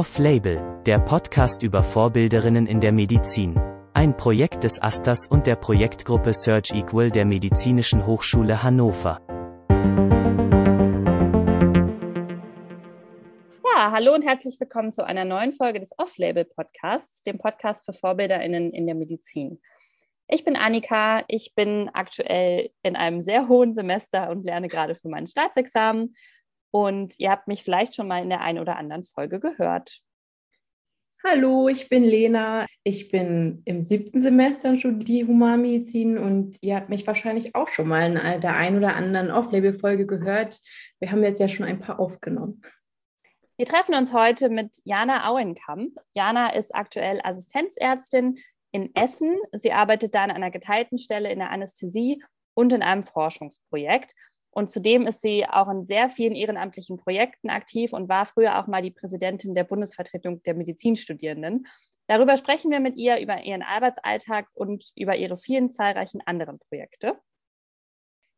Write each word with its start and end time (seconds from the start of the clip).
Off-Label, 0.00 0.80
der 0.86 0.98
Podcast 0.98 1.62
über 1.62 1.82
Vorbilderinnen 1.82 2.66
in 2.66 2.80
der 2.80 2.90
Medizin. 2.90 3.60
Ein 3.92 4.16
Projekt 4.16 4.64
des 4.64 4.80
Asters 4.80 5.26
und 5.26 5.46
der 5.46 5.56
Projektgruppe 5.56 6.32
Search 6.32 6.70
Equal 6.70 7.10
der 7.10 7.26
Medizinischen 7.26 8.06
Hochschule 8.06 8.62
Hannover. 8.62 9.20
Ja, 13.62 13.92
hallo 13.92 14.14
und 14.14 14.24
herzlich 14.24 14.58
willkommen 14.58 14.90
zu 14.90 15.04
einer 15.04 15.26
neuen 15.26 15.52
Folge 15.52 15.80
des 15.80 15.90
Off-Label 15.98 16.46
Podcasts, 16.46 17.22
dem 17.22 17.36
Podcast 17.36 17.84
für 17.84 17.92
VorbilderInnen 17.92 18.72
in 18.72 18.86
der 18.86 18.94
Medizin. 18.94 19.60
Ich 20.28 20.44
bin 20.44 20.56
Annika, 20.56 21.24
ich 21.28 21.52
bin 21.54 21.90
aktuell 21.92 22.70
in 22.82 22.96
einem 22.96 23.20
sehr 23.20 23.48
hohen 23.48 23.74
Semester 23.74 24.30
und 24.30 24.46
lerne 24.46 24.68
gerade 24.68 24.94
für 24.94 25.10
mein 25.10 25.26
Staatsexamen 25.26 26.14
und 26.70 27.14
ihr 27.18 27.30
habt 27.30 27.48
mich 27.48 27.62
vielleicht 27.62 27.94
schon 27.94 28.08
mal 28.08 28.22
in 28.22 28.30
der 28.30 28.40
einen 28.40 28.58
oder 28.58 28.76
anderen 28.76 29.02
Folge 29.02 29.40
gehört. 29.40 30.00
Hallo, 31.22 31.68
ich 31.68 31.90
bin 31.90 32.02
Lena. 32.02 32.64
Ich 32.82 33.10
bin 33.10 33.60
im 33.66 33.82
siebten 33.82 34.22
Semester 34.22 34.70
und 34.70 34.78
studiere 34.78 35.28
Humanmedizin 35.28 36.16
und 36.16 36.56
ihr 36.62 36.76
habt 36.76 36.88
mich 36.88 37.06
wahrscheinlich 37.06 37.54
auch 37.54 37.68
schon 37.68 37.88
mal 37.88 38.06
in 38.06 38.40
der 38.40 38.56
einen 38.56 38.78
oder 38.78 38.96
anderen 38.96 39.30
Off-Label-Folge 39.30 40.06
gehört. 40.06 40.58
Wir 40.98 41.12
haben 41.12 41.22
jetzt 41.22 41.40
ja 41.40 41.46
schon 41.46 41.66
ein 41.66 41.78
paar 41.78 42.00
aufgenommen. 42.00 42.62
Wir 43.58 43.66
treffen 43.66 43.94
uns 43.94 44.14
heute 44.14 44.48
mit 44.48 44.78
Jana 44.84 45.28
Auenkamp. 45.28 45.98
Jana 46.14 46.54
ist 46.54 46.74
aktuell 46.74 47.20
Assistenzärztin 47.22 48.38
in 48.72 48.94
Essen. 48.94 49.36
Sie 49.52 49.72
arbeitet 49.72 50.14
da 50.14 50.24
an 50.24 50.30
einer 50.30 50.50
geteilten 50.50 50.96
Stelle 50.96 51.30
in 51.30 51.40
der 51.40 51.50
Anästhesie 51.50 52.22
und 52.54 52.72
in 52.72 52.82
einem 52.82 53.02
Forschungsprojekt. 53.02 54.14
Und 54.52 54.70
zudem 54.70 55.06
ist 55.06 55.22
sie 55.22 55.46
auch 55.46 55.68
in 55.68 55.86
sehr 55.86 56.10
vielen 56.10 56.34
ehrenamtlichen 56.34 56.96
Projekten 56.96 57.50
aktiv 57.50 57.92
und 57.92 58.08
war 58.08 58.26
früher 58.26 58.58
auch 58.58 58.66
mal 58.66 58.82
die 58.82 58.90
Präsidentin 58.90 59.54
der 59.54 59.64
Bundesvertretung 59.64 60.42
der 60.42 60.54
Medizinstudierenden. 60.54 61.66
Darüber 62.08 62.36
sprechen 62.36 62.72
wir 62.72 62.80
mit 62.80 62.96
ihr 62.96 63.20
über 63.20 63.44
ihren 63.44 63.62
Arbeitsalltag 63.62 64.48
und 64.54 64.84
über 64.96 65.16
ihre 65.16 65.38
vielen 65.38 65.70
zahlreichen 65.70 66.20
anderen 66.24 66.58
Projekte. 66.58 67.16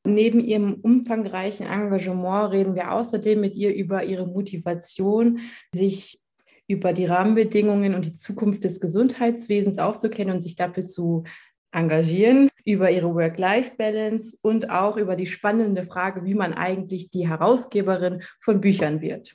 Neben 0.05 0.41
ihrem 0.41 0.75
umfangreichen 0.75 1.67
Engagement 1.67 2.53
reden 2.53 2.75
wir 2.75 2.93
außerdem 2.93 3.41
mit 3.41 3.55
ihr 3.55 3.75
über 3.75 4.05
ihre 4.05 4.27
Motivation, 4.27 5.41
sich 5.75 6.21
über 6.67 6.93
die 6.93 7.07
Rahmenbedingungen 7.07 7.95
und 7.95 8.05
die 8.05 8.13
Zukunft 8.13 8.65
des 8.65 8.81
Gesundheitswesens 8.81 9.79
aufzuklären 9.79 10.33
und 10.33 10.43
sich 10.43 10.57
dafür 10.57 10.85
zu 10.85 11.25
engagieren, 11.73 12.49
über 12.65 12.91
ihre 12.91 13.15
Work-Life-Balance 13.15 14.39
und 14.43 14.71
auch 14.71 14.97
über 14.97 15.17
die 15.17 15.27
spannende 15.27 15.87
Frage, 15.87 16.25
wie 16.25 16.35
man 16.35 16.55
eigentlich 16.55 17.11
die 17.11 17.29
Herausgeberin 17.29 18.23
von 18.41 18.61
Büchern 18.61 19.01
wird. 19.01 19.35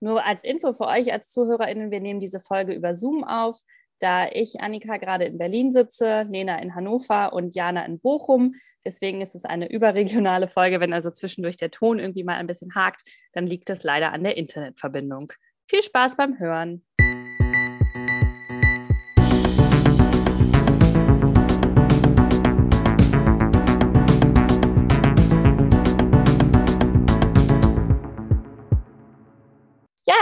Nur 0.00 0.24
als 0.24 0.44
Info 0.44 0.72
für 0.72 0.86
euch 0.86 1.12
als 1.12 1.30
ZuhörerInnen, 1.30 1.90
wir 1.90 2.00
nehmen 2.00 2.20
diese 2.20 2.40
Folge 2.40 2.72
über 2.72 2.94
Zoom 2.94 3.24
auf, 3.24 3.60
da 4.00 4.28
ich, 4.28 4.60
Annika, 4.60 4.96
gerade 4.96 5.24
in 5.24 5.38
Berlin 5.38 5.72
sitze, 5.72 6.22
Lena 6.22 6.60
in 6.60 6.74
Hannover 6.74 7.32
und 7.32 7.54
Jana 7.54 7.84
in 7.84 7.98
Bochum. 7.98 8.54
Deswegen 8.84 9.20
ist 9.20 9.34
es 9.34 9.44
eine 9.44 9.68
überregionale 9.70 10.48
Folge. 10.48 10.80
Wenn 10.80 10.92
also 10.92 11.10
zwischendurch 11.10 11.56
der 11.56 11.70
Ton 11.70 11.98
irgendwie 11.98 12.24
mal 12.24 12.36
ein 12.36 12.46
bisschen 12.46 12.74
hakt, 12.74 13.02
dann 13.32 13.46
liegt 13.46 13.70
es 13.70 13.82
leider 13.82 14.12
an 14.12 14.22
der 14.22 14.36
Internetverbindung. 14.36 15.32
Viel 15.66 15.82
Spaß 15.82 16.16
beim 16.16 16.38
Hören! 16.38 16.84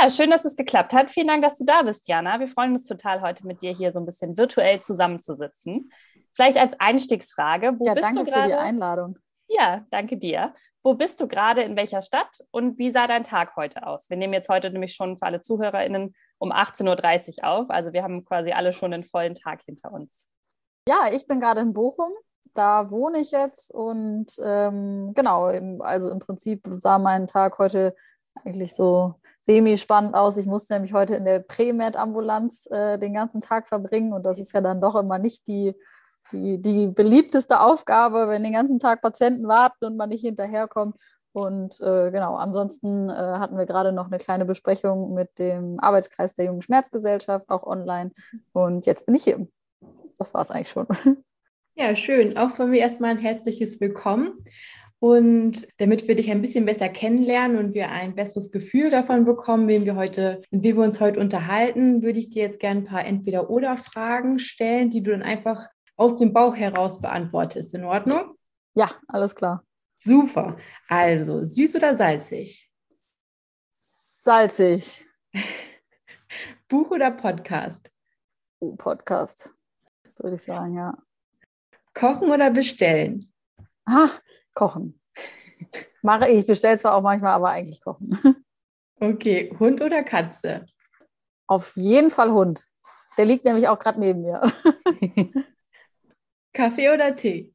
Ja, 0.06 0.10
schön, 0.10 0.30
dass 0.30 0.44
es 0.44 0.54
geklappt 0.54 0.92
hat. 0.92 1.10
Vielen 1.10 1.26
Dank, 1.26 1.42
dass 1.42 1.58
du 1.58 1.64
da 1.64 1.82
bist, 1.82 2.06
Jana. 2.06 2.38
Wir 2.38 2.46
freuen 2.46 2.70
uns 2.70 2.86
total, 2.86 3.22
heute 3.22 3.44
mit 3.44 3.60
dir 3.60 3.72
hier 3.72 3.90
so 3.90 3.98
ein 3.98 4.06
bisschen 4.06 4.36
virtuell 4.36 4.80
zusammenzusitzen. 4.80 5.90
Vielleicht 6.32 6.58
als 6.58 6.78
Einstiegsfrage, 6.78 7.74
wo 7.76 7.86
ja, 7.86 7.94
bist 7.94 8.06
danke 8.06 8.20
du 8.20 8.30
gerade? 8.30 8.42
für 8.42 8.48
die 8.50 8.54
Einladung. 8.54 9.18
Ja, 9.48 9.84
danke 9.90 10.16
dir. 10.16 10.54
Wo 10.84 10.94
bist 10.94 11.20
du 11.20 11.26
gerade, 11.26 11.62
in 11.62 11.74
welcher 11.74 12.02
Stadt 12.02 12.38
und 12.52 12.78
wie 12.78 12.90
sah 12.90 13.08
dein 13.08 13.24
Tag 13.24 13.56
heute 13.56 13.84
aus? 13.84 14.08
Wir 14.08 14.16
nehmen 14.16 14.32
jetzt 14.32 14.48
heute 14.48 14.70
nämlich 14.70 14.94
schon 14.94 15.18
für 15.18 15.26
alle 15.26 15.40
ZuhörerInnen 15.40 16.14
um 16.38 16.52
18.30 16.52 17.38
Uhr 17.38 17.48
auf. 17.48 17.70
Also 17.70 17.92
wir 17.92 18.04
haben 18.04 18.24
quasi 18.24 18.52
alle 18.52 18.72
schon 18.72 18.94
einen 18.94 19.02
vollen 19.02 19.34
Tag 19.34 19.62
hinter 19.66 19.90
uns. 19.90 20.24
Ja, 20.88 21.10
ich 21.12 21.26
bin 21.26 21.40
gerade 21.40 21.62
in 21.62 21.72
Bochum. 21.72 22.12
Da 22.54 22.92
wohne 22.92 23.18
ich 23.18 23.32
jetzt 23.32 23.74
und 23.74 24.28
ähm, 24.40 25.14
genau, 25.14 25.46
also 25.80 26.10
im 26.10 26.20
Prinzip 26.20 26.62
sah 26.70 27.00
mein 27.00 27.26
Tag 27.26 27.58
heute 27.58 27.96
eigentlich 28.44 28.74
so 28.74 29.14
semi-spannend 29.42 30.14
aus. 30.14 30.36
Ich 30.36 30.46
musste 30.46 30.74
nämlich 30.74 30.92
heute 30.92 31.14
in 31.14 31.24
der 31.24 31.40
Prämed-Ambulanz 31.40 32.66
äh, 32.70 32.98
den 32.98 33.14
ganzen 33.14 33.40
Tag 33.40 33.68
verbringen 33.68 34.12
und 34.12 34.24
das 34.24 34.38
ist 34.38 34.52
ja 34.52 34.60
dann 34.60 34.80
doch 34.80 34.96
immer 34.96 35.18
nicht 35.18 35.46
die, 35.46 35.74
die, 36.32 36.60
die 36.60 36.88
beliebteste 36.88 37.60
Aufgabe, 37.60 38.28
wenn 38.28 38.42
den 38.42 38.52
ganzen 38.52 38.78
Tag 38.78 39.02
Patienten 39.02 39.46
warten 39.46 39.84
und 39.84 39.96
man 39.96 40.08
nicht 40.08 40.22
hinterherkommt. 40.22 40.96
Und 41.32 41.80
äh, 41.80 42.10
genau, 42.10 42.34
ansonsten 42.34 43.10
äh, 43.10 43.12
hatten 43.12 43.58
wir 43.58 43.66
gerade 43.66 43.92
noch 43.92 44.06
eine 44.06 44.18
kleine 44.18 44.46
Besprechung 44.46 45.12
mit 45.12 45.38
dem 45.38 45.78
Arbeitskreis 45.78 46.34
der 46.34 46.46
Jungen 46.46 46.62
Schmerzgesellschaft, 46.62 47.50
auch 47.50 47.64
online. 47.64 48.12
Und 48.52 48.86
jetzt 48.86 49.04
bin 49.04 49.14
ich 49.14 49.24
hier. 49.24 49.46
Das 50.18 50.32
war 50.34 50.40
es 50.40 50.50
eigentlich 50.50 50.70
schon. 50.70 50.86
Ja, 51.78 51.94
schön. 51.94 52.38
Auch 52.38 52.52
von 52.52 52.70
mir 52.70 52.80
erstmal 52.80 53.10
ein 53.10 53.18
herzliches 53.18 53.82
Willkommen. 53.82 54.42
Und 54.98 55.68
damit 55.76 56.08
wir 56.08 56.14
dich 56.14 56.30
ein 56.30 56.40
bisschen 56.40 56.64
besser 56.64 56.88
kennenlernen 56.88 57.58
und 57.58 57.74
wir 57.74 57.90
ein 57.90 58.14
besseres 58.14 58.50
Gefühl 58.50 58.90
davon 58.90 59.24
bekommen, 59.24 59.68
wem 59.68 59.84
wir 59.84 59.94
heute, 59.94 60.42
mit 60.50 60.62
wem 60.62 60.76
wir 60.76 60.84
uns 60.84 61.00
heute 61.00 61.20
unterhalten, 61.20 62.02
würde 62.02 62.18
ich 62.18 62.30
dir 62.30 62.42
jetzt 62.42 62.60
gerne 62.60 62.80
ein 62.80 62.86
paar 62.86 63.04
Entweder-Oder-Fragen 63.04 64.38
stellen, 64.38 64.88
die 64.90 65.02
du 65.02 65.10
dann 65.10 65.22
einfach 65.22 65.66
aus 65.96 66.16
dem 66.16 66.32
Bauch 66.32 66.56
heraus 66.56 67.00
beantwortest. 67.00 67.74
In 67.74 67.84
Ordnung? 67.84 68.36
Ja, 68.74 68.90
alles 69.08 69.34
klar. 69.34 69.62
Super. 69.98 70.56
Also, 70.88 71.44
süß 71.44 71.76
oder 71.76 71.96
salzig? 71.96 72.70
Salzig. 73.70 75.04
Buch 76.68 76.90
oder 76.90 77.10
Podcast? 77.10 77.90
Oh, 78.58 78.74
Podcast, 78.74 79.54
würde 80.18 80.36
ich 80.36 80.42
sagen, 80.42 80.74
ja. 80.74 80.96
Kochen 81.94 82.30
oder 82.30 82.50
bestellen? 82.50 83.32
Ah, 83.84 84.08
Kochen. 84.56 84.98
Mache 86.02 86.30
ich, 86.30 86.46
bestelle 86.46 86.78
zwar 86.78 86.94
auch 86.94 87.02
manchmal, 87.02 87.32
aber 87.32 87.50
eigentlich 87.50 87.80
kochen. 87.80 88.10
Okay, 88.98 89.54
Hund 89.60 89.82
oder 89.82 90.02
Katze? 90.02 90.64
Auf 91.46 91.76
jeden 91.76 92.10
Fall 92.10 92.32
Hund. 92.32 92.64
Der 93.18 93.26
liegt 93.26 93.44
nämlich 93.44 93.68
auch 93.68 93.78
gerade 93.78 94.00
neben 94.00 94.22
mir. 94.22 94.40
Kaffee 96.54 96.88
oder 96.88 97.14
Tee? 97.14 97.52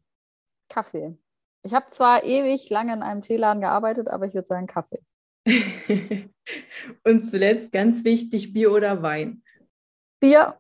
Kaffee. 0.70 1.18
Ich 1.64 1.74
habe 1.74 1.90
zwar 1.90 2.24
ewig 2.24 2.70
lange 2.70 2.94
in 2.94 3.02
einem 3.02 3.24
Teeladen 3.24 3.60
gearbeitet, 3.60 4.08
aber 4.08 4.28
ich 4.28 4.36
würde 4.36 4.48
sagen 4.48 4.68
Kaffee. 4.68 5.02
Und 7.04 7.22
zuletzt 7.22 7.72
ganz 7.72 8.04
wichtig, 8.04 8.54
Bier 8.54 8.72
oder 8.72 9.02
Wein? 9.02 9.42
Bier. 10.20 10.60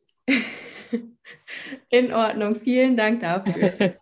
In 1.90 2.12
Ordnung, 2.12 2.56
vielen 2.56 2.97
Dank 2.97 3.19
dafür. 3.19 4.00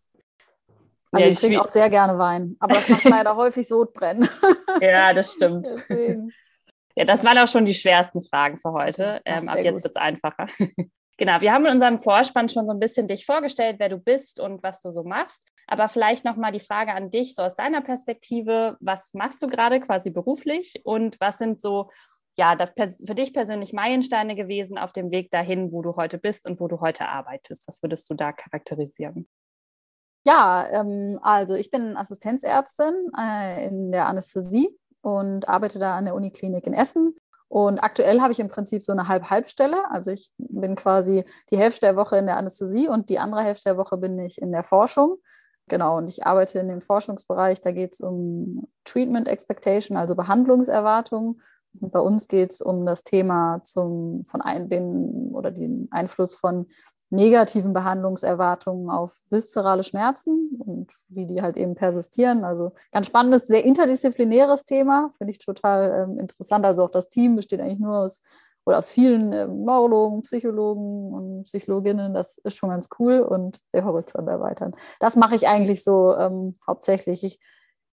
Also 1.12 1.26
ja, 1.26 1.32
ich 1.32 1.40
trinke 1.40 1.62
auch 1.62 1.68
sehr 1.68 1.90
gerne 1.90 2.18
Wein, 2.20 2.56
aber 2.60 2.76
das 2.76 2.88
macht 2.88 3.04
leider 3.06 3.36
häufig 3.36 3.68
Sodbrennen. 3.68 4.28
Ja, 4.82 5.14
das 5.14 5.34
stimmt. 5.34 5.66
Deswegen. 5.66 6.32
Ja, 6.96 7.04
das 7.04 7.24
waren 7.24 7.38
auch 7.38 7.48
schon 7.48 7.66
die 7.66 7.74
schwersten 7.74 8.22
Fragen 8.22 8.58
für 8.58 8.72
heute. 8.72 9.20
Ähm, 9.26 9.50
ab 9.50 9.58
jetzt 9.58 9.84
wird 9.84 9.96
es 9.96 10.02
einfacher. 10.02 10.48
genau, 11.18 11.42
wir 11.42 11.52
haben 11.52 11.66
in 11.66 11.74
unserem 11.74 12.00
Vorspann 12.00 12.50
schon 12.50 12.66
so 12.66 12.72
ein 12.72 12.80
bisschen 12.80 13.08
dich 13.08 13.26
vorgestellt, 13.26 13.78
wer 13.80 13.90
du 13.90 13.98
bist 13.98 14.40
und 14.40 14.62
was 14.64 14.80
du 14.82 14.92
so 14.92 15.04
machst. 15.04 15.44
Aber 15.68 15.90
vielleicht 15.90 16.24
nochmal 16.24 16.52
die 16.52 16.60
Frage 16.60 16.94
an 16.94 17.10
dich, 17.10 17.36
so 17.36 17.42
aus 17.42 17.56
deiner 17.56 17.82
Perspektive, 17.82 18.78
was 18.80 19.14
machst 19.14 19.42
du 19.42 19.48
gerade 19.48 19.80
quasi 19.80 20.12
beruflich 20.12 20.82
und 20.84 21.20
was 21.20 21.40
sind 21.40 21.60
so, 21.60 21.90
ja, 22.38 22.56
für 22.78 23.16
dich 23.16 23.34
persönlich 23.34 23.74
Meilensteine 23.74 24.36
gewesen 24.36 24.78
auf 24.78 24.94
dem 24.94 25.12
Weg 25.12 25.32
dahin, 25.32 25.72
wo 25.72 25.82
du 25.82 25.96
heute 25.96 26.20
bist 26.20 26.48
und 26.48 26.60
wo 26.60 26.68
du 26.68 26.80
heute 26.80 27.10
arbeitest? 27.10 27.68
Was 27.68 27.82
würdest 27.82 28.10
du 28.10 28.14
da 28.14 28.32
charakterisieren? 28.32 29.28
Ja, 30.30 30.68
ähm, 30.72 31.18
also 31.24 31.56
ich 31.56 31.72
bin 31.72 31.98
Assistenzärztin 31.98 32.94
äh, 33.18 33.66
in 33.68 33.92
der 33.92 34.06
Anästhesie 34.06 34.70
und 35.02 35.50
arbeite 35.50 35.80
da 35.80 35.98
an 35.98 36.06
der 36.06 36.14
Uniklinik 36.14 36.68
in 36.68 36.74
Essen. 36.74 37.16
Und 37.48 37.80
aktuell 37.80 38.22
habe 38.22 38.32
ich 38.32 38.40
im 38.40 38.48
Prinzip 38.48 38.84
so 38.84 38.92
eine 38.92 39.08
Halb-Halb-Stelle. 39.08 39.90
Also 39.90 40.12
ich 40.12 40.30
bin 40.38 40.76
quasi 40.76 41.26
die 41.50 41.58
Hälfte 41.58 41.82
der 41.82 41.96
Woche 41.96 42.18
in 42.18 42.28
der 42.28 42.38
Anästhesie 42.38 42.88
und 42.88 43.10
die 43.10 43.18
andere 43.18 43.42
Hälfte 43.42 43.70
der 43.70 43.78
Woche 43.78 43.98
bin 43.98 44.20
ich 44.20 44.40
in 44.40 44.52
der 44.52 44.62
Forschung. 44.62 45.18
Genau, 45.68 45.98
und 45.98 46.08
ich 46.08 46.28
arbeite 46.28 46.60
in 46.60 46.68
dem 46.68 46.82
Forschungsbereich, 46.82 47.62
da 47.62 47.72
geht 47.72 47.94
es 47.94 48.00
um 48.00 48.68
Treatment 48.86 49.28
Expectation, 49.28 49.98
also 49.98 50.14
Behandlungserwartungen. 50.14 51.42
Und 51.82 51.92
bei 51.92 52.00
uns 52.00 52.28
geht 52.28 52.52
es 52.52 52.62
um 52.62 52.86
das 52.86 53.04
Thema 53.04 53.62
zum, 53.64 54.26
von 54.26 54.42
ein, 54.42 54.70
den, 54.70 55.32
oder 55.34 55.50
den 55.50 55.88
Einfluss 55.90 56.36
von 56.36 56.68
negativen 57.10 57.74
Behandlungserwartungen 57.74 58.90
auf 58.90 59.20
viszerale 59.32 59.84
Schmerzen 59.84 60.50
und 60.60 60.94
wie 61.08 61.26
die 61.26 61.42
halt 61.42 61.58
eben 61.58 61.76
persistieren. 61.76 62.44
Also 62.44 62.74
ganz 62.92 63.08
spannendes, 63.08 63.48
sehr 63.48 63.66
interdisziplinäres 63.66 64.66
Thema, 64.66 65.12
finde 65.18 65.32
ich 65.32 65.40
total 65.40 66.08
ähm, 66.10 66.20
interessant. 66.20 66.66
Also 66.66 66.84
auch 66.84 66.92
das 66.92 67.10
Team 67.10 67.36
besteht 67.36 67.62
eigentlich 67.62 67.80
nur 67.80 67.98
aus 67.98 68.22
oder 68.66 68.78
aus 68.78 68.92
vielen 68.92 69.34
äh, 69.34 69.48
Neurologen, 69.48 70.22
Psychologen 70.22 71.14
und 71.14 71.44
Psychologinnen. 71.46 72.14
Das 72.14 72.38
ist 72.38 72.56
schon 72.56 72.70
ganz 72.70 72.90
cool 73.00 73.20
und 73.22 73.60
der 73.74 73.86
Horizont 73.86 74.28
erweitern. 74.28 74.76
Das 75.00 75.16
mache 75.16 75.36
ich 75.36 75.48
eigentlich 75.48 75.84
so 75.84 76.16
ähm, 76.16 76.56
hauptsächlich. 76.68 77.24
Ich 77.24 77.40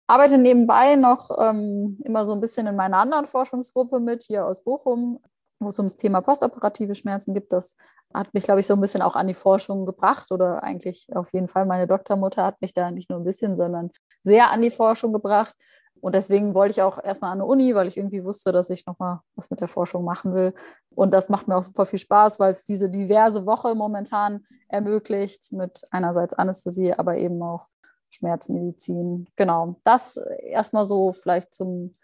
arbeite 0.07 0.39
nebenbei 0.39 0.97
noch 0.97 1.31
ähm, 1.39 1.99
immer 2.05 2.25
so 2.25 2.33
ein 2.33 2.41
bisschen 2.41 2.67
in 2.67 2.77
meiner 2.77 2.99
anderen 2.99 3.27
Forschungsgruppe 3.27 4.01
mit, 4.01 4.23
hier 4.23 4.47
aus 4.47 4.65
Bochum, 4.65 5.21
wo 5.61 5.69
es 5.69 5.79
ums 5.79 5.97
Thema 5.97 6.21
postoperative 6.23 6.95
Schmerzen 6.95 7.35
gibt. 7.35 7.53
Das 7.53 7.77
hat 8.15 8.35
mich, 8.35 8.45
glaube 8.45 8.61
ich, 8.61 8.67
so 8.67 8.75
ein 8.75 8.81
bisschen 8.81 9.03
auch 9.03 9.17
an 9.17 9.29
die 9.29 9.35
Forschung 9.35 9.87
gebracht 9.87 10.31
oder 10.33 10.63
eigentlich 10.63 11.09
auf 11.15 11.33
jeden 11.33 11.49
Fall 11.49 11.67
meine 11.67 11.87
Doktormutter 11.87 12.45
hat 12.45 12.61
mich 12.61 12.75
da 12.75 12.91
nicht 12.91 13.11
nur 13.11 13.21
ein 13.21 13.25
bisschen, 13.25 13.57
sondern 13.57 13.91
sehr 14.25 14.51
an 14.51 14.63
die 14.63 14.71
Forschung 14.71 15.13
gebracht. 15.13 15.55
Und 16.01 16.17
deswegen 16.17 16.55
wollte 16.55 16.73
ich 16.73 16.83
auch 16.83 17.03
erstmal 17.03 17.31
an 17.31 17.39
der 17.39 17.47
Uni, 17.47 17.77
weil 17.77 17.87
ich 17.87 17.97
irgendwie 17.97 18.25
wusste, 18.25 18.51
dass 18.51 18.71
ich 18.71 18.87
nochmal 18.87 19.21
was 19.37 19.51
mit 19.51 19.61
der 19.61 19.69
Forschung 19.69 20.05
machen 20.05 20.35
will. 20.35 20.53
Und 20.91 21.13
das 21.13 21.29
macht 21.29 21.47
mir 21.47 21.57
auch 21.57 21.63
super 21.63 21.87
viel 21.87 22.01
Spaß, 22.01 22.41
weil 22.41 22.53
es 22.53 22.65
diese 22.65 22.91
diverse 22.91 23.47
Woche 23.47 23.77
momentan 23.77 24.45
ermöglicht 24.69 25.53
mit 25.53 25.81
einerseits 25.93 26.35
Anästhesie, 26.35 26.93
aber 26.95 27.17
eben 27.19 27.41
auch 27.41 27.69
Schmerzmedizin. 28.11 29.29
Genau, 29.37 29.77
das 29.85 30.17
erstmal 30.17 30.87
so 30.87 31.13
vielleicht 31.13 31.55
zum, 31.55 31.97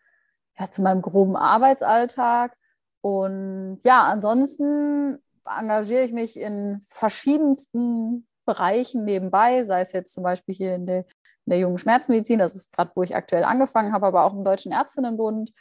ja, 0.56 0.70
zu 0.70 0.82
meinem 0.82 1.02
groben 1.02 1.36
Arbeitsalltag. 1.36 2.56
Und 3.00 3.80
ja, 3.82 4.02
ansonsten 4.02 5.18
engagiere 5.56 6.04
ich 6.04 6.12
mich 6.12 6.38
in 6.38 6.80
verschiedensten 6.82 8.26
Bereichen 8.44 9.04
nebenbei, 9.04 9.64
sei 9.64 9.80
es 9.80 9.92
jetzt 9.92 10.14
zum 10.14 10.24
Beispiel 10.24 10.54
hier 10.54 10.74
in 10.74 10.86
der, 10.86 11.00
in 11.00 11.50
der 11.50 11.58
jungen 11.58 11.78
Schmerzmedizin, 11.78 12.38
das 12.38 12.54
ist 12.56 12.72
gerade, 12.72 12.90
wo 12.94 13.02
ich 13.02 13.14
aktuell 13.14 13.44
angefangen 13.44 13.92
habe, 13.92 14.06
aber 14.06 14.24
auch 14.24 14.32
im 14.32 14.44
Deutschen 14.44 14.72
Ärztinnenbund 14.72 15.52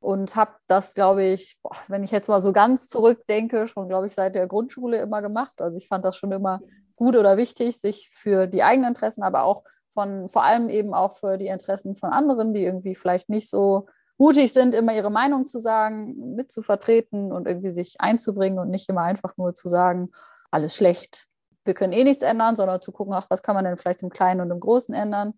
und 0.00 0.36
habe 0.36 0.52
das, 0.68 0.94
glaube 0.94 1.24
ich, 1.24 1.58
boah, 1.62 1.76
wenn 1.88 2.04
ich 2.04 2.10
jetzt 2.10 2.28
mal 2.28 2.40
so 2.40 2.52
ganz 2.52 2.88
zurückdenke, 2.88 3.66
schon, 3.66 3.88
glaube 3.88 4.06
ich, 4.06 4.14
seit 4.14 4.34
der 4.34 4.46
Grundschule 4.46 4.98
immer 4.98 5.22
gemacht. 5.22 5.60
Also 5.60 5.78
ich 5.78 5.88
fand 5.88 6.04
das 6.04 6.16
schon 6.16 6.32
immer 6.32 6.60
gut 6.94 7.16
oder 7.16 7.36
wichtig, 7.36 7.78
sich 7.78 8.08
für 8.10 8.46
die 8.46 8.62
eigenen 8.62 8.90
Interessen, 8.90 9.22
aber 9.22 9.42
auch 9.42 9.64
von, 9.88 10.28
vor 10.28 10.44
allem 10.44 10.68
eben 10.68 10.94
auch 10.94 11.16
für 11.16 11.38
die 11.38 11.48
Interessen 11.48 11.96
von 11.96 12.10
anderen, 12.10 12.54
die 12.54 12.62
irgendwie 12.62 12.94
vielleicht 12.94 13.28
nicht 13.28 13.48
so 13.48 13.86
mutig 14.18 14.52
sind, 14.52 14.74
immer 14.74 14.94
ihre 14.94 15.10
Meinung 15.10 15.46
zu 15.46 15.58
sagen, 15.58 16.34
mitzuvertreten 16.36 17.32
und 17.32 17.46
irgendwie 17.46 17.70
sich 17.70 18.00
einzubringen 18.00 18.58
und 18.58 18.70
nicht 18.70 18.88
immer 18.88 19.02
einfach 19.02 19.36
nur 19.36 19.54
zu 19.54 19.68
sagen, 19.68 20.10
alles 20.50 20.74
schlecht, 20.76 21.28
wir 21.66 21.74
können 21.74 21.92
eh 21.92 22.04
nichts 22.04 22.22
ändern, 22.22 22.56
sondern 22.56 22.80
zu 22.80 22.92
gucken, 22.92 23.12
ach, 23.14 23.26
was 23.28 23.42
kann 23.42 23.54
man 23.54 23.64
denn 23.64 23.76
vielleicht 23.76 24.02
im 24.02 24.10
Kleinen 24.10 24.40
und 24.40 24.50
im 24.50 24.60
Großen 24.60 24.94
ändern. 24.94 25.34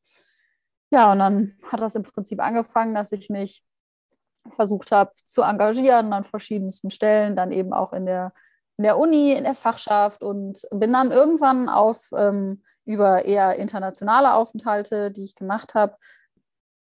Ja, 0.90 1.12
und 1.12 1.18
dann 1.18 1.54
hat 1.70 1.80
das 1.80 1.96
im 1.96 2.02
Prinzip 2.02 2.40
angefangen, 2.40 2.94
dass 2.94 3.12
ich 3.12 3.28
mich 3.28 3.64
versucht 4.50 4.92
habe 4.92 5.12
zu 5.24 5.42
engagieren 5.42 6.12
an 6.12 6.24
verschiedensten 6.24 6.90
Stellen, 6.90 7.36
dann 7.36 7.52
eben 7.52 7.72
auch 7.72 7.92
in 7.92 8.06
der, 8.06 8.32
in 8.76 8.84
der 8.84 8.98
Uni, 8.98 9.32
in 9.32 9.44
der 9.44 9.54
Fachschaft 9.54 10.22
und 10.22 10.66
bin 10.70 10.92
dann 10.92 11.10
irgendwann 11.10 11.68
auf 11.68 12.10
ähm, 12.16 12.62
über 12.84 13.24
eher 13.24 13.56
internationale 13.56 14.32
Aufenthalte, 14.32 15.10
die 15.10 15.24
ich 15.24 15.34
gemacht 15.34 15.74
habe, 15.74 15.96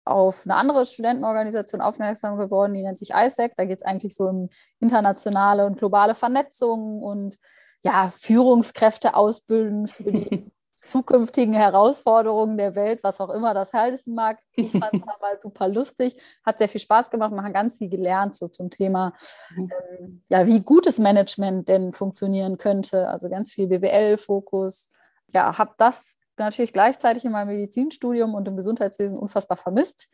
auf 0.09 0.45
eine 0.45 0.55
andere 0.55 0.85
Studentenorganisation 0.85 1.81
aufmerksam 1.81 2.37
geworden, 2.37 2.73
die 2.73 2.83
nennt 2.83 2.99
sich 2.99 3.11
ISAC. 3.11 3.53
Da 3.57 3.65
geht 3.65 3.79
es 3.79 3.85
eigentlich 3.85 4.15
so 4.15 4.25
um 4.25 4.49
internationale 4.79 5.65
und 5.65 5.77
globale 5.77 6.15
Vernetzung 6.15 7.01
und 7.01 7.37
ja, 7.83 8.09
Führungskräfte 8.09 9.15
ausbilden 9.15 9.87
für 9.87 10.11
die 10.11 10.51
zukünftigen 10.85 11.53
Herausforderungen 11.53 12.57
der 12.57 12.75
Welt, 12.75 13.03
was 13.03 13.19
auch 13.19 13.29
immer 13.29 13.53
das 13.53 13.73
heißen 13.73 14.13
mag. 14.13 14.39
Ich 14.53 14.71
fand 14.71 14.93
es 14.93 15.05
mal 15.21 15.39
super 15.41 15.67
lustig, 15.67 16.17
hat 16.45 16.59
sehr 16.59 16.69
viel 16.69 16.81
Spaß 16.81 17.11
gemacht, 17.11 17.31
man 17.31 17.45
hat 17.45 17.53
ganz 17.53 17.77
viel 17.77 17.89
gelernt 17.89 18.35
so 18.35 18.47
zum 18.47 18.69
Thema, 18.69 19.13
mhm. 19.55 19.71
ähm, 19.99 20.23
ja, 20.29 20.47
wie 20.47 20.61
gutes 20.61 20.97
Management 20.97 21.67
denn 21.69 21.93
funktionieren 21.93 22.57
könnte. 22.57 23.09
Also 23.09 23.29
ganz 23.29 23.51
viel 23.51 23.67
BWL-Fokus. 23.67 24.89
Ja, 25.33 25.57
habe 25.57 25.73
das 25.77 26.17
natürlich 26.45 26.73
gleichzeitig 26.73 27.25
in 27.25 27.31
meinem 27.31 27.47
Medizinstudium 27.47 28.33
und 28.33 28.47
im 28.47 28.55
Gesundheitswesen 28.55 29.17
unfassbar 29.17 29.57
vermisst. 29.57 30.09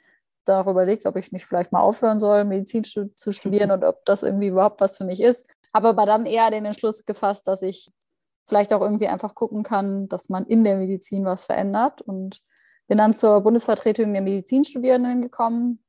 Dann 0.46 0.62
auch 0.62 0.70
überlegt, 0.70 1.06
ob 1.06 1.16
ich 1.16 1.32
nicht 1.32 1.46
vielleicht 1.46 1.72
mal 1.72 1.82
aufhören 1.82 2.20
soll, 2.20 2.44
Medizin 2.44 2.84
zu 2.84 3.32
studieren 3.32 3.72
und 3.72 3.84
ob 3.84 4.06
das 4.06 4.24
irgendwie 4.24 4.48
überhaupt 4.48 4.82
was 4.82 4.98
für 4.98 5.06
mich 5.06 5.22
ist. 5.22 5.48
Habe 5.74 5.90
aber 5.90 6.06
dann 6.06 6.26
eher 6.26 6.52
den 6.52 6.66
Entschluss 6.66 7.06
gefasst, 7.06 7.48
dass 7.48 7.62
ich 7.62 7.92
vielleicht 8.46 8.74
auch 8.74 8.82
irgendwie 8.82 9.08
einfach 9.08 9.36
gucken 9.36 9.64
kann, 9.64 10.10
dass 10.10 10.30
man 10.30 10.46
in 10.46 10.64
der 10.64 10.78
Medizin 10.78 11.26
was 11.26 11.46
verändert. 11.46 12.02
Und 12.02 12.42
bin 12.88 12.98
dann 12.98 13.14
zur 13.14 13.42
Bundesvertretung 13.42 14.12
der 14.14 14.22
Medizinstudierenden 14.22 15.22
gekommen, 15.22 15.84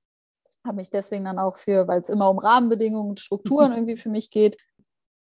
habe 0.65 0.77
mich 0.77 0.91
deswegen 0.91 1.25
dann 1.25 1.39
auch 1.39 1.57
für, 1.57 1.87
weil 1.89 2.01
es 2.01 2.09
immer 2.09 2.31
um 2.31 2.39
Rahmenbedingungen 2.39 3.11
und 3.11 3.21
Strukturen 3.21 3.73
irgendwie 3.75 3.97
für 3.97 4.09
mich 4.09 4.31
geht, 4.31 4.57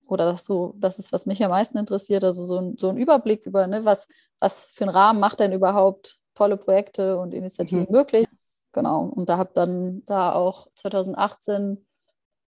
oder 0.06 0.32
das 0.32 0.44
so, 0.44 0.74
das 0.78 0.98
ist, 0.98 1.12
was 1.12 1.26
mich 1.26 1.42
am 1.44 1.50
meisten 1.50 1.78
interessiert, 1.78 2.24
also 2.24 2.44
so 2.44 2.58
ein, 2.58 2.76
so 2.78 2.88
ein 2.88 2.96
Überblick 2.96 3.46
über, 3.46 3.66
ne, 3.66 3.84
was, 3.84 4.08
was 4.40 4.66
für 4.66 4.84
einen 4.84 4.94
Rahmen 4.94 5.20
macht 5.20 5.40
denn 5.40 5.52
überhaupt 5.52 6.18
tolle 6.34 6.56
Projekte 6.56 7.18
und 7.18 7.32
Initiativen 7.32 7.86
mhm. 7.88 7.92
möglich. 7.92 8.26
Genau, 8.72 9.04
und 9.04 9.28
da 9.28 9.38
habe 9.38 9.52
dann 9.54 10.02
da 10.06 10.32
auch 10.32 10.68
2018 10.74 11.86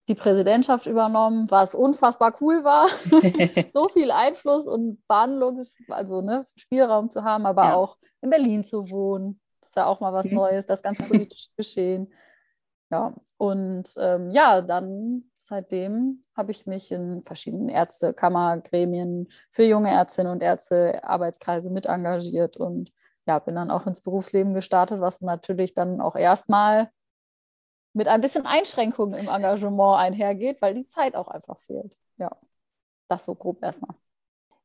die 0.08 0.14
Präsidentschaft 0.14 0.87
übernommen, 0.87 1.50
was 1.50 1.75
unfassbar 1.75 2.34
cool 2.40 2.64
war, 2.64 2.88
so 3.72 3.88
viel 3.88 4.10
Einfluss 4.10 4.66
und 4.66 5.04
Behandlung, 5.08 5.66
also 5.88 6.22
ne, 6.22 6.46
Spielraum 6.56 7.10
zu 7.10 7.25
haben, 7.25 7.44
aber 7.44 7.64
ja. 7.64 7.75
auch 7.75 7.96
in 8.22 8.31
Berlin 8.31 8.64
zu 8.64 8.88
wohnen. 8.90 9.40
Das 9.60 9.70
ist 9.70 9.76
ja 9.76 9.87
auch 9.87 10.00
mal 10.00 10.12
was 10.12 10.26
mhm. 10.26 10.37
Neues, 10.37 10.66
das 10.66 10.82
ganze 10.82 11.02
politische 11.04 11.49
Geschehen. 11.56 12.12
Ja, 12.90 13.14
und 13.37 13.92
ähm, 13.99 14.31
ja, 14.31 14.62
dann 14.62 15.25
seitdem 15.46 16.22
habe 16.37 16.50
ich 16.50 16.66
mich 16.66 16.90
in 16.93 17.22
verschiedenen 17.22 17.69
Ärztekammergremien 17.69 19.28
für 19.50 19.64
junge 19.64 19.90
Ärztinnen 19.90 20.32
und 20.32 20.43
Ärzte, 20.43 21.02
Arbeitskreise 21.04 21.70
mit 21.70 21.87
engagiert 21.87 22.56
und 22.56 22.93
ja, 23.26 23.38
bin 23.38 23.54
dann 23.54 23.70
auch 23.70 23.87
ins 23.87 24.02
Berufsleben 24.02 24.54
gestartet, 24.54 25.00
was 25.00 25.20
natürlich 25.20 25.75
dann 25.75 26.00
auch 26.00 26.16
erstmal 26.16 26.90
mit 27.93 28.08
ein 28.08 28.20
bisschen 28.20 28.46
Einschränkungen 28.46 29.19
im 29.19 29.28
Engagement 29.28 29.98
einhergeht, 29.98 30.60
weil 30.60 30.75
die 30.75 30.87
Zeit 30.87 31.14
auch 31.14 31.28
einfach 31.28 31.58
fehlt. 31.60 31.97
Ja, 32.18 32.30
das 33.09 33.25
so 33.25 33.35
grob 33.35 33.62
erstmal. 33.62 33.97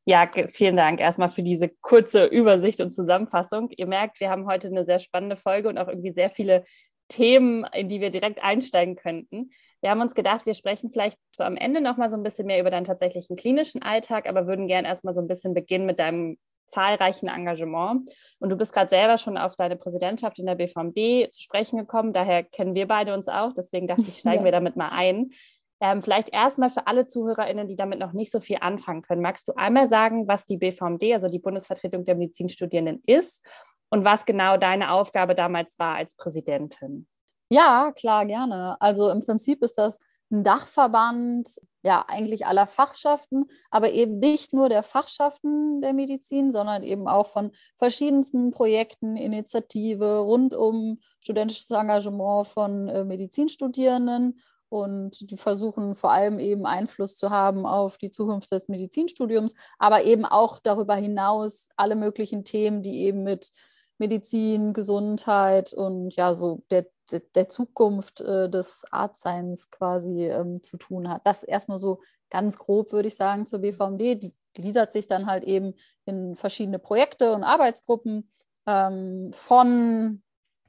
Ja, 0.04 0.28
vielen 0.48 0.76
Dank 0.76 1.00
erstmal 1.00 1.28
für 1.28 1.44
diese 1.44 1.68
kurze 1.68 2.24
Übersicht 2.24 2.80
und 2.80 2.90
Zusammenfassung. 2.90 3.70
Ihr 3.70 3.86
merkt, 3.86 4.18
wir 4.18 4.30
haben 4.30 4.46
heute 4.46 4.66
eine 4.66 4.84
sehr 4.84 4.98
spannende 4.98 5.36
Folge 5.36 5.68
und 5.68 5.78
auch 5.78 5.86
irgendwie 5.86 6.12
sehr 6.12 6.28
viele 6.28 6.64
Themen, 7.12 7.66
in 7.74 7.88
die 7.88 8.00
wir 8.00 8.10
direkt 8.10 8.42
einsteigen 8.42 8.96
könnten. 8.96 9.50
Wir 9.82 9.90
haben 9.90 10.00
uns 10.00 10.14
gedacht, 10.14 10.46
wir 10.46 10.54
sprechen 10.54 10.90
vielleicht 10.90 11.18
so 11.36 11.44
am 11.44 11.56
Ende 11.56 11.80
noch 11.80 11.98
mal 11.98 12.08
so 12.08 12.16
ein 12.16 12.22
bisschen 12.22 12.46
mehr 12.46 12.58
über 12.58 12.70
deinen 12.70 12.86
tatsächlichen 12.86 13.36
klinischen 13.36 13.82
Alltag, 13.82 14.26
aber 14.26 14.46
würden 14.46 14.66
gerne 14.66 14.88
erstmal 14.88 15.12
so 15.12 15.20
ein 15.20 15.28
bisschen 15.28 15.52
beginnen 15.52 15.84
mit 15.84 15.98
deinem 15.98 16.38
zahlreichen 16.68 17.28
Engagement. 17.28 18.10
Und 18.38 18.48
du 18.48 18.56
bist 18.56 18.72
gerade 18.72 18.88
selber 18.88 19.18
schon 19.18 19.36
auf 19.36 19.56
deine 19.56 19.76
Präsidentschaft 19.76 20.38
in 20.38 20.46
der 20.46 20.54
BVMD 20.54 21.32
zu 21.34 21.42
sprechen 21.42 21.78
gekommen. 21.78 22.14
Daher 22.14 22.42
kennen 22.42 22.74
wir 22.74 22.88
beide 22.88 23.12
uns 23.12 23.28
auch. 23.28 23.52
Deswegen 23.52 23.86
dachte 23.86 24.04
ich, 24.08 24.18
steigen 24.18 24.40
ja. 24.40 24.44
wir 24.46 24.52
damit 24.52 24.76
mal 24.76 24.88
ein. 24.88 25.30
Ähm, 25.80 26.00
vielleicht 26.00 26.32
erstmal 26.32 26.70
für 26.70 26.86
alle 26.86 27.06
ZuhörerInnen, 27.06 27.68
die 27.68 27.76
damit 27.76 27.98
noch 27.98 28.12
nicht 28.12 28.30
so 28.30 28.40
viel 28.40 28.58
anfangen 28.60 29.02
können. 29.02 29.20
Magst 29.20 29.48
du 29.48 29.52
einmal 29.56 29.88
sagen, 29.88 30.28
was 30.28 30.46
die 30.46 30.56
BVMD, 30.56 31.12
also 31.12 31.28
die 31.28 31.40
Bundesvertretung 31.40 32.04
der 32.04 32.14
Medizinstudierenden, 32.14 33.02
ist 33.04 33.44
und 33.92 34.06
was 34.06 34.24
genau 34.24 34.56
deine 34.56 34.90
Aufgabe 34.90 35.34
damals 35.34 35.78
war 35.78 35.96
als 35.96 36.16
Präsidentin. 36.16 37.06
Ja, 37.50 37.92
klar, 37.94 38.24
gerne. 38.24 38.80
Also 38.80 39.10
im 39.10 39.20
Prinzip 39.20 39.62
ist 39.62 39.76
das 39.76 39.98
ein 40.30 40.44
Dachverband, 40.44 41.46
ja, 41.82 42.02
eigentlich 42.08 42.46
aller 42.46 42.66
Fachschaften, 42.66 43.50
aber 43.70 43.90
eben 43.90 44.18
nicht 44.18 44.54
nur 44.54 44.70
der 44.70 44.82
Fachschaften 44.82 45.82
der 45.82 45.92
Medizin, 45.92 46.52
sondern 46.52 46.82
eben 46.82 47.06
auch 47.06 47.26
von 47.26 47.52
verschiedensten 47.76 48.50
Projekten, 48.50 49.18
Initiative 49.18 50.20
rund 50.20 50.54
um 50.54 50.98
studentisches 51.20 51.70
Engagement 51.70 52.46
von 52.46 52.88
äh, 52.88 53.04
Medizinstudierenden. 53.04 54.40
Und 54.70 55.30
die 55.30 55.36
versuchen 55.36 55.94
vor 55.94 56.12
allem 56.12 56.38
eben 56.38 56.64
Einfluss 56.64 57.18
zu 57.18 57.28
haben 57.28 57.66
auf 57.66 57.98
die 57.98 58.10
Zukunft 58.10 58.50
des 58.52 58.68
Medizinstudiums, 58.68 59.54
aber 59.78 60.04
eben 60.04 60.24
auch 60.24 60.60
darüber 60.60 60.94
hinaus 60.94 61.68
alle 61.76 61.94
möglichen 61.94 62.42
Themen, 62.42 62.82
die 62.82 63.00
eben 63.00 63.22
mit 63.22 63.50
Medizin, 64.02 64.72
Gesundheit 64.72 65.72
und 65.72 66.16
ja, 66.16 66.34
so 66.34 66.64
der, 66.70 66.86
der 67.36 67.48
Zukunft 67.48 68.20
äh, 68.20 68.50
des 68.50 68.84
Arztseins 68.90 69.70
quasi 69.70 70.26
ähm, 70.26 70.60
zu 70.60 70.76
tun 70.76 71.08
hat. 71.08 71.22
Das 71.24 71.44
erstmal 71.44 71.78
so 71.78 72.00
ganz 72.28 72.58
grob, 72.58 72.90
würde 72.90 73.06
ich 73.06 73.14
sagen, 73.14 73.46
zur 73.46 73.60
BVMD. 73.60 74.20
Die 74.20 74.34
gliedert 74.54 74.92
sich 74.92 75.06
dann 75.06 75.26
halt 75.26 75.44
eben 75.44 75.74
in 76.04 76.34
verschiedene 76.34 76.80
Projekte 76.80 77.32
und 77.32 77.44
Arbeitsgruppen 77.44 78.28
ähm, 78.66 79.30
von 79.32 80.22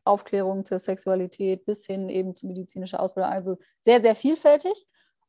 Aufklärung 0.03 0.63
zur 0.63 0.77
Sexualität 0.77 1.65
bis 1.65 1.87
hin 1.87 2.09
eben 2.09 2.35
zu 2.35 2.45
medizinischer 2.45 2.99
Ausbildung. 2.99 3.31
Also 3.31 3.57
sehr, 3.79 3.99
sehr 3.99 4.13
vielfältig. 4.13 4.85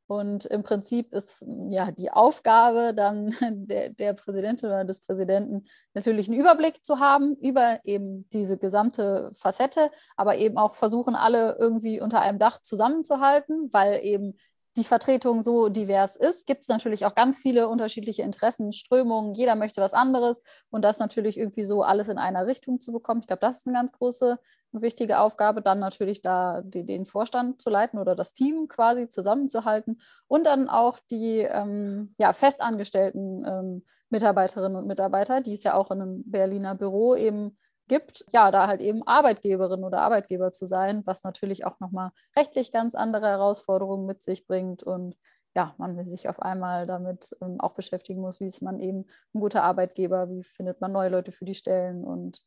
Und 0.06 0.44
im 0.46 0.62
Prinzip 0.62 1.12
ist 1.14 1.44
ja 1.68 1.90
die 1.90 2.10
Aufgabe 2.10 2.92
dann 2.94 3.34
der, 3.66 3.90
der 3.90 4.12
Präsidentin 4.12 4.68
oder 4.68 4.84
des 4.84 5.00
Präsidenten 5.00 5.66
natürlich 5.94 6.28
einen 6.28 6.38
Überblick 6.38 6.84
zu 6.84 6.98
haben 6.98 7.36
über 7.36 7.80
eben 7.84 8.28
diese 8.30 8.58
gesamte 8.58 9.30
Facette, 9.34 9.90
aber 10.16 10.36
eben 10.36 10.58
auch 10.58 10.74
versuchen, 10.74 11.14
alle 11.14 11.56
irgendwie 11.58 12.00
unter 12.00 12.20
einem 12.20 12.38
Dach 12.38 12.60
zusammenzuhalten, 12.62 13.72
weil 13.72 14.04
eben 14.04 14.34
die 14.76 14.84
Vertretung 14.84 15.42
so 15.42 15.68
divers 15.68 16.16
ist, 16.16 16.46
gibt 16.46 16.62
es 16.62 16.68
natürlich 16.68 17.06
auch 17.06 17.14
ganz 17.14 17.38
viele 17.38 17.68
unterschiedliche 17.68 18.22
Interessen, 18.22 18.72
Strömungen. 18.72 19.34
Jeder 19.34 19.54
möchte 19.54 19.80
was 19.80 19.94
anderes 19.94 20.42
und 20.70 20.82
das 20.82 20.98
natürlich 20.98 21.38
irgendwie 21.38 21.64
so 21.64 21.82
alles 21.82 22.08
in 22.08 22.18
einer 22.18 22.46
Richtung 22.46 22.80
zu 22.80 22.92
bekommen. 22.92 23.20
Ich 23.20 23.28
glaube, 23.28 23.40
das 23.40 23.58
ist 23.58 23.66
eine 23.68 23.76
ganz 23.76 23.92
große 23.92 24.38
wichtige 24.82 25.20
Aufgabe. 25.20 25.62
Dann 25.62 25.78
natürlich 25.78 26.22
da 26.22 26.62
die, 26.62 26.84
den 26.84 27.06
Vorstand 27.06 27.60
zu 27.60 27.70
leiten 27.70 27.98
oder 27.98 28.14
das 28.14 28.34
Team 28.34 28.68
quasi 28.68 29.08
zusammenzuhalten 29.08 30.00
und 30.26 30.44
dann 30.46 30.68
auch 30.68 30.98
die 31.10 31.38
ähm, 31.40 32.14
ja, 32.18 32.32
festangestellten 32.32 33.44
ähm, 33.46 33.84
Mitarbeiterinnen 34.10 34.76
und 34.76 34.86
Mitarbeiter, 34.86 35.40
die 35.40 35.54
es 35.54 35.64
ja 35.64 35.74
auch 35.74 35.90
in 35.90 36.00
einem 36.00 36.22
Berliner 36.30 36.74
Büro 36.74 37.14
eben 37.14 37.56
gibt, 37.88 38.24
ja, 38.32 38.50
da 38.50 38.66
halt 38.66 38.80
eben 38.80 39.06
Arbeitgeberin 39.06 39.84
oder 39.84 40.00
Arbeitgeber 40.00 40.52
zu 40.52 40.66
sein, 40.66 41.02
was 41.04 41.24
natürlich 41.24 41.66
auch 41.66 41.80
nochmal 41.80 42.10
rechtlich 42.36 42.72
ganz 42.72 42.94
andere 42.94 43.26
Herausforderungen 43.26 44.06
mit 44.06 44.22
sich 44.22 44.46
bringt 44.46 44.82
und 44.82 45.16
ja, 45.56 45.74
man 45.78 46.08
sich 46.08 46.28
auf 46.28 46.42
einmal 46.42 46.86
damit 46.86 47.30
ähm, 47.40 47.60
auch 47.60 47.74
beschäftigen 47.74 48.20
muss, 48.20 48.40
wie 48.40 48.46
ist 48.46 48.62
man 48.62 48.80
eben 48.80 49.06
ein 49.34 49.40
guter 49.40 49.62
Arbeitgeber, 49.62 50.28
wie 50.30 50.42
findet 50.42 50.80
man 50.80 50.92
neue 50.92 51.10
Leute 51.10 51.30
für 51.30 51.44
die 51.44 51.54
Stellen 51.54 52.04
und 52.04 52.42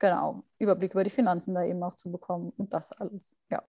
genau, 0.00 0.42
Überblick 0.58 0.92
über 0.92 1.04
die 1.04 1.10
Finanzen 1.10 1.54
da 1.54 1.64
eben 1.64 1.82
auch 1.82 1.94
zu 1.94 2.10
bekommen 2.10 2.52
und 2.56 2.74
das 2.74 2.90
alles, 2.92 3.32
ja. 3.50 3.62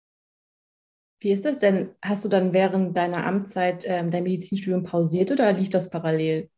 Wie 1.19 1.31
ist 1.31 1.45
das 1.45 1.59
denn? 1.59 1.93
Hast 2.01 2.25
du 2.25 2.29
dann 2.29 2.51
während 2.51 2.97
deiner 2.97 3.23
Amtszeit 3.27 3.83
ähm, 3.85 4.09
dein 4.09 4.23
Medizinstudium 4.23 4.83
pausiert 4.83 5.29
oder 5.29 5.53
lief 5.53 5.69
das 5.69 5.89
parallel? 5.89 6.50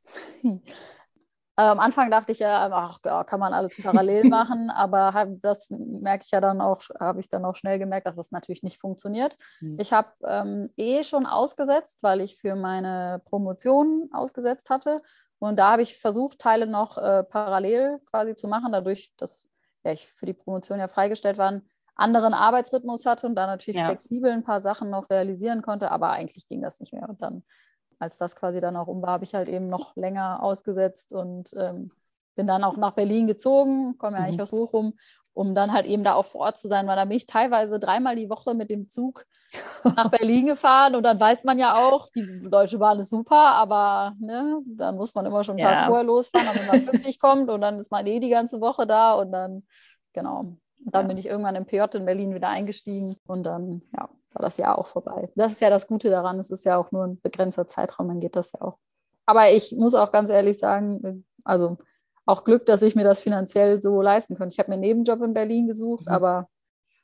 Äh, 1.55 1.61
am 1.61 1.79
Anfang 1.79 2.09
dachte 2.09 2.31
ich 2.31 2.39
ja, 2.39 2.67
ach, 2.71 2.99
kann 3.27 3.39
man 3.39 3.53
alles 3.53 3.75
parallel 3.79 4.23
machen, 4.27 4.71
aber 4.71 5.27
das 5.41 5.69
merke 5.69 6.23
ich 6.25 6.31
ja 6.31 6.41
dann 6.41 6.61
auch, 6.61 6.81
habe 6.99 7.19
ich 7.19 7.29
dann 7.29 7.45
auch 7.45 7.55
schnell 7.55 7.77
gemerkt, 7.77 8.07
dass 8.07 8.15
das 8.15 8.31
natürlich 8.31 8.63
nicht 8.63 8.79
funktioniert. 8.79 9.37
Mhm. 9.61 9.77
Ich 9.79 9.93
habe 9.93 10.09
ähm, 10.25 10.71
eh 10.77 11.03
schon 11.03 11.27
ausgesetzt, 11.27 11.99
weil 12.01 12.21
ich 12.21 12.37
für 12.37 12.55
meine 12.55 13.21
Promotion 13.25 14.09
ausgesetzt 14.13 14.71
hatte. 14.71 15.01
Und 15.37 15.57
da 15.57 15.73
habe 15.73 15.83
ich 15.83 15.97
versucht, 15.97 16.39
Teile 16.39 16.65
noch 16.65 16.97
äh, 16.97 17.23
parallel 17.23 17.99
quasi 18.09 18.33
zu 18.33 18.47
machen, 18.47 18.71
dadurch, 18.71 19.13
dass 19.17 19.47
ja, 19.83 19.91
ich 19.91 20.07
für 20.07 20.25
die 20.25 20.33
Promotion 20.33 20.79
ja 20.79 20.87
freigestellt 20.87 21.37
war, 21.37 21.49
einen 21.49 21.69
anderen 21.95 22.33
Arbeitsrhythmus 22.33 23.05
hatte 23.05 23.27
und 23.27 23.35
da 23.35 23.47
natürlich 23.47 23.79
ja. 23.79 23.85
flexibel 23.85 24.31
ein 24.31 24.43
paar 24.43 24.61
Sachen 24.61 24.89
noch 24.89 25.09
realisieren 25.09 25.61
konnte, 25.61 25.91
aber 25.91 26.11
eigentlich 26.11 26.47
ging 26.47 26.61
das 26.61 26.79
nicht 26.79 26.93
mehr. 26.93 27.07
Und 27.07 27.21
dann 27.21 27.43
als 27.99 28.17
das 28.17 28.35
quasi 28.35 28.59
dann 28.59 28.75
auch 28.75 28.87
um 28.87 29.01
war, 29.01 29.11
habe 29.11 29.23
ich 29.23 29.33
halt 29.33 29.47
eben 29.47 29.67
noch 29.67 29.95
länger 29.95 30.43
ausgesetzt 30.43 31.13
und 31.13 31.53
ähm, 31.57 31.91
bin 32.35 32.47
dann 32.47 32.63
auch 32.63 32.77
nach 32.77 32.93
Berlin 32.93 33.27
gezogen, 33.27 33.97
komme 33.97 34.17
ja 34.17 34.23
eigentlich 34.23 34.37
mhm. 34.37 34.43
aus 34.43 34.51
Bochum, 34.51 34.93
um 35.33 35.55
dann 35.55 35.73
halt 35.73 35.85
eben 35.85 36.03
da 36.03 36.13
auch 36.13 36.25
vor 36.25 36.41
Ort 36.41 36.57
zu 36.57 36.67
sein, 36.67 36.87
weil 36.87 36.95
da 36.95 37.05
bin 37.05 37.17
ich 37.17 37.25
teilweise 37.25 37.79
dreimal 37.79 38.15
die 38.15 38.29
Woche 38.29 38.53
mit 38.53 38.69
dem 38.69 38.87
Zug 38.87 39.25
nach 39.83 40.09
Berlin 40.11 40.45
gefahren 40.45 40.95
und 40.95 41.03
dann 41.03 41.19
weiß 41.19 41.43
man 41.43 41.59
ja 41.59 41.75
auch, 41.75 42.09
die 42.15 42.49
Deutsche 42.49 42.77
Bahn 42.77 42.99
ist 42.99 43.09
super, 43.09 43.53
aber 43.53 44.13
ne, 44.19 44.61
dann 44.65 44.95
muss 44.95 45.13
man 45.15 45.25
immer 45.25 45.43
schon 45.43 45.53
einen 45.53 45.67
ja. 45.67 45.73
Tag 45.73 45.85
vorher 45.87 46.03
losfahren, 46.03 46.47
damit 46.47 46.67
man 46.67 46.85
pünktlich 46.85 47.19
kommt 47.19 47.49
und 47.49 47.61
dann 47.61 47.77
ist 47.77 47.91
man 47.91 48.05
eh 48.05 48.19
die 48.19 48.29
ganze 48.29 48.61
Woche 48.61 48.85
da 48.85 49.13
und 49.13 49.31
dann, 49.31 49.63
genau. 50.13 50.39
Und 50.85 50.93
dann 50.93 51.03
ja. 51.03 51.07
bin 51.07 51.17
ich 51.17 51.25
irgendwann 51.25 51.55
im 51.55 51.65
PJ 51.65 51.95
in 51.95 52.05
Berlin 52.05 52.35
wieder 52.35 52.49
eingestiegen 52.49 53.15
und 53.25 53.43
dann, 53.43 53.81
ja, 53.93 54.09
war 54.33 54.41
das 54.41 54.57
Jahr 54.57 54.77
auch 54.77 54.87
vorbei. 54.87 55.29
Das 55.35 55.53
ist 55.53 55.61
ja 55.61 55.69
das 55.69 55.87
Gute 55.87 56.09
daran, 56.09 56.39
es 56.39 56.49
ist 56.49 56.65
ja 56.65 56.77
auch 56.77 56.91
nur 56.91 57.05
ein 57.05 57.21
begrenzter 57.21 57.67
Zeitraum, 57.67 58.07
dann 58.07 58.19
geht 58.19 58.35
das 58.35 58.51
ja 58.51 58.61
auch. 58.61 58.77
Aber 59.25 59.49
ich 59.51 59.73
muss 59.77 59.93
auch 59.93 60.11
ganz 60.11 60.29
ehrlich 60.29 60.59
sagen, 60.59 61.25
also 61.45 61.77
auch 62.25 62.43
Glück, 62.43 62.65
dass 62.65 62.81
ich 62.81 62.95
mir 62.95 63.03
das 63.03 63.21
finanziell 63.21 63.81
so 63.81 64.01
leisten 64.01 64.35
konnte. 64.35 64.53
Ich 64.53 64.59
habe 64.59 64.69
mir 64.69 64.75
einen 64.75 64.81
Nebenjob 64.81 65.21
in 65.21 65.33
Berlin 65.33 65.67
gesucht, 65.67 66.05
mhm. 66.05 66.11
aber 66.11 66.49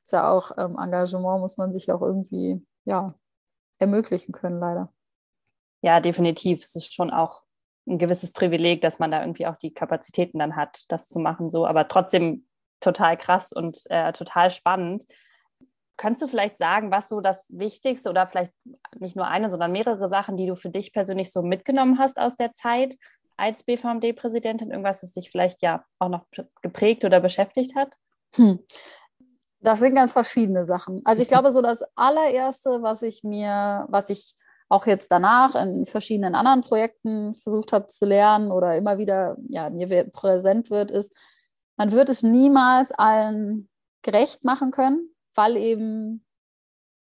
ist 0.03 0.13
ja 0.13 0.31
auch 0.31 0.51
ähm, 0.57 0.77
Engagement 0.79 1.41
muss 1.41 1.57
man 1.57 1.73
sich 1.73 1.91
auch 1.91 2.01
irgendwie 2.01 2.65
ja, 2.85 3.13
ermöglichen 3.79 4.31
können, 4.31 4.59
leider. 4.59 4.91
Ja, 5.81 5.99
definitiv. 5.99 6.63
Es 6.63 6.75
ist 6.75 6.93
schon 6.93 7.11
auch 7.11 7.43
ein 7.87 7.97
gewisses 7.97 8.31
Privileg, 8.31 8.81
dass 8.81 8.99
man 8.99 9.11
da 9.11 9.21
irgendwie 9.21 9.47
auch 9.47 9.55
die 9.55 9.73
Kapazitäten 9.73 10.39
dann 10.39 10.55
hat, 10.55 10.85
das 10.89 11.07
zu 11.07 11.19
machen, 11.19 11.49
so, 11.49 11.65
aber 11.65 11.87
trotzdem 11.87 12.45
total 12.79 13.17
krass 13.17 13.51
und 13.51 13.81
äh, 13.89 14.13
total 14.13 14.51
spannend. 14.51 15.05
Könntest 15.97 16.23
du 16.23 16.27
vielleicht 16.27 16.57
sagen, 16.57 16.91
was 16.91 17.09
so 17.09 17.19
das 17.19 17.45
Wichtigste 17.49 18.09
oder 18.09 18.25
vielleicht 18.27 18.53
nicht 18.99 19.17
nur 19.17 19.27
eine, 19.27 19.49
sondern 19.49 19.71
mehrere 19.71 20.07
Sachen, 20.07 20.37
die 20.37 20.47
du 20.47 20.55
für 20.55 20.69
dich 20.69 20.93
persönlich 20.93 21.31
so 21.31 21.41
mitgenommen 21.41 21.99
hast 21.99 22.19
aus 22.19 22.35
der 22.35 22.53
Zeit 22.53 22.95
als 23.39 23.63
BVMD-Präsidentin? 23.63 24.71
Irgendwas, 24.71 25.03
was 25.03 25.13
dich 25.13 25.31
vielleicht 25.31 25.61
ja 25.61 25.83
auch 25.99 26.09
noch 26.09 26.25
geprägt 26.61 27.05
oder 27.05 27.19
beschäftigt 27.19 27.75
hat? 27.75 27.95
Hm. 28.35 28.59
Das 29.61 29.79
sind 29.79 29.95
ganz 29.95 30.11
verschiedene 30.11 30.65
Sachen. 30.65 31.01
Also 31.05 31.21
ich 31.21 31.27
glaube, 31.29 31.51
so 31.51 31.61
das 31.61 31.83
allererste, 31.95 32.81
was 32.81 33.01
ich 33.01 33.23
mir, 33.23 33.85
was 33.89 34.09
ich 34.09 34.35
auch 34.69 34.85
jetzt 34.85 35.11
danach 35.11 35.55
in 35.55 35.85
verschiedenen 35.85 36.35
anderen 36.35 36.61
Projekten 36.61 37.33
versucht 37.33 37.73
habe 37.73 37.87
zu 37.87 38.05
lernen 38.05 38.51
oder 38.51 38.75
immer 38.75 38.99
wieder 38.99 39.35
ja, 39.47 39.69
mir 39.69 40.09
präsent 40.11 40.69
wird, 40.69 40.91
ist, 40.91 41.15
man 41.75 41.91
wird 41.91 42.09
es 42.09 42.21
niemals 42.21 42.91
allen 42.91 43.67
gerecht 44.03 44.43
machen 44.43 44.71
können 44.71 45.09
weil 45.39 45.55
eben 45.55 46.25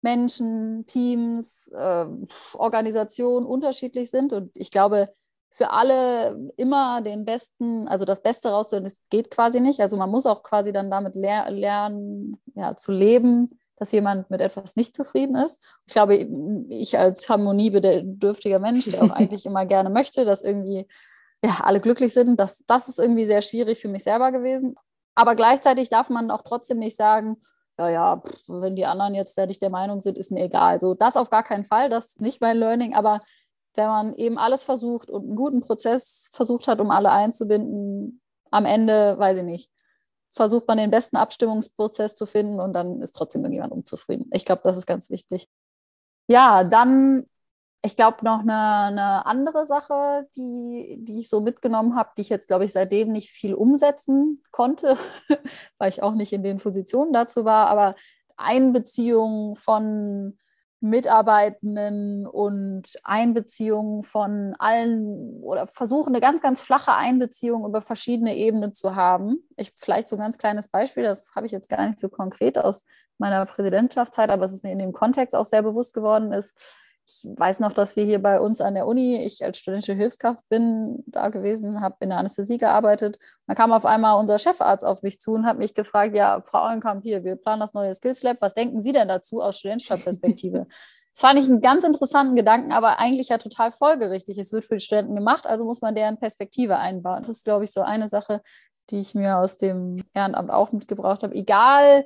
Menschen, 0.02 0.86
Teams, 0.86 1.66
äh, 1.74 2.06
Organisationen 2.54 3.44
unterschiedlich 3.44 4.10
sind. 4.10 4.32
Und 4.32 4.56
ich 4.56 4.70
glaube, 4.70 5.12
für 5.50 5.70
alle 5.70 6.52
immer 6.56 7.02
den 7.02 7.24
besten, 7.24 7.88
also 7.88 8.04
das 8.04 8.22
Beste 8.22 8.50
rauszuholen, 8.50 8.84
das 8.84 9.02
geht 9.10 9.30
quasi 9.30 9.60
nicht. 9.60 9.80
Also 9.80 9.96
man 9.96 10.10
muss 10.10 10.26
auch 10.26 10.42
quasi 10.42 10.72
dann 10.72 10.90
damit 10.90 11.16
ler 11.16 11.50
lernen, 11.50 12.40
ja, 12.54 12.76
zu 12.76 12.92
leben, 12.92 13.58
dass 13.76 13.92
jemand 13.92 14.30
mit 14.30 14.40
etwas 14.40 14.76
nicht 14.76 14.94
zufrieden 14.94 15.36
ist. 15.36 15.60
Ich 15.86 15.92
glaube, 15.92 16.28
ich 16.68 16.98
als 16.98 17.28
harmoniebedürftiger 17.28 18.58
Mensch, 18.58 18.84
der 18.86 19.02
auch 19.02 19.10
eigentlich 19.10 19.46
immer 19.46 19.66
gerne 19.66 19.90
möchte, 19.90 20.24
dass 20.24 20.42
irgendwie 20.42 20.86
ja, 21.44 21.58
alle 21.62 21.80
glücklich 21.80 22.12
sind, 22.12 22.38
das, 22.38 22.64
das 22.66 22.88
ist 22.88 22.98
irgendwie 22.98 23.24
sehr 23.24 23.42
schwierig 23.42 23.80
für 23.80 23.88
mich 23.88 24.04
selber 24.04 24.30
gewesen. 24.32 24.76
Aber 25.14 25.34
gleichzeitig 25.34 25.88
darf 25.88 26.10
man 26.10 26.30
auch 26.30 26.42
trotzdem 26.42 26.78
nicht 26.78 26.96
sagen, 26.96 27.38
ja, 27.78 27.88
ja, 27.88 28.16
pff, 28.18 28.42
wenn 28.46 28.76
die 28.76 28.84
anderen 28.84 29.14
jetzt 29.14 29.38
nicht 29.38 29.62
der 29.62 29.70
Meinung 29.70 30.00
sind, 30.02 30.18
ist 30.18 30.30
mir 30.30 30.44
egal. 30.44 30.78
So, 30.78 30.94
das 30.94 31.16
auf 31.16 31.30
gar 31.30 31.42
keinen 31.42 31.64
Fall, 31.64 31.88
das 31.88 32.08
ist 32.08 32.20
nicht 32.20 32.40
mein 32.40 32.58
Learning, 32.58 32.94
aber 32.94 33.20
wenn 33.74 33.86
man 33.86 34.14
eben 34.14 34.38
alles 34.38 34.62
versucht 34.62 35.10
und 35.10 35.24
einen 35.24 35.36
guten 35.36 35.60
Prozess 35.60 36.28
versucht 36.32 36.68
hat, 36.68 36.80
um 36.80 36.90
alle 36.90 37.10
einzubinden, 37.10 38.20
am 38.50 38.64
Ende, 38.64 39.18
weiß 39.18 39.38
ich 39.38 39.44
nicht, 39.44 39.70
versucht 40.30 40.66
man 40.68 40.78
den 40.78 40.90
besten 40.90 41.16
Abstimmungsprozess 41.16 42.14
zu 42.14 42.26
finden 42.26 42.60
und 42.60 42.72
dann 42.72 43.02
ist 43.02 43.12
trotzdem 43.12 43.42
irgendjemand 43.42 43.72
unzufrieden. 43.72 44.28
Ich 44.32 44.44
glaube, 44.44 44.62
das 44.64 44.78
ist 44.78 44.86
ganz 44.86 45.10
wichtig. 45.10 45.48
Ja, 46.28 46.64
dann 46.64 47.26
ich 47.82 47.96
glaube, 47.96 48.24
noch 48.24 48.40
eine, 48.40 48.52
eine, 48.88 49.26
andere 49.26 49.66
Sache, 49.66 50.28
die, 50.36 50.98
die 51.00 51.20
ich 51.20 51.30
so 51.30 51.40
mitgenommen 51.40 51.96
habe, 51.96 52.10
die 52.16 52.22
ich 52.22 52.28
jetzt, 52.28 52.48
glaube 52.48 52.66
ich, 52.66 52.72
seitdem 52.72 53.10
nicht 53.10 53.30
viel 53.30 53.54
umsetzen 53.54 54.42
konnte, 54.50 54.98
weil 55.78 55.88
ich 55.88 56.02
auch 56.02 56.14
nicht 56.14 56.32
in 56.32 56.42
den 56.42 56.58
Positionen 56.58 57.12
dazu 57.12 57.44
war, 57.44 57.68
aber 57.68 57.94
Einbeziehung 58.36 59.54
von 59.54 60.38
Mitarbeitenden 60.80 62.26
und 62.26 62.88
Einbeziehung 63.04 64.02
von 64.02 64.54
allen 64.58 65.42
oder 65.42 65.66
versuchen 65.66 66.08
eine 66.08 66.20
ganz, 66.20 66.40
ganz 66.40 66.60
flache 66.60 66.94
Einbeziehung 66.94 67.66
über 67.66 67.82
verschiedene 67.82 68.34
Ebenen 68.36 68.72
zu 68.72 68.96
haben. 68.96 69.46
Ich 69.56 69.72
vielleicht 69.76 70.08
so 70.08 70.16
ein 70.16 70.20
ganz 70.20 70.38
kleines 70.38 70.68
Beispiel, 70.68 71.02
das 71.02 71.34
habe 71.34 71.46
ich 71.46 71.52
jetzt 71.52 71.68
gar 71.68 71.86
nicht 71.86 72.00
so 72.00 72.08
konkret 72.08 72.56
aus 72.56 72.86
meiner 73.18 73.44
Präsidentschaftszeit, 73.44 74.30
aber 74.30 74.46
es 74.46 74.52
ist 74.52 74.64
mir 74.64 74.72
in 74.72 74.78
dem 74.78 74.92
Kontext 74.92 75.34
auch 75.34 75.46
sehr 75.46 75.62
bewusst 75.62 75.92
geworden 75.92 76.32
ist 76.32 76.58
ich 77.10 77.26
weiß 77.36 77.58
noch, 77.58 77.72
dass 77.72 77.96
wir 77.96 78.04
hier 78.04 78.22
bei 78.22 78.40
uns 78.40 78.60
an 78.60 78.74
der 78.74 78.86
Uni, 78.86 79.16
ich 79.24 79.44
als 79.44 79.58
studentische 79.58 79.94
Hilfskraft 79.94 80.48
bin 80.48 81.02
da 81.06 81.28
gewesen, 81.28 81.80
habe 81.80 81.96
in 82.00 82.10
der 82.10 82.18
Anästhesie 82.18 82.58
gearbeitet. 82.58 83.18
Da 83.48 83.54
kam 83.54 83.72
auf 83.72 83.84
einmal 83.84 84.18
unser 84.18 84.38
Chefarzt 84.38 84.84
auf 84.84 85.02
mich 85.02 85.18
zu 85.18 85.32
und 85.32 85.44
hat 85.44 85.58
mich 85.58 85.74
gefragt, 85.74 86.14
ja, 86.14 86.40
Frau 86.40 86.68
Eulenkamp, 86.68 87.02
hier, 87.02 87.24
wir 87.24 87.34
planen 87.34 87.60
das 87.60 87.74
neue 87.74 87.92
Skills 87.94 88.22
Lab. 88.22 88.36
Was 88.40 88.54
denken 88.54 88.80
Sie 88.80 88.92
denn 88.92 89.08
dazu 89.08 89.40
aus 89.40 89.58
studentischer 89.58 89.96
Perspektive? 89.96 90.66
das 91.12 91.20
fand 91.20 91.40
ich 91.40 91.46
einen 91.46 91.60
ganz 91.60 91.82
interessanten 91.82 92.36
Gedanken, 92.36 92.70
aber 92.70 93.00
eigentlich 93.00 93.30
ja 93.30 93.38
total 93.38 93.72
folgerichtig. 93.72 94.38
Es 94.38 94.52
wird 94.52 94.64
für 94.64 94.76
die 94.76 94.80
Studenten 94.80 95.16
gemacht, 95.16 95.46
also 95.46 95.64
muss 95.64 95.80
man 95.80 95.96
deren 95.96 96.18
Perspektive 96.18 96.78
einbauen. 96.78 97.18
Das 97.22 97.28
ist, 97.28 97.44
glaube 97.44 97.64
ich, 97.64 97.72
so 97.72 97.80
eine 97.80 98.08
Sache, 98.08 98.40
die 98.90 98.98
ich 98.98 99.16
mir 99.16 99.38
aus 99.38 99.56
dem 99.56 100.00
Ehrenamt 100.14 100.50
auch 100.50 100.70
mitgebracht 100.70 101.24
habe. 101.24 101.34
Egal, 101.34 102.04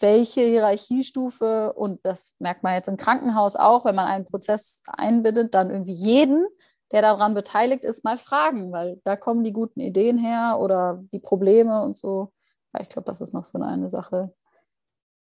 welche 0.00 0.42
Hierarchiestufe, 0.42 1.72
und 1.74 2.04
das 2.04 2.34
merkt 2.38 2.62
man 2.62 2.74
jetzt 2.74 2.88
im 2.88 2.96
Krankenhaus 2.96 3.56
auch, 3.56 3.84
wenn 3.84 3.94
man 3.94 4.06
einen 4.06 4.24
Prozess 4.24 4.82
einbindet, 4.86 5.54
dann 5.54 5.70
irgendwie 5.70 5.94
jeden, 5.94 6.46
der 6.92 7.02
daran 7.02 7.34
beteiligt 7.34 7.84
ist, 7.84 8.04
mal 8.04 8.18
fragen, 8.18 8.72
weil 8.72 9.00
da 9.04 9.16
kommen 9.16 9.44
die 9.44 9.52
guten 9.52 9.80
Ideen 9.80 10.18
her 10.18 10.58
oder 10.60 11.02
die 11.12 11.18
Probleme 11.18 11.82
und 11.82 11.98
so. 11.98 12.32
Ja, 12.74 12.80
ich 12.80 12.88
glaube, 12.88 13.06
das 13.06 13.20
ist 13.20 13.34
noch 13.34 13.44
so 13.44 13.58
eine 13.60 13.90
Sache, 13.90 14.32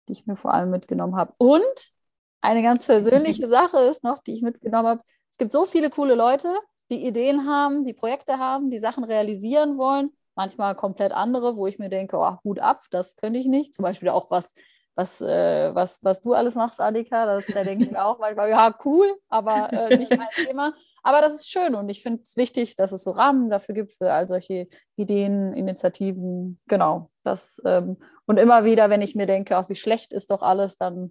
die 0.08 0.12
ich 0.12 0.26
mir 0.26 0.37
vor 0.37 0.54
allem 0.54 0.70
mitgenommen 0.70 1.16
habe. 1.16 1.32
Und 1.38 1.92
eine 2.40 2.62
ganz 2.62 2.87
persönliche 2.87 3.48
Sache 3.48 3.78
ist 3.78 4.04
noch, 4.04 4.22
die 4.22 4.34
ich 4.34 4.42
mitgenommen 4.42 4.88
habe. 4.88 5.02
Es 5.30 5.38
gibt 5.38 5.52
so 5.52 5.64
viele 5.64 5.90
coole 5.90 6.14
Leute, 6.14 6.54
die 6.90 7.06
Ideen 7.06 7.46
haben, 7.46 7.84
die 7.84 7.92
Projekte 7.92 8.38
haben, 8.38 8.70
die 8.70 8.78
Sachen 8.78 9.04
realisieren 9.04 9.78
wollen 9.78 10.12
manchmal 10.38 10.76
komplett 10.76 11.12
andere, 11.12 11.57
wo 11.57 11.66
ich 11.66 11.80
mir 11.80 11.90
denke, 11.90 12.16
oh, 12.16 12.37
Hut 12.45 12.61
ab, 12.61 12.85
das 12.92 13.16
könnte 13.16 13.40
ich 13.40 13.47
nicht. 13.47 13.75
Zum 13.75 13.83
Beispiel 13.83 14.09
auch 14.09 14.30
was, 14.30 14.54
was, 14.95 15.21
äh, 15.21 15.75
was, 15.75 15.99
was 16.02 16.23
du 16.23 16.33
alles 16.33 16.54
machst, 16.54 16.80
Adika. 16.80 17.26
Das, 17.26 17.47
da 17.47 17.64
denke 17.64 17.85
ich 17.85 17.90
mir 17.90 18.04
auch 18.04 18.21
manchmal, 18.21 18.49
ja, 18.49 18.73
cool, 18.85 19.16
aber 19.28 19.73
äh, 19.73 19.97
nicht 19.99 20.16
mein 20.16 20.28
Thema. 20.30 20.75
Aber 21.02 21.21
das 21.21 21.35
ist 21.35 21.50
schön 21.50 21.75
und 21.75 21.88
ich 21.88 22.02
finde 22.02 22.23
es 22.23 22.37
wichtig, 22.37 22.76
dass 22.76 22.92
es 22.92 23.02
so 23.02 23.11
Rahmen 23.11 23.50
dafür 23.50 23.75
gibt 23.75 23.92
für 23.92 24.12
all 24.12 24.28
solche 24.28 24.68
Ideen, 24.95 25.54
Initiativen. 25.54 26.61
Genau. 26.68 27.11
Das, 27.25 27.61
ähm, 27.64 27.97
und 28.26 28.38
immer 28.38 28.64
wieder, 28.64 28.90
wenn 28.90 29.02
ich 29.02 29.16
mir 29.16 29.26
denke, 29.26 29.59
auch 29.59 29.68
wie 29.68 29.75
schlecht 29.75 30.12
ist 30.12 30.30
doch 30.30 30.42
alles, 30.42 30.76
dann 30.76 31.11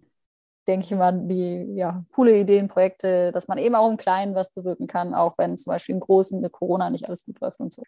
denke 0.67 0.86
ich 0.86 0.91
immer 0.93 1.05
an 1.05 1.27
die 1.27 1.65
ja, 1.75 2.05
coole 2.13 2.38
Ideen, 2.38 2.69
Projekte, 2.69 3.34
dass 3.34 3.50
man 3.50 3.57
eben 3.57 3.75
auch 3.75 3.89
im 3.89 3.98
Kleinen 3.98 4.36
was 4.36 4.53
bewirken 4.53 4.88
kann, 4.88 5.13
auch 5.13 5.38
wenn 5.38 5.57
zum 5.57 5.72
Beispiel 5.72 5.96
im 5.96 6.01
Großen 6.01 6.39
mit 6.39 6.53
Corona 6.53 6.89
nicht 6.89 7.10
alles 7.10 7.25
gut 7.25 7.41
läuft 7.41 7.60
und 7.60 7.74
so. 7.74 7.84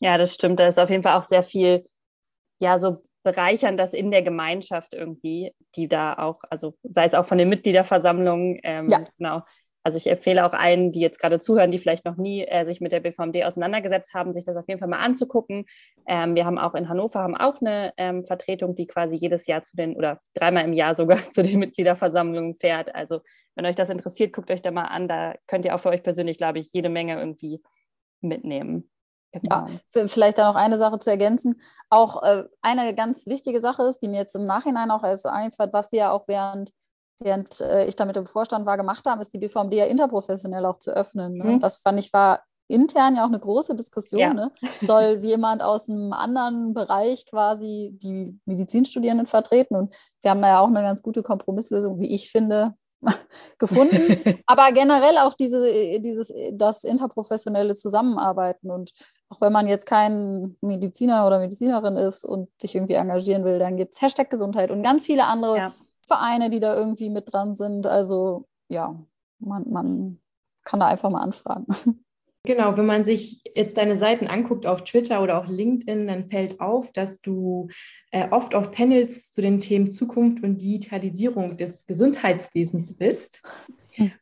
Ja, 0.00 0.18
das 0.18 0.34
stimmt. 0.34 0.60
Da 0.60 0.66
ist 0.66 0.78
auf 0.78 0.90
jeden 0.90 1.02
Fall 1.02 1.18
auch 1.18 1.24
sehr 1.24 1.42
viel, 1.42 1.86
ja, 2.58 2.78
so 2.78 3.02
bereichern 3.22 3.76
das 3.76 3.92
in 3.92 4.10
der 4.10 4.22
Gemeinschaft 4.22 4.94
irgendwie, 4.94 5.52
die 5.74 5.88
da 5.88 6.14
auch, 6.14 6.42
also 6.48 6.74
sei 6.84 7.04
es 7.04 7.14
auch 7.14 7.26
von 7.26 7.38
den 7.38 7.48
Mitgliederversammlungen, 7.48 8.60
ähm, 8.62 8.88
ja. 8.88 9.04
genau, 9.18 9.42
also 9.86 9.98
ich 9.98 10.08
empfehle 10.08 10.44
auch 10.44 10.52
allen, 10.52 10.90
die 10.90 10.98
jetzt 10.98 11.20
gerade 11.20 11.38
zuhören, 11.38 11.70
die 11.70 11.78
vielleicht 11.78 12.04
noch 12.04 12.16
nie 12.16 12.42
äh, 12.42 12.64
sich 12.64 12.80
mit 12.80 12.90
der 12.90 12.98
BVMD 12.98 13.44
auseinandergesetzt 13.44 14.14
haben, 14.14 14.34
sich 14.34 14.44
das 14.44 14.56
auf 14.56 14.66
jeden 14.66 14.80
Fall 14.80 14.88
mal 14.88 14.98
anzugucken. 14.98 15.64
Ähm, 16.08 16.34
wir 16.34 16.44
haben 16.44 16.58
auch 16.58 16.74
in 16.74 16.88
Hannover 16.88 17.20
haben 17.20 17.36
auch 17.36 17.60
eine 17.60 17.92
ähm, 17.96 18.24
Vertretung, 18.24 18.74
die 18.74 18.88
quasi 18.88 19.14
jedes 19.14 19.46
Jahr 19.46 19.62
zu 19.62 19.76
den 19.76 19.94
oder 19.94 20.20
dreimal 20.34 20.64
im 20.64 20.72
Jahr 20.72 20.96
sogar 20.96 21.18
zu 21.32 21.40
den 21.40 21.60
Mitgliederversammlungen 21.60 22.56
fährt. 22.56 22.92
Also 22.96 23.20
wenn 23.54 23.64
euch 23.64 23.76
das 23.76 23.88
interessiert, 23.88 24.32
guckt 24.32 24.50
euch 24.50 24.60
da 24.60 24.72
mal 24.72 24.86
an. 24.86 25.06
Da 25.06 25.36
könnt 25.46 25.64
ihr 25.64 25.72
auch 25.72 25.80
für 25.80 25.90
euch 25.90 26.02
persönlich, 26.02 26.36
glaube 26.36 26.58
ich, 26.58 26.72
jede 26.72 26.88
Menge 26.88 27.16
irgendwie 27.16 27.62
mitnehmen. 28.20 28.90
Genau. 29.42 29.66
Ja, 29.94 30.08
vielleicht 30.08 30.38
da 30.38 30.48
noch 30.48 30.56
eine 30.56 30.78
Sache 30.78 30.98
zu 30.98 31.10
ergänzen. 31.10 31.60
Auch 31.90 32.22
äh, 32.22 32.44
eine 32.62 32.94
ganz 32.94 33.26
wichtige 33.26 33.60
Sache 33.60 33.82
ist, 33.84 34.00
die 34.00 34.08
mir 34.08 34.18
jetzt 34.18 34.34
im 34.34 34.46
Nachhinein 34.46 34.90
auch 34.90 35.04
erst 35.04 35.24
so 35.24 35.28
einfällt, 35.28 35.72
was 35.72 35.92
wir 35.92 36.12
auch 36.12 36.28
während 36.28 36.72
während 37.18 37.60
äh, 37.60 37.86
ich 37.86 37.96
da 37.96 38.04
mit 38.04 38.16
dem 38.16 38.26
Vorstand 38.26 38.66
war, 38.66 38.76
gemacht 38.76 39.06
haben, 39.06 39.20
ist 39.20 39.32
die 39.32 39.38
BVMD 39.38 39.72
ja 39.74 39.86
interprofessionell 39.86 40.64
auch 40.66 40.78
zu 40.78 40.90
öffnen. 40.90 41.38
Ne? 41.38 41.44
Mhm. 41.44 41.60
Das 41.60 41.78
fand 41.78 41.98
ich 41.98 42.12
war 42.12 42.42
intern 42.68 43.16
ja 43.16 43.22
auch 43.22 43.28
eine 43.28 43.38
große 43.38 43.74
Diskussion. 43.74 44.20
Ja. 44.20 44.34
Ne? 44.34 44.52
Soll 44.82 45.18
jemand 45.20 45.62
aus 45.62 45.88
einem 45.88 46.12
anderen 46.12 46.74
Bereich 46.74 47.26
quasi 47.26 47.96
die 48.02 48.38
Medizinstudierenden 48.44 49.26
vertreten? 49.26 49.76
Und 49.76 49.94
wir 50.22 50.32
haben 50.32 50.42
da 50.42 50.48
ja 50.48 50.60
auch 50.60 50.68
eine 50.68 50.82
ganz 50.82 51.02
gute 51.02 51.22
Kompromisslösung, 51.22 52.00
wie 52.00 52.12
ich 52.12 52.30
finde, 52.30 52.74
gefunden. 53.58 54.42
Aber 54.46 54.72
generell 54.72 55.18
auch 55.18 55.34
diese, 55.34 56.00
dieses, 56.00 56.32
das 56.52 56.82
interprofessionelle 56.82 57.74
Zusammenarbeiten 57.74 58.70
und 58.70 58.92
auch 59.28 59.40
wenn 59.40 59.52
man 59.52 59.66
jetzt 59.66 59.86
kein 59.86 60.56
Mediziner 60.60 61.26
oder 61.26 61.38
Medizinerin 61.38 61.96
ist 61.96 62.24
und 62.24 62.48
sich 62.60 62.74
irgendwie 62.74 62.94
engagieren 62.94 63.44
will, 63.44 63.58
dann 63.58 63.76
gibt 63.76 63.94
es 63.94 64.02
Hashtag 64.02 64.30
Gesundheit 64.30 64.70
und 64.70 64.82
ganz 64.82 65.06
viele 65.06 65.24
andere 65.24 65.56
ja. 65.56 65.74
Vereine, 66.06 66.50
die 66.50 66.60
da 66.60 66.76
irgendwie 66.76 67.10
mit 67.10 67.32
dran 67.32 67.54
sind. 67.54 67.86
Also 67.86 68.46
ja, 68.68 68.94
man, 69.38 69.70
man 69.70 70.20
kann 70.64 70.80
da 70.80 70.86
einfach 70.86 71.10
mal 71.10 71.22
anfragen. 71.22 71.66
Genau, 72.46 72.76
wenn 72.76 72.86
man 72.86 73.04
sich 73.04 73.42
jetzt 73.56 73.76
deine 73.76 73.96
Seiten 73.96 74.28
anguckt 74.28 74.66
auf 74.66 74.84
Twitter 74.84 75.20
oder 75.20 75.36
auch 75.38 75.48
LinkedIn, 75.48 76.06
dann 76.06 76.30
fällt 76.30 76.60
auf, 76.60 76.92
dass 76.92 77.20
du 77.20 77.66
äh, 78.12 78.28
oft 78.30 78.54
auf 78.54 78.70
Panels 78.70 79.32
zu 79.32 79.42
den 79.42 79.58
Themen 79.58 79.90
Zukunft 79.90 80.44
und 80.44 80.62
Digitalisierung 80.62 81.56
des 81.56 81.86
Gesundheitswesens 81.86 82.96
bist. 82.96 83.42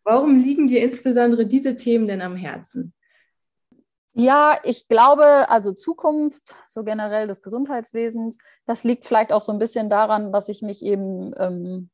Warum 0.04 0.40
liegen 0.40 0.68
dir 0.68 0.82
insbesondere 0.82 1.46
diese 1.46 1.76
Themen 1.76 2.06
denn 2.06 2.22
am 2.22 2.34
Herzen? 2.34 2.94
Ja, 4.16 4.58
ich 4.62 4.86
glaube, 4.86 5.24
also 5.50 5.72
Zukunft, 5.72 6.54
so 6.68 6.84
generell 6.84 7.26
des 7.26 7.42
Gesundheitswesens, 7.42 8.38
das 8.64 8.84
liegt 8.84 9.06
vielleicht 9.06 9.32
auch 9.32 9.42
so 9.42 9.50
ein 9.50 9.58
bisschen 9.58 9.90
daran, 9.90 10.32
dass 10.32 10.48
ich 10.48 10.62
mich 10.62 10.84
eben, 10.84 11.32
ähm, 11.36 11.90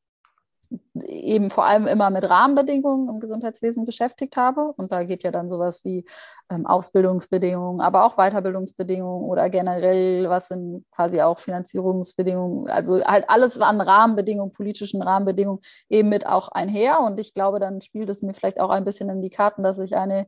eben 1.06 1.48
vor 1.50 1.64
allem 1.64 1.86
immer 1.86 2.10
mit 2.10 2.28
Rahmenbedingungen 2.28 3.08
im 3.08 3.20
Gesundheitswesen 3.20 3.86
beschäftigt 3.86 4.36
habe. 4.36 4.72
Und 4.76 4.92
da 4.92 5.02
geht 5.04 5.22
ja 5.22 5.30
dann 5.30 5.48
sowas 5.48 5.82
wie 5.84 6.04
ähm, 6.50 6.66
Ausbildungsbedingungen, 6.66 7.80
aber 7.80 8.04
auch 8.04 8.16
Weiterbildungsbedingungen 8.16 9.24
oder 9.28 9.48
generell, 9.48 10.28
was 10.28 10.48
sind 10.48 10.84
quasi 10.90 11.22
auch 11.22 11.38
Finanzierungsbedingungen, 11.38 12.68
also 12.68 13.02
halt 13.02 13.24
alles 13.28 13.58
an 13.60 13.80
Rahmenbedingungen, 13.80 14.52
politischen 14.52 15.02
Rahmenbedingungen 15.02 15.62
eben 15.88 16.10
mit 16.10 16.26
auch 16.26 16.48
einher. 16.50 17.00
Und 17.00 17.18
ich 17.18 17.32
glaube, 17.32 17.60
dann 17.60 17.80
spielt 17.80 18.10
es 18.10 18.20
mir 18.22 18.34
vielleicht 18.34 18.60
auch 18.60 18.70
ein 18.70 18.84
bisschen 18.84 19.08
in 19.08 19.22
die 19.22 19.30
Karten, 19.30 19.62
dass 19.62 19.78
ich 19.78 19.96
eine 19.96 20.26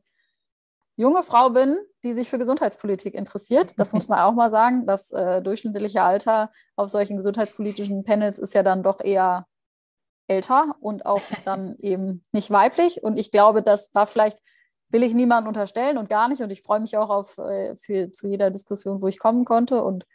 junge 0.95 1.23
Frau 1.23 1.49
bin, 1.49 1.77
die 2.03 2.13
sich 2.13 2.29
für 2.29 2.37
Gesundheitspolitik 2.37 3.13
interessiert. 3.13 3.73
Das 3.77 3.93
muss 3.93 4.07
man 4.07 4.19
auch 4.19 4.33
mal 4.33 4.51
sagen. 4.51 4.85
Das 4.85 5.11
äh, 5.11 5.41
durchschnittliche 5.41 6.01
Alter 6.01 6.51
auf 6.75 6.89
solchen 6.89 7.17
gesundheitspolitischen 7.17 8.03
Panels 8.03 8.39
ist 8.39 8.53
ja 8.53 8.63
dann 8.63 8.83
doch 8.83 8.99
eher 8.99 9.47
älter 10.27 10.75
und 10.79 11.05
auch 11.05 11.21
dann 11.45 11.75
eben 11.79 12.23
nicht 12.31 12.51
weiblich. 12.51 13.03
Und 13.03 13.17
ich 13.17 13.31
glaube, 13.31 13.63
das 13.63 13.93
war 13.93 14.05
vielleicht, 14.05 14.39
will 14.89 15.03
ich 15.03 15.13
niemandem 15.13 15.47
unterstellen 15.47 15.97
und 15.97 16.09
gar 16.09 16.27
nicht. 16.27 16.41
Und 16.41 16.51
ich 16.51 16.61
freue 16.61 16.79
mich 16.79 16.97
auch 16.97 17.09
auf 17.09 17.37
äh, 17.37 17.75
für, 17.75 18.11
zu 18.11 18.27
jeder 18.27 18.51
Diskussion, 18.51 19.01
wo 19.01 19.07
ich 19.07 19.19
kommen 19.19 19.45
konnte. 19.45 19.83
Und 19.83 20.05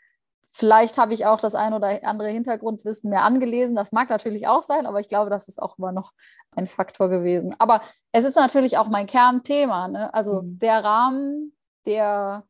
Vielleicht 0.59 0.99
habe 0.99 1.15
ich 1.15 1.25
auch 1.25 1.39
das 1.39 1.55
ein 1.55 1.73
oder 1.73 2.01
andere 2.03 2.31
Hintergrundwissen 2.31 3.11
mehr 3.11 3.23
angelesen. 3.23 3.77
Das 3.77 3.93
mag 3.93 4.11
natürlich 4.11 4.49
auch 4.49 4.65
sein, 4.65 4.87
aber 4.87 4.99
ich 4.99 5.09
glaube, 5.09 5.31
das 5.31 5.47
ist 5.47 5.63
auch 5.63 5.79
immer 5.79 5.93
noch 5.93 6.13
ein 6.51 6.67
Faktor 6.67 7.09
gewesen. 7.09 7.55
Aber 7.61 7.81
es 8.11 8.25
ist 8.25 8.35
natürlich 8.35 8.77
auch 8.77 8.89
mein 8.89 9.07
Kernthema. 9.07 9.87
Ne? 9.87 10.13
Also 10.13 10.43
mhm. 10.43 10.59
der 10.59 10.83
Rahmen, 10.83 11.57
der 11.87 12.43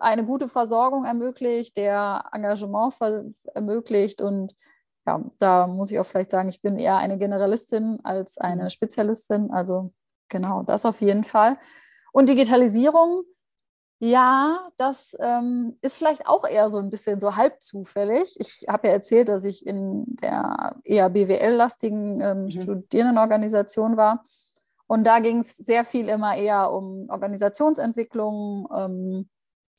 eine 0.00 0.24
gute 0.24 0.48
Versorgung 0.48 1.04
ermöglicht, 1.04 1.76
der 1.76 2.24
Engagement 2.32 2.94
ermöglicht. 3.52 4.22
Und 4.22 4.56
ja, 5.06 5.22
da 5.38 5.66
muss 5.66 5.90
ich 5.90 5.98
auch 5.98 6.06
vielleicht 6.06 6.30
sagen, 6.30 6.48
ich 6.48 6.62
bin 6.62 6.78
eher 6.78 6.96
eine 6.96 7.18
Generalistin 7.18 7.98
als 8.04 8.38
eine 8.38 8.64
mhm. 8.64 8.70
Spezialistin. 8.70 9.50
Also 9.50 9.92
genau, 10.30 10.62
das 10.62 10.86
auf 10.86 11.02
jeden 11.02 11.24
Fall. 11.24 11.58
Und 12.10 12.30
Digitalisierung, 12.30 13.24
ja, 14.04 14.68
das 14.76 15.16
ähm, 15.18 15.78
ist 15.80 15.96
vielleicht 15.96 16.26
auch 16.26 16.46
eher 16.46 16.68
so 16.68 16.78
ein 16.78 16.90
bisschen 16.90 17.20
so 17.20 17.36
halb 17.36 17.62
zufällig. 17.62 18.36
Ich 18.38 18.66
habe 18.68 18.88
ja 18.88 18.92
erzählt, 18.92 19.28
dass 19.28 19.44
ich 19.44 19.66
in 19.66 20.04
der 20.20 20.76
eher 20.84 21.08
BWL-lastigen 21.08 22.20
ähm, 22.20 22.42
mhm. 22.42 22.50
Studierendenorganisation 22.50 23.96
war. 23.96 24.22
Und 24.86 25.04
da 25.04 25.20
ging 25.20 25.38
es 25.38 25.56
sehr 25.56 25.86
viel 25.86 26.10
immer 26.10 26.36
eher 26.36 26.70
um 26.70 27.08
Organisationsentwicklung, 27.08 28.68
ähm, 28.76 29.28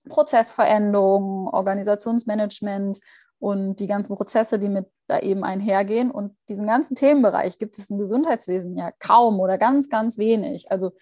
Prozessveränderung, 0.09 1.47
Organisationsmanagement 1.47 2.99
und 3.37 3.79
die 3.79 3.87
ganzen 3.87 4.15
Prozesse, 4.15 4.57
die 4.57 4.69
mit 4.69 4.87
da 5.07 5.19
eben 5.19 5.43
einhergehen. 5.43 6.09
Und 6.09 6.35
diesen 6.49 6.65
ganzen 6.65 6.95
Themenbereich 6.95 7.59
gibt 7.59 7.77
es 7.77 7.91
im 7.91 7.99
Gesundheitswesen 7.99 8.75
ja 8.75 8.91
kaum 8.97 9.39
oder 9.39 9.59
ganz, 9.59 9.87
ganz 9.87 10.17
wenig. 10.17 10.71
Also 10.71 10.93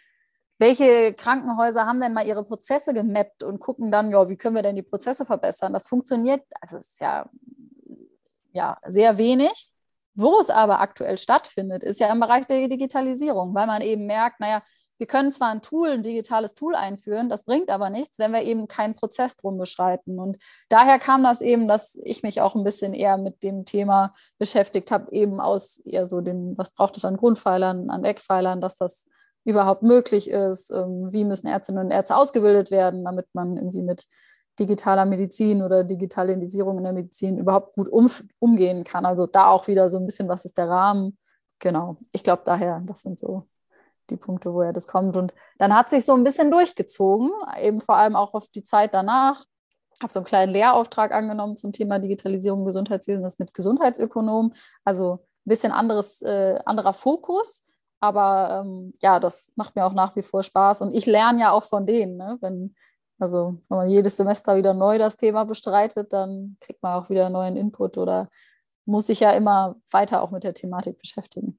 welche 0.59 1.13
Krankenhäuser 1.13 1.85
haben 1.85 1.99
denn 1.99 2.13
mal 2.13 2.25
ihre 2.25 2.43
Prozesse 2.43 2.93
gemappt 2.93 3.43
und 3.43 3.59
gucken 3.59 3.91
dann, 3.91 4.11
ja, 4.11 4.29
wie 4.29 4.37
können 4.37 4.55
wir 4.55 4.63
denn 4.63 4.75
die 4.75 4.83
Prozesse 4.83 5.25
verbessern? 5.25 5.73
Das 5.73 5.87
funktioniert, 5.87 6.43
also 6.61 6.77
ist 6.77 7.01
ja, 7.01 7.29
ja 8.51 8.77
sehr 8.87 9.17
wenig. 9.17 9.69
Wo 10.15 10.39
es 10.39 10.51
aber 10.51 10.79
aktuell 10.79 11.17
stattfindet, 11.17 11.81
ist 11.83 11.99
ja 11.99 12.11
im 12.11 12.19
Bereich 12.19 12.45
der 12.45 12.67
Digitalisierung, 12.67 13.55
weil 13.55 13.65
man 13.65 13.81
eben 13.81 14.05
merkt, 14.05 14.39
naja, 14.39 14.61
wir 14.99 15.07
können 15.07 15.31
zwar 15.31 15.49
ein 15.49 15.61
Tool, 15.61 15.89
ein 15.89 16.03
digitales 16.03 16.53
Tool 16.53 16.75
einführen, 16.75 17.29
das 17.29 17.43
bringt 17.43 17.69
aber 17.69 17.89
nichts, 17.89 18.19
wenn 18.19 18.31
wir 18.31 18.43
eben 18.43 18.67
keinen 18.67 18.93
Prozess 18.93 19.35
drum 19.35 19.57
beschreiten. 19.57 20.19
Und 20.19 20.37
daher 20.69 20.99
kam 20.99 21.23
das 21.23 21.41
eben, 21.41 21.67
dass 21.67 21.99
ich 22.03 22.21
mich 22.21 22.41
auch 22.41 22.55
ein 22.55 22.63
bisschen 22.63 22.93
eher 22.93 23.17
mit 23.17 23.41
dem 23.43 23.65
Thema 23.65 24.13
beschäftigt 24.37 24.91
habe, 24.91 25.11
eben 25.11 25.39
aus 25.39 25.79
eher 25.79 26.05
so 26.05 26.21
den, 26.21 26.57
was 26.57 26.69
braucht 26.69 26.95
es 26.95 27.05
an 27.05 27.17
Grundpfeilern, 27.17 27.89
an 27.89 28.05
Eckpfeilern, 28.05 28.61
dass 28.61 28.77
das 28.77 29.07
überhaupt 29.45 29.83
möglich 29.83 30.29
ist, 30.29 30.71
ähm, 30.71 31.11
wie 31.11 31.23
müssen 31.23 31.47
Ärztinnen 31.47 31.85
und 31.85 31.91
Ärzte 31.91 32.15
ausgebildet 32.15 32.71
werden, 32.71 33.03
damit 33.03 33.27
man 33.33 33.57
irgendwie 33.57 33.81
mit 33.81 34.05
digitaler 34.59 35.05
Medizin 35.05 35.63
oder 35.63 35.83
Digitalisierung 35.83 36.77
in 36.77 36.83
der 36.83 36.93
Medizin 36.93 37.37
überhaupt 37.37 37.75
gut 37.75 37.87
um, 37.87 38.09
umgehen 38.39 38.83
kann. 38.83 39.05
Also 39.05 39.25
da 39.25 39.47
auch 39.47 39.67
wieder 39.67 39.89
so 39.89 39.97
ein 39.97 40.05
bisschen, 40.05 40.29
was 40.29 40.45
ist 40.45 40.57
der 40.57 40.69
Rahmen? 40.69 41.17
Genau, 41.59 41.97
ich 42.11 42.23
glaube 42.23 42.43
daher, 42.45 42.81
das 42.85 43.01
sind 43.01 43.19
so 43.19 43.47
die 44.09 44.17
Punkte, 44.17 44.53
woher 44.53 44.73
das 44.73 44.87
kommt. 44.87 45.17
Und 45.17 45.33
dann 45.57 45.75
hat 45.75 45.89
sich 45.89 46.05
so 46.05 46.13
ein 46.13 46.23
bisschen 46.23 46.51
durchgezogen, 46.51 47.31
eben 47.59 47.81
vor 47.81 47.95
allem 47.95 48.15
auch 48.15 48.33
auf 48.33 48.47
die 48.49 48.63
Zeit 48.63 48.93
danach. 48.93 49.43
Ich 49.95 50.01
habe 50.01 50.11
so 50.11 50.19
einen 50.19 50.25
kleinen 50.25 50.51
Lehrauftrag 50.51 51.13
angenommen 51.13 51.55
zum 51.55 51.71
Thema 51.71 51.99
Digitalisierung 51.99 52.59
im 52.59 52.65
Gesundheitswesen, 52.65 53.23
das 53.23 53.39
mit 53.39 53.53
Gesundheitsökonom, 53.53 54.53
also 54.83 55.13
ein 55.45 55.49
bisschen 55.49 55.71
anderes, 55.71 56.21
äh, 56.21 56.59
anderer 56.65 56.93
Fokus. 56.93 57.63
Aber 58.03 58.65
ähm, 58.65 58.93
ja, 59.01 59.17
das 59.17 59.49
macht 59.55 59.77
mir 59.77 59.85
auch 59.85 59.93
nach 59.93 60.13
wie 60.17 60.23
vor 60.23 60.43
Spaß. 60.43 60.81
Und 60.81 60.93
ich 60.93 61.05
lerne 61.05 61.39
ja 61.39 61.51
auch 61.51 61.63
von 61.63 61.85
denen. 61.85 62.17
Ne? 62.17 62.37
Wenn, 62.41 62.75
also 63.17 63.61
wenn 63.69 63.77
man 63.77 63.89
jedes 63.89 64.17
Semester 64.17 64.57
wieder 64.57 64.73
neu 64.73 64.97
das 64.97 65.15
Thema 65.15 65.45
bestreitet, 65.45 66.11
dann 66.11 66.57
kriegt 66.59 66.83
man 66.83 66.99
auch 66.99 67.09
wieder 67.09 67.29
neuen 67.29 67.55
Input 67.55 67.97
oder 67.97 68.27
muss 68.83 69.07
sich 69.07 69.21
ja 69.21 69.31
immer 69.31 69.77
weiter 69.89 70.21
auch 70.21 70.31
mit 70.31 70.43
der 70.43 70.53
Thematik 70.53 70.99
beschäftigen. 70.99 71.57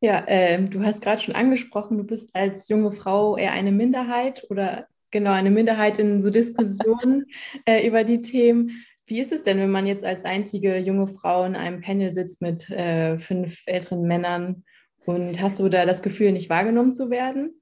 Ja, 0.00 0.26
äh, 0.26 0.60
du 0.64 0.82
hast 0.82 1.00
gerade 1.00 1.22
schon 1.22 1.36
angesprochen, 1.36 1.96
du 1.96 2.02
bist 2.02 2.34
als 2.34 2.66
junge 2.66 2.90
Frau 2.90 3.36
eher 3.36 3.52
eine 3.52 3.70
Minderheit 3.70 4.44
oder 4.50 4.88
genau 5.12 5.30
eine 5.30 5.52
Minderheit 5.52 6.00
in 6.00 6.22
so 6.22 6.30
Diskussionen 6.30 7.26
äh, 7.66 7.86
über 7.86 8.02
die 8.02 8.20
Themen. 8.20 8.84
Wie 9.06 9.20
ist 9.20 9.30
es 9.30 9.44
denn, 9.44 9.58
wenn 9.58 9.70
man 9.70 9.86
jetzt 9.86 10.04
als 10.04 10.24
einzige 10.24 10.76
junge 10.78 11.06
Frau 11.06 11.44
in 11.44 11.54
einem 11.54 11.82
Panel 11.82 12.12
sitzt 12.12 12.42
mit 12.42 12.68
äh, 12.68 13.16
fünf 13.20 13.62
älteren 13.66 14.02
Männern? 14.02 14.64
Und 15.06 15.40
hast 15.40 15.58
du 15.58 15.68
da 15.68 15.86
das 15.86 16.02
Gefühl, 16.02 16.32
nicht 16.32 16.50
wahrgenommen 16.50 16.92
zu 16.92 17.10
werden? 17.10 17.60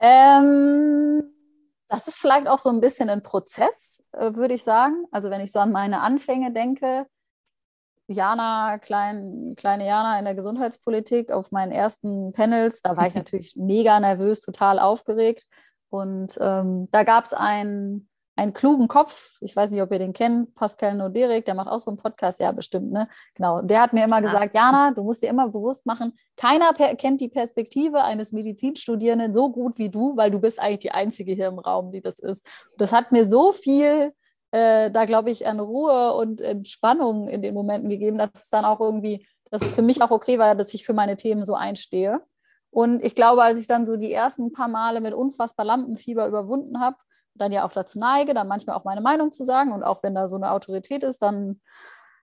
Ähm, 0.00 1.22
das 1.88 2.08
ist 2.08 2.18
vielleicht 2.18 2.48
auch 2.48 2.58
so 2.58 2.70
ein 2.70 2.80
bisschen 2.80 3.10
ein 3.10 3.22
Prozess, 3.22 4.02
äh, 4.12 4.34
würde 4.34 4.54
ich 4.54 4.64
sagen. 4.64 5.04
Also 5.10 5.30
wenn 5.30 5.40
ich 5.40 5.52
so 5.52 5.58
an 5.58 5.72
meine 5.72 6.00
Anfänge 6.00 6.52
denke, 6.52 7.06
Jana, 8.08 8.78
klein, 8.78 9.54
kleine 9.56 9.86
Jana 9.86 10.18
in 10.18 10.24
der 10.24 10.34
Gesundheitspolitik 10.34 11.32
auf 11.32 11.50
meinen 11.50 11.72
ersten 11.72 12.32
Panels, 12.32 12.80
da 12.82 12.96
war 12.96 13.06
ich 13.06 13.14
natürlich 13.14 13.54
mega 13.56 14.00
nervös, 14.00 14.40
total 14.40 14.78
aufgeregt. 14.78 15.44
Und 15.90 16.36
ähm, 16.40 16.88
da 16.90 17.04
gab 17.04 17.24
es 17.24 17.32
einen, 17.32 18.08
einen 18.36 18.52
klugen 18.52 18.86
Kopf, 18.86 19.38
ich 19.40 19.56
weiß 19.56 19.70
nicht, 19.70 19.82
ob 19.82 19.90
ihr 19.90 19.98
den 19.98 20.12
kennt, 20.12 20.54
Pascal 20.54 20.94
Noderik, 20.94 21.46
der 21.46 21.54
macht 21.54 21.68
auch 21.68 21.78
so 21.78 21.90
einen 21.90 21.96
Podcast, 21.96 22.38
ja, 22.38 22.52
bestimmt, 22.52 22.92
ne? 22.92 23.08
Genau. 23.34 23.62
Der 23.62 23.80
hat 23.80 23.94
mir 23.94 24.04
immer 24.04 24.20
gesagt, 24.20 24.54
Jana, 24.54 24.90
du 24.90 25.02
musst 25.02 25.22
dir 25.22 25.30
immer 25.30 25.48
bewusst 25.48 25.86
machen, 25.86 26.12
keiner 26.36 26.74
kennt 26.74 27.20
die 27.22 27.28
Perspektive 27.28 28.04
eines 28.04 28.32
Medizinstudierenden 28.32 29.32
so 29.32 29.50
gut 29.50 29.78
wie 29.78 29.88
du, 29.88 30.16
weil 30.16 30.30
du 30.30 30.38
bist 30.38 30.60
eigentlich 30.60 30.80
die 30.80 30.92
Einzige 30.92 31.32
hier 31.32 31.48
im 31.48 31.58
Raum, 31.58 31.92
die 31.92 32.02
das 32.02 32.18
ist. 32.18 32.46
Das 32.76 32.92
hat 32.92 33.10
mir 33.10 33.26
so 33.26 33.52
viel 33.52 34.12
äh, 34.50 34.90
da, 34.90 35.04
glaube 35.06 35.30
ich, 35.30 35.46
an 35.46 35.60
Ruhe 35.60 36.14
und 36.14 36.40
Entspannung 36.40 37.28
in 37.28 37.42
den 37.42 37.54
Momenten 37.54 37.88
gegeben, 37.88 38.18
dass 38.18 38.30
es 38.34 38.50
dann 38.50 38.64
auch 38.64 38.80
irgendwie, 38.80 39.26
dass 39.50 39.62
es 39.62 39.74
für 39.74 39.82
mich 39.82 40.02
auch 40.02 40.10
okay 40.10 40.38
war, 40.38 40.54
dass 40.54 40.74
ich 40.74 40.84
für 40.84 40.94
meine 40.94 41.16
Themen 41.16 41.44
so 41.44 41.54
einstehe. 41.54 42.20
Und 42.70 43.02
ich 43.04 43.14
glaube, 43.14 43.42
als 43.42 43.60
ich 43.60 43.66
dann 43.66 43.86
so 43.86 43.96
die 43.96 44.12
ersten 44.12 44.52
paar 44.52 44.68
Male 44.68 45.00
mit 45.00 45.14
unfassbar 45.14 45.64
Lampenfieber 45.66 46.26
überwunden 46.26 46.80
habe, 46.80 46.96
dann 47.38 47.52
ja 47.52 47.66
auch 47.66 47.72
dazu 47.72 47.98
neige, 47.98 48.34
dann 48.34 48.48
manchmal 48.48 48.76
auch 48.76 48.84
meine 48.84 49.00
Meinung 49.00 49.32
zu 49.32 49.44
sagen. 49.44 49.72
Und 49.72 49.82
auch 49.82 50.02
wenn 50.02 50.14
da 50.14 50.28
so 50.28 50.36
eine 50.36 50.50
Autorität 50.50 51.02
ist, 51.04 51.22
dann 51.22 51.60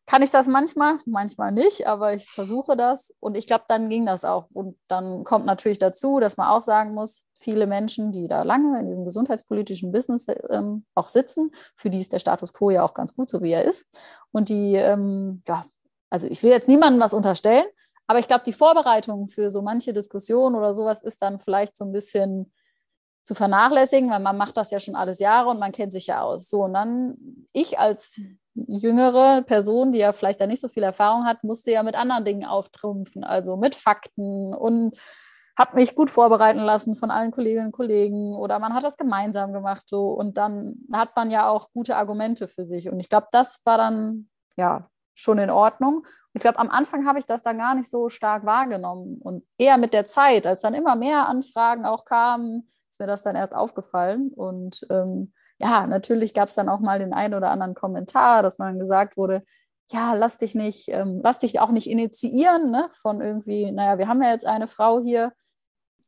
kann 0.06 0.22
ich 0.22 0.30
das 0.30 0.48
manchmal, 0.48 0.98
manchmal 1.06 1.52
nicht, 1.52 1.88
aber 1.88 2.14
ich 2.14 2.30
versuche 2.30 2.76
das. 2.76 3.14
Und 3.20 3.36
ich 3.36 3.48
glaube, 3.48 3.64
dann 3.68 3.90
ging 3.90 4.06
das 4.06 4.26
auch. 4.26 4.48
Und 4.54 4.78
dann 4.88 5.24
kommt 5.24 5.46
natürlich 5.46 5.80
dazu, 5.80 6.20
dass 6.20 6.36
man 6.36 6.48
auch 6.48 6.62
sagen 6.62 6.94
muss, 6.94 7.24
viele 7.36 7.68
Menschen, 7.68 8.12
die 8.12 8.28
da 8.28 8.44
lange 8.44 8.80
in 8.80 8.88
diesem 8.88 9.06
gesundheitspolitischen 9.06 9.92
Business 9.92 10.28
ähm, 10.50 10.86
auch 10.94 11.10
sitzen, 11.10 11.52
für 11.76 11.90
die 11.90 12.00
ist 12.00 12.12
der 12.12 12.20
Status 12.20 12.52
quo 12.52 12.70
ja 12.70 12.84
auch 12.84 12.94
ganz 12.94 13.16
gut, 13.16 13.30
so 13.30 13.42
wie 13.42 13.52
er 13.52 13.64
ist. 13.64 13.90
Und 14.32 14.50
die, 14.50 14.76
ähm, 14.76 15.42
ja, 15.48 15.64
also 16.10 16.28
ich 16.28 16.44
will 16.44 16.52
jetzt 16.52 16.68
niemandem 16.68 17.02
was 17.02 17.14
unterstellen, 17.14 17.66
aber 18.08 18.20
ich 18.20 18.28
glaube, 18.28 18.44
die 18.46 18.54
Vorbereitung 18.54 19.30
für 19.30 19.50
so 19.50 19.62
manche 19.62 19.94
Diskussion 19.94 20.56
oder 20.56 20.74
sowas 20.74 21.02
ist 21.02 21.22
dann 21.22 21.40
vielleicht 21.40 21.78
so 21.78 21.86
ein 21.86 21.94
bisschen 21.94 22.52
zu 23.24 23.36
vernachlässigen, 23.36 24.10
weil 24.10 24.20
man 24.20 24.38
macht 24.38 24.58
das 24.58 24.72
ja 24.72 24.80
schon 24.80 24.96
alles 24.96 25.20
Jahre 25.20 25.50
und 25.50 25.60
man 25.60 25.72
kennt 25.72 25.94
sich 25.94 26.08
ja 26.08 26.22
aus. 26.22 26.50
So, 26.50 26.64
und 26.64 26.74
dann 26.74 27.48
ich 27.54 27.80
als 27.80 28.20
jüngere 28.56 29.42
Person, 29.44 29.92
die 29.92 30.00
ja 30.00 30.12
vielleicht 30.12 30.42
da 30.42 30.48
nicht 30.48 30.62
so 30.62 30.68
viel 30.68 30.84
Erfahrung 30.84 31.26
hat, 31.26 31.44
musste 31.44 31.72
ja 31.72 31.84
mit 31.84 31.96
anderen 31.96 32.26
Dingen 32.26 32.46
auftrumpfen, 32.46 33.24
also 33.24 33.58
mit 33.58 33.76
Fakten 33.76 34.54
und 34.54 34.98
habe 35.58 35.76
mich 35.76 35.96
gut 35.96 36.10
vorbereiten 36.10 36.60
lassen 36.60 36.96
von 36.96 37.12
allen 37.12 37.32
Kolleginnen 37.32 37.68
und 37.68 37.72
Kollegen 37.72 38.36
oder 38.36 38.58
man 38.60 38.74
hat 38.74 38.84
das 38.84 38.98
gemeinsam 38.98 39.54
gemacht 39.54 39.84
so 39.88 40.10
und 40.10 40.38
dann 40.38 40.78
hat 40.92 41.16
man 41.16 41.30
ja 41.30 41.48
auch 41.48 41.72
gute 41.74 41.96
Argumente 41.96 42.48
für 42.48 42.66
sich 42.66 42.90
und 42.90 43.00
ich 43.00 43.10
glaube, 43.10 43.28
das 43.32 43.62
war 43.64 43.78
dann 43.78 44.30
ja 44.58 44.90
schon 45.14 45.38
in 45.38 45.52
Ordnung. 45.52 46.06
Ich 46.34 46.42
glaube, 46.42 46.58
am 46.58 46.72
Anfang 46.72 47.06
habe 47.06 47.20
ich 47.20 47.28
das 47.28 47.44
dann 47.44 47.60
gar 47.60 47.76
nicht 47.76 47.90
so 47.90 48.10
stark 48.10 48.46
wahrgenommen 48.46 49.20
und 49.22 49.46
eher 49.60 49.78
mit 49.78 49.94
der 49.94 50.08
Zeit, 50.08 50.48
als 50.48 50.64
dann 50.64 50.74
immer 50.74 50.96
mehr 50.96 51.28
Anfragen 51.28 51.86
auch 51.86 52.06
kamen, 52.06 52.73
ist 52.94 53.00
mir 53.00 53.08
das 53.08 53.24
dann 53.24 53.36
erst 53.36 53.56
aufgefallen 53.56 54.32
und 54.36 54.86
ähm, 54.92 55.34
ja, 55.58 55.88
natürlich 55.88 56.36
gab 56.36 56.50
es 56.50 56.54
dann 56.54 56.70
auch 56.70 56.80
mal 56.80 57.00
den 57.00 57.12
einen 57.12 57.34
oder 57.34 57.50
anderen 57.50 57.74
Kommentar, 57.74 58.44
dass 58.44 58.60
man 58.60 58.78
gesagt 58.78 59.18
wurde, 59.18 59.44
ja, 59.90 60.14
lass 60.14 60.38
dich 60.38 60.54
nicht, 60.54 60.90
ähm, 60.90 61.20
lass 61.24 61.40
dich 61.40 61.60
auch 61.60 61.72
nicht 61.72 61.90
initiieren, 61.90 62.70
ne, 62.70 62.90
von 62.94 63.20
irgendwie, 63.20 63.72
naja, 63.72 63.98
wir 63.98 64.08
haben 64.08 64.22
ja 64.22 64.30
jetzt 64.30 64.46
eine 64.46 64.68
Frau 64.68 65.02
hier, 65.02 65.34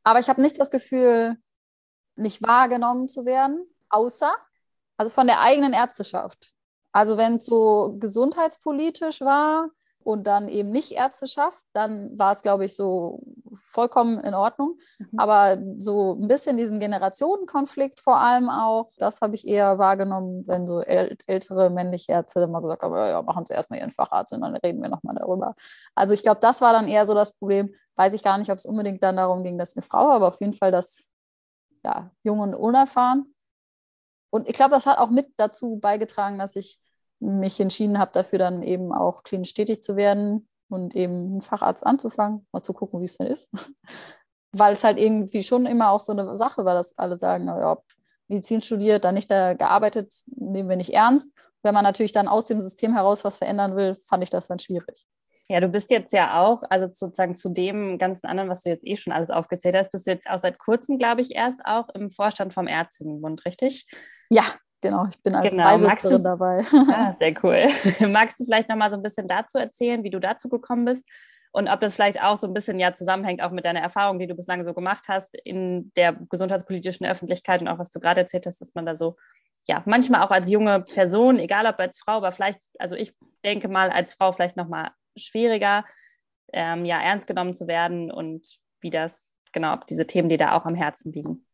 aber 0.03 0.19
ich 0.19 0.29
habe 0.29 0.43
nicht 0.43 0.59
das 0.59 0.69
Gefühl, 0.69 1.37
nicht 2.15 2.45
wahrgenommen 2.45 3.07
zu 3.07 3.25
werden, 3.25 3.65
außer, 3.89 4.31
also 4.97 5.09
von 5.09 5.25
der 5.25 5.41
eigenen 5.41 5.73
Ärzteschaft. 5.73 6.51
Also 6.91 7.17
wenn 7.17 7.37
es 7.37 7.47
so 7.47 7.97
gesundheitspolitisch 7.99 9.21
war, 9.21 9.71
und 10.05 10.27
dann 10.27 10.47
eben 10.49 10.69
nicht 10.69 10.91
Ärzteschaft, 10.91 11.59
dann 11.73 12.17
war 12.17 12.31
es, 12.31 12.43
glaube 12.43 12.63
ich, 12.65 12.75
so 12.75 13.23
vollkommen 13.55 14.19
in 14.19 14.35
Ordnung. 14.35 14.77
Mhm. 14.99 15.19
Aber 15.19 15.57
so 15.79 16.13
ein 16.13 16.27
bisschen 16.27 16.57
diesen 16.57 16.79
Generationenkonflikt 16.79 17.99
vor 17.99 18.17
allem 18.17 18.47
auch, 18.47 18.87
das 18.97 19.21
habe 19.21 19.33
ich 19.33 19.47
eher 19.47 19.79
wahrgenommen, 19.79 20.47
wenn 20.47 20.67
so 20.67 20.79
äl 20.81 21.17
ältere 21.25 21.71
männliche 21.71 22.11
Ärzte 22.11 22.39
dann 22.39 22.51
mal 22.51 22.61
gesagt 22.61 22.83
haben, 22.83 22.95
ja, 22.95 23.23
machen 23.23 23.47
Sie 23.47 23.53
erstmal 23.53 23.79
Ihren 23.79 23.89
Facharzt 23.89 24.31
und 24.33 24.41
dann 24.41 24.55
reden 24.57 24.79
wir 24.83 24.89
nochmal 24.89 25.15
darüber. 25.15 25.55
Also 25.95 26.13
ich 26.13 26.21
glaube, 26.21 26.39
das 26.39 26.61
war 26.61 26.71
dann 26.71 26.87
eher 26.87 27.07
so 27.07 27.15
das 27.15 27.35
Problem. 27.35 27.73
Weiß 27.95 28.13
ich 28.13 28.21
gar 28.21 28.37
nicht, 28.37 28.51
ob 28.51 28.59
es 28.59 28.65
unbedingt 28.65 29.01
dann 29.01 29.17
darum 29.17 29.43
ging, 29.43 29.57
dass 29.57 29.75
eine 29.75 29.81
Frau, 29.81 30.11
aber 30.11 30.27
auf 30.27 30.39
jeden 30.39 30.53
Fall 30.53 30.71
das 30.71 31.09
ja, 31.83 32.11
jung 32.21 32.41
und 32.41 32.53
unerfahren. 32.53 33.33
Und 34.29 34.47
ich 34.47 34.53
glaube, 34.53 34.75
das 34.75 34.85
hat 34.85 34.99
auch 34.99 35.09
mit 35.09 35.33
dazu 35.37 35.79
beigetragen, 35.79 36.37
dass 36.37 36.55
ich 36.55 36.79
mich 37.19 37.59
entschieden 37.59 37.99
habe, 37.99 38.11
dafür 38.13 38.39
dann 38.39 38.61
eben 38.61 38.93
auch 38.93 39.23
klinisch 39.23 39.53
tätig 39.53 39.83
zu 39.83 39.95
werden 39.95 40.47
und 40.69 40.95
eben 40.95 41.13
einen 41.13 41.41
Facharzt 41.41 41.85
anzufangen, 41.85 42.47
mal 42.51 42.61
zu 42.61 42.73
gucken, 42.73 43.01
wie 43.01 43.05
es 43.05 43.17
denn 43.17 43.27
ist. 43.27 43.49
Weil 44.51 44.73
es 44.73 44.83
halt 44.83 44.97
irgendwie 44.97 45.43
schon 45.43 45.65
immer 45.65 45.89
auch 45.89 45.99
so 45.99 46.13
eine 46.13 46.37
Sache 46.37 46.63
war, 46.63 46.75
dass 46.75 46.97
alle 46.97 47.17
sagen, 47.17 47.49
ob 47.49 47.83
Medizin 48.27 48.61
studiert, 48.61 49.03
dann 49.03 49.15
nicht 49.15 49.29
da 49.29 49.53
gearbeitet, 49.53 50.13
nehmen 50.25 50.69
wir 50.69 50.77
nicht 50.77 50.93
ernst. 50.93 51.31
Wenn 51.61 51.73
man 51.73 51.83
natürlich 51.83 52.13
dann 52.13 52.27
aus 52.27 52.45
dem 52.45 52.61
System 52.61 52.93
heraus 52.93 53.23
was 53.23 53.39
verändern 53.39 53.75
will, 53.75 53.95
fand 53.95 54.23
ich 54.23 54.29
das 54.29 54.47
dann 54.47 54.59
schwierig. 54.59 55.05
Ja, 55.47 55.59
du 55.59 55.67
bist 55.67 55.91
jetzt 55.91 56.11
ja 56.11 56.41
auch, 56.41 56.63
also 56.69 56.87
sozusagen 56.91 57.35
zu 57.35 57.49
dem 57.49 57.99
ganzen 57.99 58.25
anderen, 58.25 58.49
was 58.49 58.63
du 58.63 58.69
jetzt 58.69 58.85
eh 58.85 58.97
schon 58.97 59.13
alles 59.13 59.29
aufgezählt 59.29 59.75
hast, 59.75 59.91
bist 59.91 60.07
du 60.07 60.11
jetzt 60.11 60.27
auch 60.27 60.39
seit 60.39 60.57
kurzem, 60.57 60.97
glaube 60.97 61.21
ich, 61.21 61.35
erst 61.35 61.63
auch 61.65 61.89
im 61.89 62.09
Vorstand 62.09 62.53
vom 62.53 62.67
Ärztinnenbund, 62.67 63.45
richtig? 63.45 63.85
Ja, 64.31 64.43
Genau, 64.85 65.07
ich 65.09 65.21
bin 65.21 65.35
als 65.35 65.49
genau. 65.49 65.63
Beisitzerin 65.63 66.17
du, 66.17 66.23
dabei. 66.23 66.61
Ah, 66.93 67.13
sehr 67.19 67.33
cool. 67.43 67.65
Magst 68.09 68.39
du 68.39 68.45
vielleicht 68.45 68.69
noch 68.69 68.75
mal 68.75 68.89
so 68.89 68.97
ein 68.97 69.03
bisschen 69.03 69.27
dazu 69.27 69.57
erzählen, 69.57 70.03
wie 70.03 70.09
du 70.09 70.19
dazu 70.19 70.49
gekommen 70.49 70.85
bist 70.85 71.05
und 71.51 71.67
ob 71.67 71.79
das 71.79 71.95
vielleicht 71.95 72.21
auch 72.21 72.35
so 72.35 72.47
ein 72.47 72.53
bisschen 72.53 72.79
ja 72.79 72.93
zusammenhängt, 72.93 73.41
auch 73.41 73.51
mit 73.51 73.65
deiner 73.65 73.79
Erfahrung, 73.79 74.19
die 74.19 74.27
du 74.27 74.35
bislang 74.35 74.63
so 74.63 74.73
gemacht 74.73 75.05
hast 75.07 75.35
in 75.43 75.91
der 75.95 76.13
gesundheitspolitischen 76.29 77.05
Öffentlichkeit 77.05 77.61
und 77.61 77.67
auch 77.67 77.79
was 77.79 77.91
du 77.91 77.99
gerade 77.99 78.21
erzählt 78.21 78.45
hast, 78.45 78.61
dass 78.61 78.75
man 78.75 78.85
da 78.85 78.95
so 78.95 79.15
ja 79.67 79.81
manchmal 79.85 80.21
auch 80.21 80.31
als 80.31 80.49
junge 80.49 80.81
Person, 80.81 81.39
egal 81.39 81.65
ob 81.65 81.79
als 81.79 81.99
Frau, 81.99 82.17
aber 82.17 82.31
vielleicht, 82.31 82.59
also 82.77 82.95
ich 82.95 83.13
denke 83.43 83.67
mal 83.67 83.89
als 83.89 84.13
Frau 84.13 84.31
vielleicht 84.31 84.57
noch 84.57 84.67
mal 84.67 84.91
schwieriger, 85.17 85.85
ähm, 86.53 86.85
ja 86.85 87.01
ernst 87.01 87.27
genommen 87.27 87.53
zu 87.53 87.67
werden 87.67 88.11
und 88.11 88.59
wie 88.81 88.89
das 88.89 89.35
genau, 89.55 89.73
ob 89.73 89.87
diese 89.87 90.05
Themen, 90.05 90.29
die 90.29 90.37
da 90.37 90.55
auch 90.55 90.65
am 90.65 90.75
Herzen 90.75 91.11
liegen. 91.11 91.47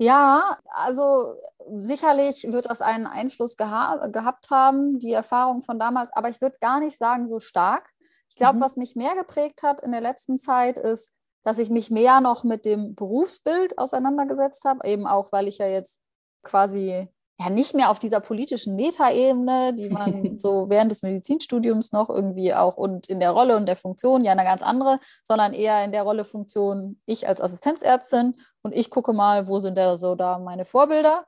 Ja, 0.00 0.56
also 0.72 1.34
sicherlich 1.76 2.50
wird 2.50 2.70
das 2.70 2.80
einen 2.80 3.06
Einfluss 3.06 3.58
geha 3.58 4.06
gehabt 4.06 4.48
haben, 4.50 4.98
die 4.98 5.12
Erfahrung 5.12 5.62
von 5.62 5.78
damals, 5.78 6.10
aber 6.14 6.30
ich 6.30 6.40
würde 6.40 6.56
gar 6.58 6.80
nicht 6.80 6.96
sagen 6.96 7.28
so 7.28 7.38
stark. 7.38 7.86
Ich 8.30 8.36
glaube, 8.36 8.56
mhm. 8.56 8.62
was 8.62 8.76
mich 8.76 8.96
mehr 8.96 9.14
geprägt 9.14 9.62
hat 9.62 9.80
in 9.82 9.92
der 9.92 10.00
letzten 10.00 10.38
Zeit 10.38 10.78
ist, 10.78 11.12
dass 11.44 11.58
ich 11.58 11.68
mich 11.68 11.90
mehr 11.90 12.22
noch 12.22 12.44
mit 12.44 12.64
dem 12.64 12.94
Berufsbild 12.94 13.76
auseinandergesetzt 13.76 14.64
habe, 14.64 14.88
eben 14.88 15.06
auch, 15.06 15.32
weil 15.32 15.48
ich 15.48 15.58
ja 15.58 15.66
jetzt 15.66 16.00
quasi 16.42 17.08
ja 17.38 17.50
nicht 17.50 17.74
mehr 17.74 17.90
auf 17.90 17.98
dieser 17.98 18.20
politischen 18.20 18.76
Metaebene, 18.76 19.74
die 19.74 19.90
man 19.90 20.38
so 20.38 20.70
während 20.70 20.90
des 20.90 21.02
Medizinstudiums 21.02 21.92
noch 21.92 22.08
irgendwie 22.08 22.54
auch 22.54 22.78
und 22.78 23.06
in 23.06 23.20
der 23.20 23.30
Rolle 23.30 23.56
und 23.56 23.66
der 23.66 23.76
Funktion 23.76 24.24
ja 24.24 24.32
eine 24.32 24.44
ganz 24.44 24.62
andere, 24.62 24.98
sondern 25.24 25.52
eher 25.52 25.84
in 25.84 25.92
der 25.92 26.04
Rolle 26.04 26.24
Funktion 26.24 27.00
ich 27.04 27.28
als 27.28 27.40
Assistenzärztin 27.40 28.34
und 28.62 28.72
ich 28.72 28.90
gucke 28.90 29.12
mal, 29.12 29.48
wo 29.48 29.58
sind 29.60 29.76
da 29.76 29.96
so 29.96 30.14
da 30.14 30.38
meine 30.38 30.64
Vorbilder 30.64 31.26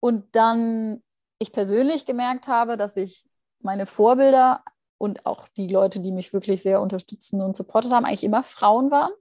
und 0.00 0.34
dann 0.34 1.02
ich 1.38 1.52
persönlich 1.52 2.04
gemerkt 2.04 2.48
habe, 2.48 2.76
dass 2.76 2.96
ich 2.96 3.24
meine 3.60 3.86
Vorbilder 3.86 4.62
und 4.98 5.26
auch 5.26 5.48
die 5.48 5.68
Leute, 5.68 6.00
die 6.00 6.12
mich 6.12 6.32
wirklich 6.32 6.62
sehr 6.62 6.80
unterstützen 6.80 7.40
und 7.40 7.56
supportet 7.56 7.92
haben, 7.92 8.04
eigentlich 8.04 8.24
immer 8.24 8.42
Frauen 8.42 8.90
waren. 8.90 9.12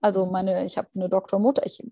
Also 0.00 0.26
meine, 0.26 0.64
ich 0.64 0.78
habe 0.78 0.88
eine 0.94 1.08
Doktormutter, 1.08 1.64
ich 1.66 1.82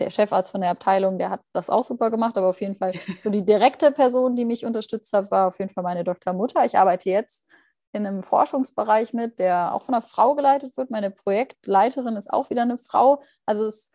der 0.00 0.10
Chefarzt 0.10 0.50
von 0.50 0.62
der 0.62 0.70
Abteilung, 0.70 1.18
der 1.18 1.30
hat 1.30 1.42
das 1.52 1.70
auch 1.70 1.84
super 1.84 2.10
gemacht, 2.10 2.36
aber 2.36 2.48
auf 2.48 2.60
jeden 2.60 2.74
Fall 2.74 2.92
so 3.18 3.30
die 3.30 3.44
direkte 3.44 3.92
Person, 3.92 4.34
die 4.34 4.44
mich 4.44 4.64
unterstützt 4.64 5.12
hat, 5.12 5.30
war 5.30 5.48
auf 5.48 5.58
jeden 5.58 5.70
Fall 5.70 5.84
meine 5.84 6.04
Doktormutter. 6.04 6.64
Ich 6.64 6.78
arbeite 6.78 7.10
jetzt 7.10 7.46
in 7.92 8.06
einem 8.06 8.22
Forschungsbereich 8.22 9.12
mit, 9.12 9.38
der 9.38 9.74
auch 9.74 9.82
von 9.82 9.94
einer 9.94 10.02
Frau 10.02 10.34
geleitet 10.34 10.76
wird. 10.76 10.90
Meine 10.90 11.10
Projektleiterin 11.10 12.16
ist 12.16 12.32
auch 12.32 12.50
wieder 12.50 12.62
eine 12.62 12.78
Frau. 12.78 13.22
Also 13.46 13.66
es 13.66 13.90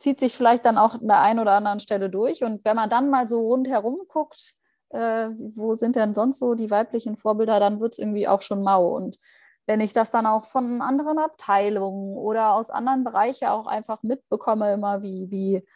zieht 0.00 0.18
sich 0.18 0.36
vielleicht 0.36 0.64
dann 0.64 0.78
auch 0.78 0.94
an 0.94 1.06
der 1.06 1.20
einen 1.20 1.38
oder 1.38 1.52
anderen 1.52 1.78
Stelle 1.78 2.10
durch. 2.10 2.42
Und 2.42 2.64
wenn 2.64 2.74
man 2.74 2.90
dann 2.90 3.10
mal 3.10 3.28
so 3.28 3.40
rundherum 3.40 4.00
guckt, 4.08 4.54
äh, 4.88 5.28
wo 5.38 5.74
sind 5.74 5.94
denn 5.94 6.14
sonst 6.14 6.38
so 6.38 6.54
die 6.54 6.70
weiblichen 6.70 7.16
Vorbilder, 7.16 7.60
dann 7.60 7.80
wird 7.80 7.92
es 7.92 7.98
irgendwie 7.98 8.26
auch 8.26 8.42
schon 8.42 8.62
mau. 8.62 8.88
Und 8.96 9.18
wenn 9.66 9.80
ich 9.80 9.92
das 9.92 10.10
dann 10.10 10.26
auch 10.26 10.46
von 10.46 10.80
anderen 10.80 11.18
Abteilungen 11.18 12.16
oder 12.16 12.54
aus 12.54 12.70
anderen 12.70 13.04
Bereichen 13.04 13.48
auch 13.48 13.66
einfach 13.66 14.02
mitbekomme, 14.02 14.72
immer 14.72 15.02
wie, 15.02 15.30
wie 15.30 15.66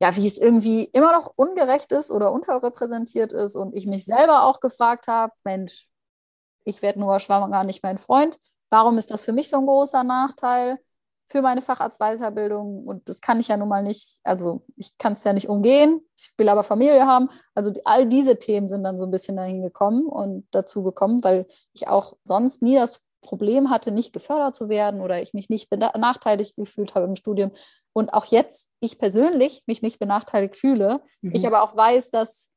ja, 0.00 0.16
wie 0.16 0.26
es 0.26 0.38
irgendwie 0.38 0.84
immer 0.86 1.12
noch 1.12 1.32
ungerecht 1.36 1.92
ist 1.92 2.10
oder 2.10 2.32
unterrepräsentiert 2.32 3.32
ist 3.32 3.54
und 3.54 3.76
ich 3.76 3.86
mich 3.86 4.04
selber 4.04 4.44
auch 4.44 4.58
gefragt 4.58 5.06
habe, 5.06 5.32
Mensch, 5.44 5.86
ich 6.64 6.82
werde 6.82 6.98
nur 6.98 7.20
schwanger 7.20 7.62
nicht 7.62 7.84
mein 7.84 7.98
Freund. 7.98 8.38
Warum 8.70 8.98
ist 8.98 9.12
das 9.12 9.24
für 9.24 9.32
mich 9.32 9.48
so 9.48 9.58
ein 9.58 9.66
großer 9.66 10.02
Nachteil 10.02 10.80
für 11.32 11.42
meine 11.42 11.62
Facharztweiterbildung? 11.62 12.86
Und 12.86 13.08
das 13.08 13.20
kann 13.20 13.40
ich 13.40 13.48
ja 13.48 13.56
nun 13.56 13.68
mal 13.68 13.82
nicht, 13.82 14.20
also 14.22 14.62
ich 14.76 14.96
kann 14.98 15.14
es 15.14 15.24
ja 15.24 15.32
nicht 15.32 15.48
umgehen. 15.48 16.02
Ich 16.16 16.30
will 16.36 16.48
aber 16.48 16.62
Familie 16.62 17.06
haben. 17.06 17.30
Also 17.54 17.72
all 17.84 18.06
diese 18.06 18.38
Themen 18.38 18.68
sind 18.68 18.84
dann 18.84 18.98
so 18.98 19.04
ein 19.04 19.10
bisschen 19.10 19.36
dahin 19.36 19.62
gekommen 19.62 20.06
und 20.06 20.46
dazu 20.52 20.82
gekommen, 20.82 21.24
weil 21.24 21.46
ich 21.72 21.88
auch 21.88 22.16
sonst 22.22 22.62
nie 22.62 22.76
das 22.76 23.00
Problem 23.22 23.70
hatte, 23.70 23.92
nicht 23.92 24.12
gefördert 24.12 24.54
zu 24.54 24.68
werden 24.68 25.00
oder 25.00 25.22
ich 25.22 25.32
mich 25.32 25.48
nicht 25.48 25.70
benachteiligt 25.70 26.56
gefühlt 26.56 26.94
habe 26.94 27.06
im 27.06 27.16
Studium. 27.16 27.52
Und 27.94 28.12
auch 28.12 28.26
jetzt, 28.26 28.68
ich 28.80 28.98
persönlich 28.98 29.62
mich 29.66 29.80
nicht 29.80 29.98
benachteiligt 29.98 30.56
fühle. 30.56 31.00
Mhm. 31.22 31.34
Ich 31.34 31.46
aber 31.46 31.62
auch 31.62 31.74
weiß, 31.76 32.10
dass 32.10 32.50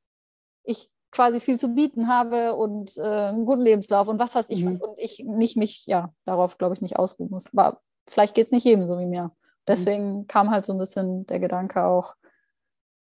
ich 0.63 0.89
quasi 1.11 1.39
viel 1.39 1.57
zu 1.57 1.69
bieten 1.69 2.09
habe 2.09 2.55
und 2.55 2.97
äh, 2.97 3.01
einen 3.01 3.45
guten 3.45 3.61
Lebenslauf 3.61 4.09
und 4.09 4.19
was 4.19 4.35
weiß 4.35 4.47
ich 4.49 4.65
mhm. 4.65 4.71
was. 4.71 4.81
Und 4.81 4.97
ich 4.97 5.23
nicht 5.25 5.55
mich, 5.55 5.85
ja, 5.85 6.13
darauf 6.25 6.57
glaube 6.57 6.75
ich 6.75 6.81
nicht 6.81 6.97
ausruhen 6.97 7.29
muss. 7.29 7.45
Aber 7.53 7.79
vielleicht 8.07 8.35
geht 8.35 8.47
es 8.47 8.51
nicht 8.51 8.65
jedem 8.65 8.87
so 8.87 8.99
wie 8.99 9.05
mir. 9.05 9.31
Deswegen 9.67 10.19
mhm. 10.19 10.27
kam 10.27 10.51
halt 10.51 10.65
so 10.65 10.73
ein 10.73 10.79
bisschen 10.79 11.25
der 11.27 11.39
Gedanke 11.39 11.85
auch, 11.85 12.15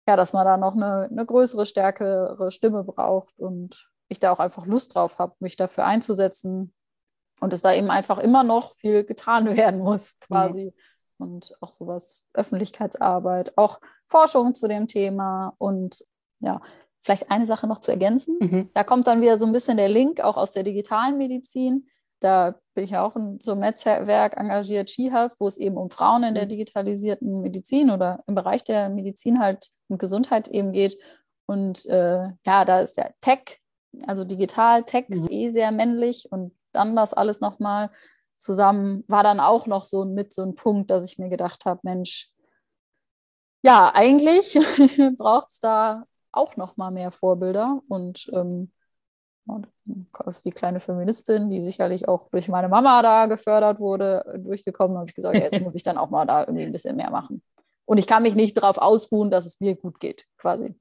ja, 0.08 0.16
dass 0.16 0.34
man 0.34 0.46
da 0.46 0.58
noch 0.58 0.76
eine, 0.76 1.08
eine 1.10 1.26
größere, 1.26 1.66
stärkere 1.66 2.52
Stimme 2.52 2.84
braucht 2.84 3.40
und 3.40 3.90
ich 4.10 4.20
da 4.20 4.32
auch 4.32 4.40
einfach 4.40 4.66
Lust 4.66 4.96
drauf 4.96 5.18
habe, 5.18 5.36
mich 5.40 5.56
dafür 5.56 5.86
einzusetzen, 5.86 6.74
und 7.44 7.52
es 7.52 7.62
da 7.62 7.74
eben 7.74 7.92
einfach 7.92 8.20
immer 8.20 8.44
noch 8.44 8.74
viel 8.76 9.04
getan 9.04 9.46
werden 9.58 9.82
muss, 9.82 10.20
quasi. 10.22 10.66
Mhm. 10.66 10.74
Und 11.18 11.54
auch 11.62 11.72
sowas, 11.72 12.26
Öffentlichkeitsarbeit, 12.34 13.58
auch 13.58 13.80
Forschung 14.06 14.56
zu 14.56 14.68
dem 14.68 14.88
Thema 14.88 15.54
und 15.58 16.04
ja, 16.40 16.62
vielleicht 17.02 17.30
eine 17.30 17.46
Sache 17.46 17.68
noch 17.68 17.80
zu 17.80 17.92
ergänzen. 17.92 18.38
Mhm. 18.40 18.70
Da 18.74 18.84
kommt 18.84 19.08
dann 19.08 19.22
wieder 19.22 19.38
so 19.38 19.46
ein 19.46 19.52
bisschen 19.52 19.78
der 19.78 19.90
Link 19.90 20.22
auch 20.22 20.38
aus 20.38 20.54
der 20.54 20.64
digitalen 20.64 21.18
Medizin. 21.18 21.88
Da 22.24 22.56
bin 22.74 22.86
ich 22.86 22.92
ja 22.92 23.04
auch 23.04 23.16
in 23.16 23.40
so 23.42 23.52
einem 23.52 23.62
Netzwerk 23.62 24.38
engagiert, 24.38 24.90
SheHealth, 24.90 25.36
wo 25.40 25.48
es 25.48 25.58
eben 25.58 25.78
um 25.78 25.90
Frauen 25.90 26.24
in 26.24 26.36
der 26.36 26.46
mhm. 26.46 26.50
digitalisierten 26.50 27.42
Medizin 27.42 27.92
oder 27.92 28.24
im 28.28 28.36
Bereich 28.36 28.64
der 28.64 28.90
Medizin 28.90 29.40
halt 29.40 29.68
und 29.90 30.00
Gesundheit 30.00 30.48
eben 30.48 30.72
geht. 30.72 30.98
Und 31.46 31.86
äh, 31.88 32.30
ja, 32.46 32.66
da 32.66 32.80
ist 32.80 32.98
der 32.98 33.14
Tech, 33.20 33.60
also 34.08 34.24
digital, 34.24 34.84
Tech 34.84 35.10
mhm. 35.10 35.16
ist 35.16 35.32
eh 35.32 35.50
sehr 35.50 35.72
männlich 35.72 36.32
und 36.32 36.56
dann 36.72 36.96
das 36.96 37.14
alles 37.14 37.42
nochmal 37.42 37.92
zusammen, 38.38 39.04
war 39.08 39.24
dann 39.24 39.40
auch 39.40 39.68
noch 39.68 39.86
so 39.86 40.06
mit 40.06 40.34
so 40.34 40.44
ein 40.44 40.56
Punkt, 40.56 40.90
dass 40.90 41.06
ich 41.10 41.18
mir 41.18 41.30
gedacht 41.30 41.66
habe, 41.66 41.80
Mensch, 41.84 42.30
ja, 43.64 43.92
eigentlich 43.94 44.54
braucht 45.18 45.52
es 45.52 45.60
da 45.60 46.06
auch 46.32 46.58
noch 46.58 46.76
mal 46.78 46.92
mehr 46.92 47.12
Vorbilder 47.12 47.82
und 47.88 48.30
ähm, 48.34 48.72
ist 50.26 50.46
die 50.46 50.52
kleine 50.52 50.80
Feministin, 50.80 51.50
die 51.50 51.62
sicherlich 51.62 52.08
auch 52.08 52.30
durch 52.30 52.48
meine 52.48 52.70
Mama 52.70 53.02
da 53.02 53.26
gefördert 53.26 53.80
wurde, 53.80 54.24
durchgekommen. 54.40 54.98
habe 54.98 55.10
ich 55.10 55.16
gesagt, 55.16 55.36
ja, 55.36 55.44
jetzt 55.44 55.62
muss 55.62 55.76
ich 55.76 55.84
dann 55.84 55.98
auch 55.98 56.10
mal 56.10 56.26
da 56.26 56.42
irgendwie 56.42 56.64
ein 56.64 56.72
bisschen 56.72 56.96
mehr 56.96 57.12
machen. 57.12 57.42
Und 57.86 57.98
ich 57.98 58.08
kann 58.08 58.24
mich 58.24 58.36
nicht 58.36 58.58
darauf 58.58 58.78
ausruhen, 58.78 59.30
dass 59.30 59.46
es 59.46 59.60
mir 59.60 59.76
gut 59.76 60.00
geht, 60.00 60.26
quasi. 60.38 60.76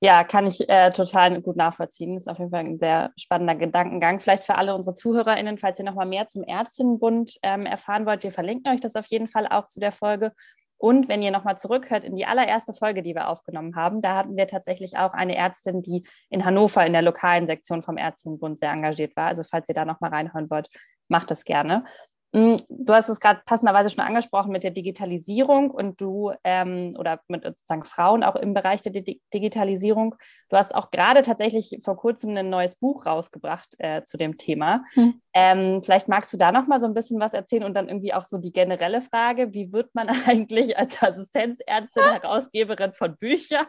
Ja, 0.00 0.22
kann 0.22 0.46
ich 0.46 0.68
äh, 0.68 0.92
total 0.92 1.40
gut 1.40 1.56
nachvollziehen. 1.56 2.14
Das 2.14 2.24
ist 2.24 2.28
auf 2.28 2.38
jeden 2.38 2.50
Fall 2.50 2.64
ein 2.64 2.78
sehr 2.78 3.10
spannender 3.16 3.56
Gedankengang. 3.56 4.20
Vielleicht 4.20 4.44
für 4.44 4.54
alle 4.54 4.74
unsere 4.74 4.94
ZuhörerInnen, 4.94 5.58
falls 5.58 5.78
ihr 5.80 5.84
nochmal 5.84 6.06
mehr 6.06 6.28
zum 6.28 6.44
Ärztinnenbund 6.44 7.36
ähm, 7.42 7.66
erfahren 7.66 8.06
wollt, 8.06 8.22
wir 8.22 8.30
verlinken 8.30 8.72
euch 8.72 8.80
das 8.80 8.94
auf 8.94 9.06
jeden 9.06 9.26
Fall 9.26 9.48
auch 9.48 9.66
zu 9.66 9.80
der 9.80 9.90
Folge. 9.90 10.32
Und 10.78 11.08
wenn 11.08 11.22
ihr 11.22 11.32
nochmal 11.32 11.58
zurückhört 11.58 12.04
in 12.04 12.16
die 12.16 12.24
allererste 12.24 12.72
Folge, 12.72 13.02
die 13.02 13.14
wir 13.14 13.28
aufgenommen 13.28 13.74
haben, 13.74 14.00
da 14.00 14.16
hatten 14.16 14.36
wir 14.36 14.46
tatsächlich 14.46 14.96
auch 14.96 15.12
eine 15.12 15.36
Ärztin, 15.36 15.82
die 15.82 16.06
in 16.30 16.44
Hannover 16.44 16.86
in 16.86 16.92
der 16.92 17.02
lokalen 17.02 17.46
Sektion 17.46 17.82
vom 17.82 17.98
Ärztinnenbund 17.98 18.60
sehr 18.60 18.70
engagiert 18.70 19.16
war. 19.16 19.26
Also 19.26 19.42
falls 19.42 19.68
ihr 19.68 19.74
da 19.74 19.84
nochmal 19.84 20.10
reinhören 20.10 20.48
wollt, 20.50 20.68
macht 21.08 21.30
das 21.30 21.44
gerne. 21.44 21.84
Mm, 22.32 22.56
du 22.68 22.92
hast 22.92 23.08
es 23.08 23.20
gerade 23.20 23.40
passenderweise 23.46 23.88
schon 23.88 24.04
angesprochen 24.04 24.52
mit 24.52 24.62
der 24.62 24.70
Digitalisierung 24.70 25.70
und 25.70 25.98
du 25.98 26.32
ähm, 26.44 26.94
oder 26.98 27.20
mit 27.28 27.42
sozusagen 27.42 27.84
Frauen 27.84 28.22
auch 28.22 28.36
im 28.36 28.52
Bereich 28.52 28.82
der 28.82 28.92
Di 28.92 29.22
Digitalisierung. 29.32 30.14
Du 30.50 30.56
hast 30.56 30.74
auch 30.74 30.90
gerade 30.90 31.22
tatsächlich 31.22 31.78
vor 31.82 31.96
kurzem 31.96 32.36
ein 32.36 32.50
neues 32.50 32.76
Buch 32.76 33.06
rausgebracht 33.06 33.74
äh, 33.78 34.04
zu 34.04 34.18
dem 34.18 34.36
Thema. 34.36 34.84
Hm. 34.92 35.22
Ähm, 35.32 35.82
vielleicht 35.82 36.08
magst 36.08 36.30
du 36.32 36.36
da 36.36 36.52
noch 36.52 36.66
mal 36.66 36.80
so 36.80 36.86
ein 36.86 36.94
bisschen 36.94 37.18
was 37.18 37.32
erzählen 37.32 37.64
und 37.64 37.74
dann 37.74 37.88
irgendwie 37.88 38.12
auch 38.12 38.26
so 38.26 38.36
die 38.36 38.52
generelle 38.52 39.00
Frage: 39.00 39.54
Wie 39.54 39.72
wird 39.72 39.94
man 39.94 40.08
eigentlich 40.26 40.76
als 40.76 41.02
Assistenzärztin 41.02 42.02
Herausgeberin 42.02 42.92
von 42.92 43.16
Büchern? 43.16 43.66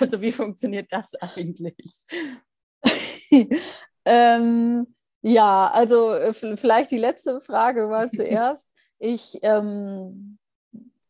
Also 0.00 0.20
wie 0.20 0.32
funktioniert 0.32 0.92
das 0.92 1.14
eigentlich? 1.14 2.06
ähm 4.04 4.86
ja, 5.26 5.70
also 5.72 6.12
äh, 6.12 6.34
vielleicht 6.34 6.90
die 6.90 6.98
letzte 6.98 7.40
Frage 7.40 7.86
mal 7.86 8.10
zuerst. 8.10 8.70
Ich 8.98 9.38
ähm, 9.42 10.38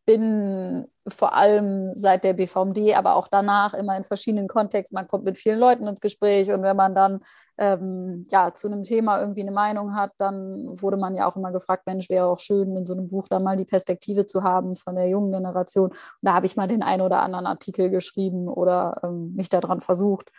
bin 0.07 0.87
vor 1.09 1.35
allem 1.35 1.95
seit 1.95 2.23
der 2.23 2.35
BVMD, 2.35 2.95
aber 2.95 3.17
auch 3.17 3.27
danach 3.27 3.75
immer 3.75 3.97
in 3.97 4.05
verschiedenen 4.05 4.47
Kontexten. 4.47 4.95
Man 4.95 5.09
kommt 5.09 5.25
mit 5.25 5.37
vielen 5.37 5.59
Leuten 5.59 5.89
ins 5.89 6.01
Gespräch 6.01 6.51
und 6.53 6.63
wenn 6.63 6.77
man 6.77 6.95
dann 6.95 7.21
ähm, 7.59 8.25
ja, 8.31 8.55
zu 8.55 8.69
einem 8.69 8.85
Thema 8.85 9.21
irgendwie 9.21 9.43
eine 9.43 9.51
Meinung 9.51 9.95
hat, 9.97 10.13
dann 10.19 10.81
wurde 10.81 10.97
man 10.97 11.15
ja 11.17 11.27
auch 11.27 11.37
immer 11.37 11.51
gefragt, 11.51 11.87
Mensch, 11.87 12.09
wäre 12.09 12.27
auch 12.27 12.39
schön, 12.39 12.77
in 12.77 12.87
so 12.87 12.95
einem 12.95 13.09
Buch 13.09 13.27
dann 13.29 13.43
mal 13.43 13.57
die 13.57 13.65
Perspektive 13.65 14.27
zu 14.27 14.45
haben 14.45 14.77
von 14.77 14.95
der 14.95 15.09
jungen 15.09 15.33
Generation. 15.33 15.91
Und 15.91 15.99
da 16.23 16.35
habe 16.35 16.47
ich 16.47 16.57
mal 16.57 16.69
den 16.69 16.83
einen 16.83 17.03
oder 17.03 17.21
anderen 17.21 17.47
Artikel 17.47 17.91
geschrieben 17.91 18.49
oder 18.49 19.01
ähm, 19.03 19.35
mich 19.35 19.49
daran 19.49 19.81
versucht, 19.81 20.31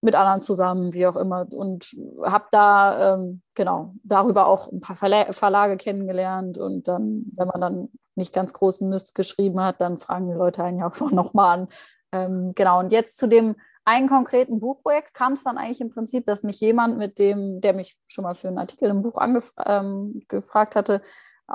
mit 0.00 0.14
anderen 0.14 0.42
zusammen, 0.42 0.94
wie 0.94 1.06
auch 1.06 1.16
immer. 1.16 1.46
Und 1.50 1.94
habe 2.22 2.46
da 2.52 3.14
ähm, 3.14 3.42
genau 3.54 3.94
darüber 4.02 4.46
auch 4.46 4.70
ein 4.72 4.80
paar 4.80 4.96
Verla 4.96 5.32
Verlage 5.32 5.76
kennengelernt. 5.76 6.58
Und 6.58 6.88
dann, 6.88 7.24
wenn 7.36 7.48
man 7.48 7.60
dann 7.60 7.88
nicht 8.14 8.32
ganz 8.32 8.52
großen 8.52 8.88
Mist 8.88 9.14
geschrieben 9.14 9.60
hat, 9.60 9.80
dann 9.80 9.98
fragen 9.98 10.28
die 10.28 10.34
Leute 10.34 10.64
einen 10.64 10.78
ja 10.78 10.88
auch 10.88 10.98
nochmal 11.10 11.60
an. 11.60 11.68
Ähm, 12.12 12.52
genau, 12.54 12.80
und 12.80 12.92
jetzt 12.92 13.18
zu 13.18 13.28
dem 13.28 13.56
einen 13.84 14.08
konkreten 14.08 14.60
Buchprojekt 14.60 15.14
kam 15.14 15.32
es 15.34 15.44
dann 15.44 15.58
eigentlich 15.58 15.80
im 15.80 15.90
Prinzip, 15.90 16.26
dass 16.26 16.42
mich 16.42 16.60
jemand 16.60 16.98
mit 16.98 17.18
dem, 17.18 17.60
der 17.60 17.72
mich 17.72 17.96
schon 18.08 18.24
mal 18.24 18.34
für 18.34 18.48
einen 18.48 18.58
Artikel 18.58 18.90
im 18.90 19.02
Buch 19.02 19.16
angefragt 19.16 19.66
ähm, 19.66 20.22
hatte, 20.74 21.02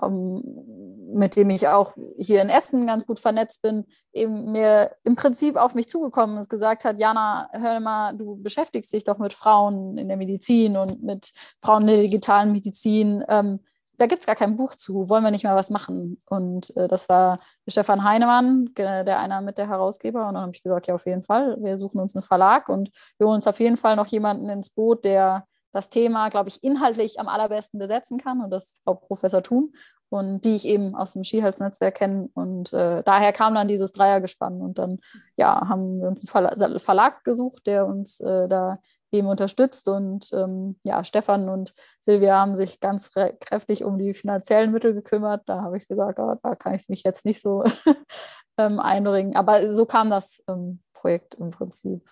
mit 0.02 1.36
dem 1.36 1.50
ich 1.50 1.68
auch 1.68 1.96
hier 2.18 2.42
in 2.42 2.50
Essen 2.50 2.88
ganz 2.88 3.06
gut 3.06 3.20
vernetzt 3.20 3.62
bin, 3.62 3.86
eben 4.12 4.52
mir 4.52 4.92
im 5.04 5.16
Prinzip 5.16 5.56
auf 5.56 5.76
mich 5.76 5.88
zugekommen 5.88 6.38
ist, 6.38 6.50
gesagt 6.50 6.84
hat, 6.84 7.00
Jana, 7.00 7.50
hör 7.54 7.80
mal, 7.80 8.18
du 8.18 8.36
beschäftigst 8.42 8.92
dich 8.92 9.04
doch 9.04 9.18
mit 9.18 9.34
Frauen 9.34 9.98
in 9.98 10.08
der 10.08 10.18
Medizin 10.18 10.76
und 10.78 11.02
mit 11.04 11.32
Frauen 11.62 11.84
in 11.84 11.88
der 11.88 12.02
digitalen 12.02 12.52
Medizin. 12.52 13.24
Ähm, 13.30 13.60
da 13.98 14.08
gibt 14.08 14.20
es 14.20 14.26
gar 14.26 14.36
kein 14.36 14.58
Buch 14.58 14.76
zu, 14.76 15.08
wollen 15.08 15.24
wir 15.24 15.32
nicht 15.32 15.46
mal 15.46 15.56
was 15.56 15.70
machen? 15.70 16.18
Und 16.26 16.76
äh, 16.76 16.90
das 16.90 17.08
war 17.08 17.40
Stefan 17.68 18.04
Heinemann, 18.04 18.72
der 18.76 19.20
einer 19.20 19.40
mit 19.40 19.58
der 19.58 19.70
Herausgeber. 19.70 20.28
Und 20.28 20.34
dann 20.34 20.44
habe 20.44 20.52
ich 20.54 20.64
gesagt, 20.64 20.88
ja, 20.88 20.96
auf 20.96 21.06
jeden 21.06 21.22
Fall, 21.22 21.58
wir 21.62 21.78
suchen 21.78 22.02
uns 22.02 22.14
einen 22.14 22.24
Verlag 22.24 22.68
und 22.68 22.92
wir 23.18 23.28
holen 23.28 23.38
uns 23.38 23.48
auf 23.48 23.60
jeden 23.60 23.78
Fall 23.78 23.96
noch 23.96 24.08
jemanden 24.08 24.50
ins 24.50 24.70
Boot, 24.70 25.06
der 25.06 25.48
das 25.76 25.90
Thema, 25.90 26.30
glaube 26.30 26.48
ich, 26.48 26.64
inhaltlich 26.64 27.20
am 27.20 27.28
allerbesten 27.28 27.80
besetzen 27.80 28.18
kann. 28.18 28.42
Und 28.42 28.50
das 28.50 28.76
Frau 28.84 28.96
Professor 28.96 29.44
Thun 29.44 29.74
und 30.10 30.46
die 30.46 30.56
ich 30.56 30.66
eben 30.66 30.96
aus 30.96 31.14
dem 31.14 31.24
Skihals-Netzwerk 31.24 31.96
kenne. 31.96 32.30
Und 32.34 32.72
äh, 32.72 33.04
daher 33.04 33.34
kam 33.34 33.56
dann 33.56 33.68
dieses 33.68 33.92
Dreiergespann. 33.92 34.62
Und 34.62 34.78
dann 34.78 35.00
ja, 35.36 35.68
haben 35.68 36.00
wir 36.00 36.08
uns 36.08 36.34
einen 36.34 36.80
Verlag 36.80 37.24
gesucht, 37.26 37.68
der 37.68 37.86
uns 37.86 38.22
äh, 38.22 38.48
da 38.48 38.80
eben 39.12 39.28
unterstützt. 39.28 39.90
Und 39.90 40.32
ähm, 40.32 40.78
ja, 40.84 41.04
Stefan 41.04 41.50
und 41.50 41.74
Silvia 42.00 42.40
haben 42.40 42.56
sich 42.56 42.80
ganz 42.80 43.12
kräftig 43.12 43.84
um 43.84 43.98
die 43.98 44.14
finanziellen 44.14 44.72
Mittel 44.72 44.94
gekümmert. 44.94 45.44
Da 45.46 45.62
habe 45.62 45.76
ich 45.78 45.90
gesagt, 45.90 46.20
oh, 46.20 46.36
da 46.42 46.56
kann 46.56 46.76
ich 46.76 46.88
mich 46.88 47.04
jetzt 47.04 47.26
nicht 47.26 47.42
so 47.42 47.66
ähm, 48.58 48.80
einbringen. 48.80 49.36
Aber 49.36 49.70
so 49.70 49.86
kam 49.86 50.10
das 50.10 50.42
ähm, 50.48 50.80
Projekt 50.94 51.36
im 51.36 51.50
Prinzip. 51.50 52.10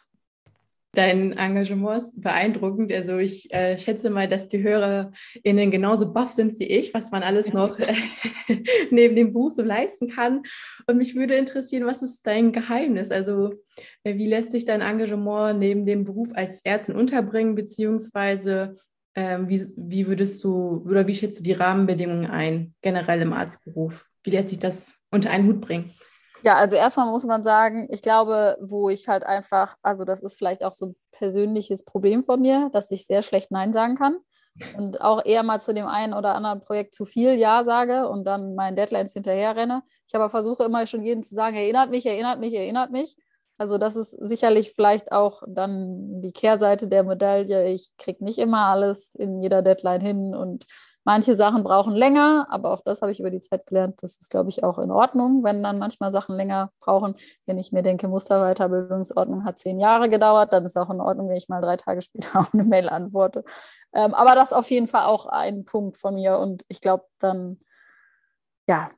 Dein 0.95 1.33
Engagement 1.33 1.97
ist 1.97 2.21
beeindruckend. 2.21 2.91
Also 2.91 3.17
ich 3.17 3.51
äh, 3.51 3.79
schätze 3.79 4.11
mal, 4.11 4.27
dass 4.27 4.47
die 4.47 4.61
HörerInnen 4.61 5.71
genauso 5.71 6.13
baff 6.13 6.31
sind 6.31 6.59
wie 6.59 6.67
ich, 6.67 6.93
was 6.93 7.09
man 7.09 7.23
alles 7.23 7.51
noch 7.51 7.79
äh, 7.79 7.95
neben 8.91 9.15
dem 9.15 9.33
Buch 9.33 9.51
so 9.51 9.63
leisten 9.63 10.07
kann. 10.07 10.43
Und 10.85 10.97
mich 10.97 11.15
würde 11.15 11.33
interessieren, 11.33 11.87
was 11.87 12.03
ist 12.03 12.27
dein 12.27 12.51
Geheimnis? 12.51 13.09
Also 13.09 13.55
äh, 14.03 14.17
wie 14.17 14.27
lässt 14.27 14.51
sich 14.51 14.65
dein 14.65 14.81
Engagement 14.81 15.57
neben 15.57 15.87
dem 15.87 16.03
Beruf 16.03 16.29
als 16.35 16.61
Ärztin 16.63 16.95
unterbringen, 16.95 17.55
beziehungsweise 17.55 18.77
ähm, 19.15 19.49
wie, 19.49 19.65
wie 19.75 20.05
würdest 20.05 20.43
du 20.43 20.83
oder 20.87 21.07
wie 21.07 21.15
schätzt 21.15 21.39
du 21.39 21.43
die 21.43 21.53
Rahmenbedingungen 21.53 22.27
ein, 22.27 22.75
generell 22.83 23.21
im 23.21 23.33
Arztberuf? 23.33 24.09
Wie 24.23 24.29
lässt 24.29 24.49
sich 24.49 24.59
das 24.59 24.93
unter 25.09 25.31
einen 25.31 25.47
Hut 25.47 25.61
bringen? 25.61 25.91
Ja, 26.43 26.55
also 26.57 26.75
erstmal 26.75 27.09
muss 27.09 27.23
man 27.23 27.41
sagen, 27.43 27.87
ich 27.89 28.01
glaube, 28.01 28.57
wo 28.61 28.89
ich 28.89 29.07
halt 29.07 29.23
einfach, 29.25 29.77
also 29.81 30.03
das 30.03 30.21
ist 30.21 30.35
vielleicht 30.37 30.63
auch 30.63 30.73
so 30.73 30.87
ein 30.87 30.95
persönliches 31.13 31.85
Problem 31.85 32.23
von 32.25 32.41
mir, 32.41 32.69
dass 32.73 32.91
ich 32.91 33.05
sehr 33.07 33.23
schlecht 33.23 33.49
Nein 33.49 33.71
sagen 33.71 33.95
kann. 33.95 34.17
und 34.77 35.01
auch 35.01 35.25
eher 35.25 35.43
mal 35.43 35.61
zu 35.61 35.73
dem 35.73 35.87
einen 35.87 36.13
oder 36.13 36.35
anderen 36.35 36.59
Projekt 36.61 36.95
zu 36.95 37.05
viel 37.05 37.33
Ja 37.35 37.63
sage 37.63 38.07
und 38.09 38.25
dann 38.25 38.55
meinen 38.55 38.75
Deadlines 38.75 39.13
hinterher 39.13 39.55
renne. 39.55 39.83
Ich 40.07 40.15
aber 40.15 40.29
versuche 40.29 40.63
immer 40.63 40.85
schon 40.87 41.03
jedem 41.03 41.23
zu 41.23 41.33
sagen, 41.35 41.55
erinnert 41.55 41.89
mich, 41.91 42.05
erinnert 42.05 42.39
mich, 42.39 42.53
erinnert 42.53 42.91
mich. 42.91 43.17
Also 43.57 43.77
das 43.77 43.95
ist 43.95 44.11
sicherlich 44.11 44.73
vielleicht 44.73 45.11
auch 45.11 45.43
dann 45.47 46.21
die 46.21 46.33
Kehrseite 46.33 46.87
der 46.87 47.03
Medaille. 47.03 47.69
Ich 47.69 47.91
kriege 47.97 48.23
nicht 48.23 48.39
immer 48.39 48.65
alles 48.67 49.15
in 49.15 49.41
jeder 49.41 49.61
Deadline 49.61 50.01
hin 50.01 50.35
und 50.35 50.65
manche 51.03 51.35
Sachen 51.35 51.63
brauchen 51.63 51.93
länger, 51.93 52.47
aber 52.49 52.71
auch 52.71 52.81
das 52.81 53.01
habe 53.01 53.11
ich 53.11 53.19
über 53.19 53.29
die 53.29 53.41
Zeit 53.41 53.65
gelernt. 53.67 54.01
Das 54.01 54.17
ist, 54.17 54.29
glaube 54.29 54.49
ich, 54.49 54.63
auch 54.63 54.79
in 54.79 54.91
Ordnung, 54.91 55.43
wenn 55.43 55.63
dann 55.63 55.79
manchmal 55.79 56.11
Sachen 56.11 56.35
länger 56.35 56.71
brauchen. 56.79 57.15
Wenn 57.45 57.57
ich 57.57 57.71
mir 57.71 57.83
denke, 57.83 58.07
Musterweiterbildungsordnung 58.07 59.45
hat 59.45 59.59
zehn 59.59 59.79
Jahre 59.79 60.09
gedauert, 60.09 60.53
dann 60.53 60.65
ist 60.65 60.77
auch 60.77 60.89
in 60.89 61.01
Ordnung, 61.01 61.29
wenn 61.29 61.37
ich 61.37 61.49
mal 61.49 61.61
drei 61.61 61.77
Tage 61.77 62.01
später 62.03 62.39
auf 62.39 62.53
eine 62.53 62.63
Mail 62.63 62.89
antworte. 62.89 63.43
Ähm, 63.93 64.13
aber 64.13 64.35
das 64.35 64.51
ist 64.51 64.57
auf 64.57 64.69
jeden 64.71 64.87
Fall 64.87 65.05
auch 65.05 65.25
ein 65.25 65.65
Punkt 65.65 65.97
von 65.97 66.15
mir 66.15 66.39
und 66.39 66.63
ich 66.67 66.81
glaube 66.81 67.05
dann, 67.19 67.59
ja, 68.67 68.89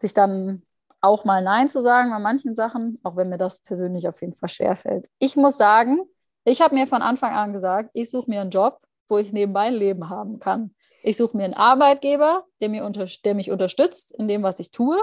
sich 0.00 0.14
dann 0.14 0.62
auch 1.00 1.24
mal 1.24 1.42
Nein 1.42 1.68
zu 1.68 1.82
sagen 1.82 2.10
bei 2.10 2.18
manchen 2.18 2.54
Sachen, 2.54 2.98
auch 3.02 3.16
wenn 3.16 3.28
mir 3.28 3.38
das 3.38 3.60
persönlich 3.60 4.08
auf 4.08 4.20
jeden 4.20 4.34
Fall 4.34 4.48
schwerfällt. 4.48 5.08
Ich 5.18 5.36
muss 5.36 5.56
sagen, 5.56 6.00
ich 6.44 6.60
habe 6.60 6.74
mir 6.74 6.86
von 6.86 7.02
Anfang 7.02 7.34
an 7.34 7.52
gesagt, 7.52 7.90
ich 7.92 8.10
suche 8.10 8.30
mir 8.30 8.40
einen 8.40 8.50
Job, 8.50 8.80
wo 9.08 9.18
ich 9.18 9.32
nebenbei 9.32 9.62
ein 9.62 9.74
Leben 9.74 10.08
haben 10.08 10.38
kann. 10.38 10.74
Ich 11.02 11.16
suche 11.16 11.36
mir 11.36 11.44
einen 11.44 11.54
Arbeitgeber, 11.54 12.44
der, 12.60 12.68
mir 12.68 12.84
unter, 12.84 13.06
der 13.24 13.34
mich 13.34 13.50
unterstützt 13.50 14.12
in 14.12 14.28
dem, 14.28 14.42
was 14.42 14.60
ich 14.60 14.70
tue, 14.70 14.98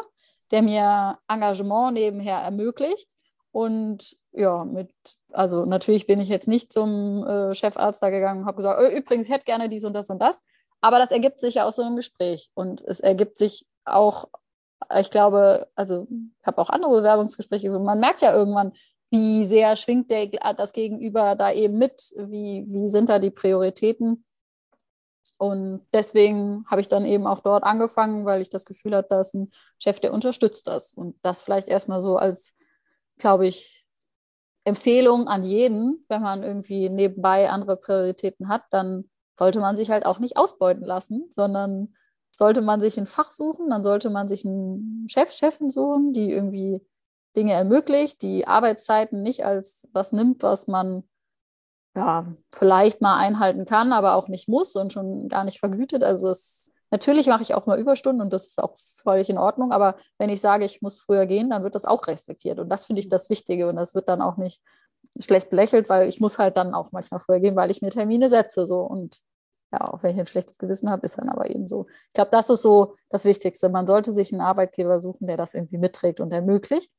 der 0.51 0.61
mir 0.61 1.17
Engagement 1.27 1.93
nebenher 1.93 2.37
ermöglicht. 2.37 3.09
Und 3.51 4.17
ja, 4.31 4.65
mit, 4.65 4.91
also 5.31 5.65
natürlich 5.65 6.07
bin 6.07 6.19
ich 6.19 6.27
jetzt 6.27 6.47
nicht 6.47 6.73
zum 6.73 7.25
äh, 7.25 7.55
Chefarzt 7.55 8.03
da 8.03 8.09
gegangen 8.09 8.41
und 8.41 8.45
habe 8.45 8.57
gesagt, 8.57 8.79
oh, 8.81 8.95
übrigens, 8.95 9.27
ich 9.27 9.33
hätte 9.33 9.45
gerne 9.45 9.69
dies 9.69 9.85
und 9.85 9.93
das 9.93 10.09
und 10.09 10.19
das. 10.19 10.43
Aber 10.81 10.99
das 10.99 11.11
ergibt 11.11 11.39
sich 11.39 11.55
ja 11.55 11.65
aus 11.65 11.77
so 11.77 11.81
einem 11.81 11.95
Gespräch. 11.95 12.51
Und 12.53 12.81
es 12.81 12.99
ergibt 12.99 13.37
sich 13.37 13.65
auch 13.85 14.27
ich 14.99 15.11
glaube, 15.11 15.67
also 15.75 16.07
ich 16.09 16.45
habe 16.47 16.61
auch 16.61 16.69
andere 16.69 16.91
Bewerbungsgespräche, 16.97 17.69
man 17.71 17.99
merkt 17.99 18.21
ja 18.21 18.33
irgendwann, 18.33 18.73
wie 19.15 19.45
sehr 19.45 19.77
schwingt 19.77 20.11
der, 20.11 20.27
das 20.53 20.73
Gegenüber 20.73 21.35
da 21.35 21.51
eben 21.51 21.77
mit, 21.77 22.13
wie, 22.17 22.65
wie 22.67 22.89
sind 22.89 23.07
da 23.07 23.17
die 23.17 23.31
Prioritäten. 23.31 24.25
Und 25.37 25.85
deswegen 25.93 26.65
habe 26.67 26.81
ich 26.81 26.89
dann 26.89 27.05
eben 27.05 27.25
auch 27.25 27.39
dort 27.39 27.63
angefangen, 27.63 28.25
weil 28.25 28.41
ich 28.41 28.49
das 28.49 28.65
Gefühl 28.65 28.95
hatte, 28.95 29.09
da 29.09 29.21
ist 29.21 29.33
ein 29.33 29.51
Chef, 29.79 30.01
der 30.01 30.13
unterstützt 30.13 30.67
das. 30.67 30.91
Und 30.91 31.15
das 31.21 31.41
vielleicht 31.41 31.69
erstmal 31.69 32.01
so 32.01 32.17
als, 32.17 32.55
glaube 33.17 33.47
ich, 33.47 33.85
Empfehlung 34.65 35.27
an 35.27 35.43
jeden, 35.43 36.05
wenn 36.09 36.21
man 36.21 36.43
irgendwie 36.43 36.89
nebenbei 36.89 37.49
andere 37.49 37.77
Prioritäten 37.77 38.49
hat, 38.49 38.63
dann 38.71 39.09
sollte 39.33 39.61
man 39.61 39.77
sich 39.77 39.91
halt 39.91 40.05
auch 40.05 40.19
nicht 40.19 40.35
ausbeuten 40.35 40.83
lassen, 40.83 41.27
sondern 41.29 41.95
sollte 42.31 42.61
man 42.61 42.81
sich 42.81 42.97
ein 42.97 43.05
Fach 43.05 43.31
suchen, 43.31 43.69
dann 43.69 43.83
sollte 43.83 44.09
man 44.09 44.27
sich 44.27 44.43
einen 44.45 45.07
Chef, 45.07 45.31
Chefin 45.31 45.69
suchen, 45.69 46.11
die 46.11 46.31
irgendwie 46.31 46.81
Dinge 47.35 47.53
ermöglicht, 47.53 48.21
die 48.21 48.47
Arbeitszeiten 48.47 49.21
nicht 49.21 49.45
als 49.45 49.87
was 49.93 50.11
nimmt, 50.11 50.43
was 50.43 50.67
man 50.67 51.03
ja 51.95 52.25
vielleicht 52.53 53.01
mal 53.01 53.17
einhalten 53.17 53.65
kann, 53.65 53.93
aber 53.93 54.15
auch 54.15 54.27
nicht 54.27 54.49
muss 54.49 54.75
und 54.75 54.93
schon 54.93 55.29
gar 55.29 55.43
nicht 55.43 55.59
vergütet. 55.59 56.03
Also 56.03 56.29
es, 56.29 56.71
natürlich 56.91 57.27
mache 57.27 57.43
ich 57.43 57.53
auch 57.53 57.65
mal 57.65 57.79
Überstunden 57.79 58.21
und 58.21 58.33
das 58.33 58.47
ist 58.47 58.61
auch 58.61 58.75
völlig 58.77 59.29
in 59.29 59.37
Ordnung, 59.37 59.71
aber 59.71 59.95
wenn 60.17 60.29
ich 60.29 60.41
sage, 60.41 60.65
ich 60.65 60.81
muss 60.81 60.99
früher 60.99 61.25
gehen, 61.25 61.49
dann 61.49 61.63
wird 61.63 61.75
das 61.75 61.85
auch 61.85 62.07
respektiert 62.07 62.59
und 62.59 62.69
das 62.69 62.85
finde 62.85 62.99
ich 62.99 63.09
das 63.09 63.29
Wichtige 63.29 63.67
und 63.69 63.77
das 63.77 63.95
wird 63.95 64.09
dann 64.09 64.21
auch 64.21 64.37
nicht 64.37 64.61
schlecht 65.19 65.49
belächelt, 65.49 65.89
weil 65.89 66.09
ich 66.09 66.19
muss 66.19 66.37
halt 66.37 66.57
dann 66.57 66.73
auch 66.73 66.91
manchmal 66.91 67.19
früher 67.19 67.39
gehen, 67.39 67.55
weil 67.55 67.71
ich 67.71 67.81
mir 67.81 67.91
Termine 67.91 68.29
setze 68.29 68.65
so 68.65 68.81
und 68.81 69.21
ja, 69.71 69.93
auch 69.93 70.03
wenn 70.03 70.11
ich 70.11 70.19
ein 70.19 70.27
schlechtes 70.27 70.57
Gewissen 70.57 70.89
habe, 70.89 71.05
ist 71.05 71.17
dann 71.17 71.29
aber 71.29 71.49
eben 71.49 71.67
so. 71.67 71.87
Ich 72.07 72.13
glaube, 72.13 72.31
das 72.31 72.49
ist 72.49 72.61
so 72.61 72.95
das 73.09 73.25
Wichtigste. 73.25 73.67
Man 73.69 73.87
sollte 73.87 74.13
sich 74.13 74.31
einen 74.31 74.41
Arbeitgeber 74.41 75.01
suchen, 75.01 75.27
der 75.27 75.37
das 75.37 75.53
irgendwie 75.53 75.77
mitträgt 75.77 76.19
und 76.19 76.31
ermöglicht. 76.31 76.91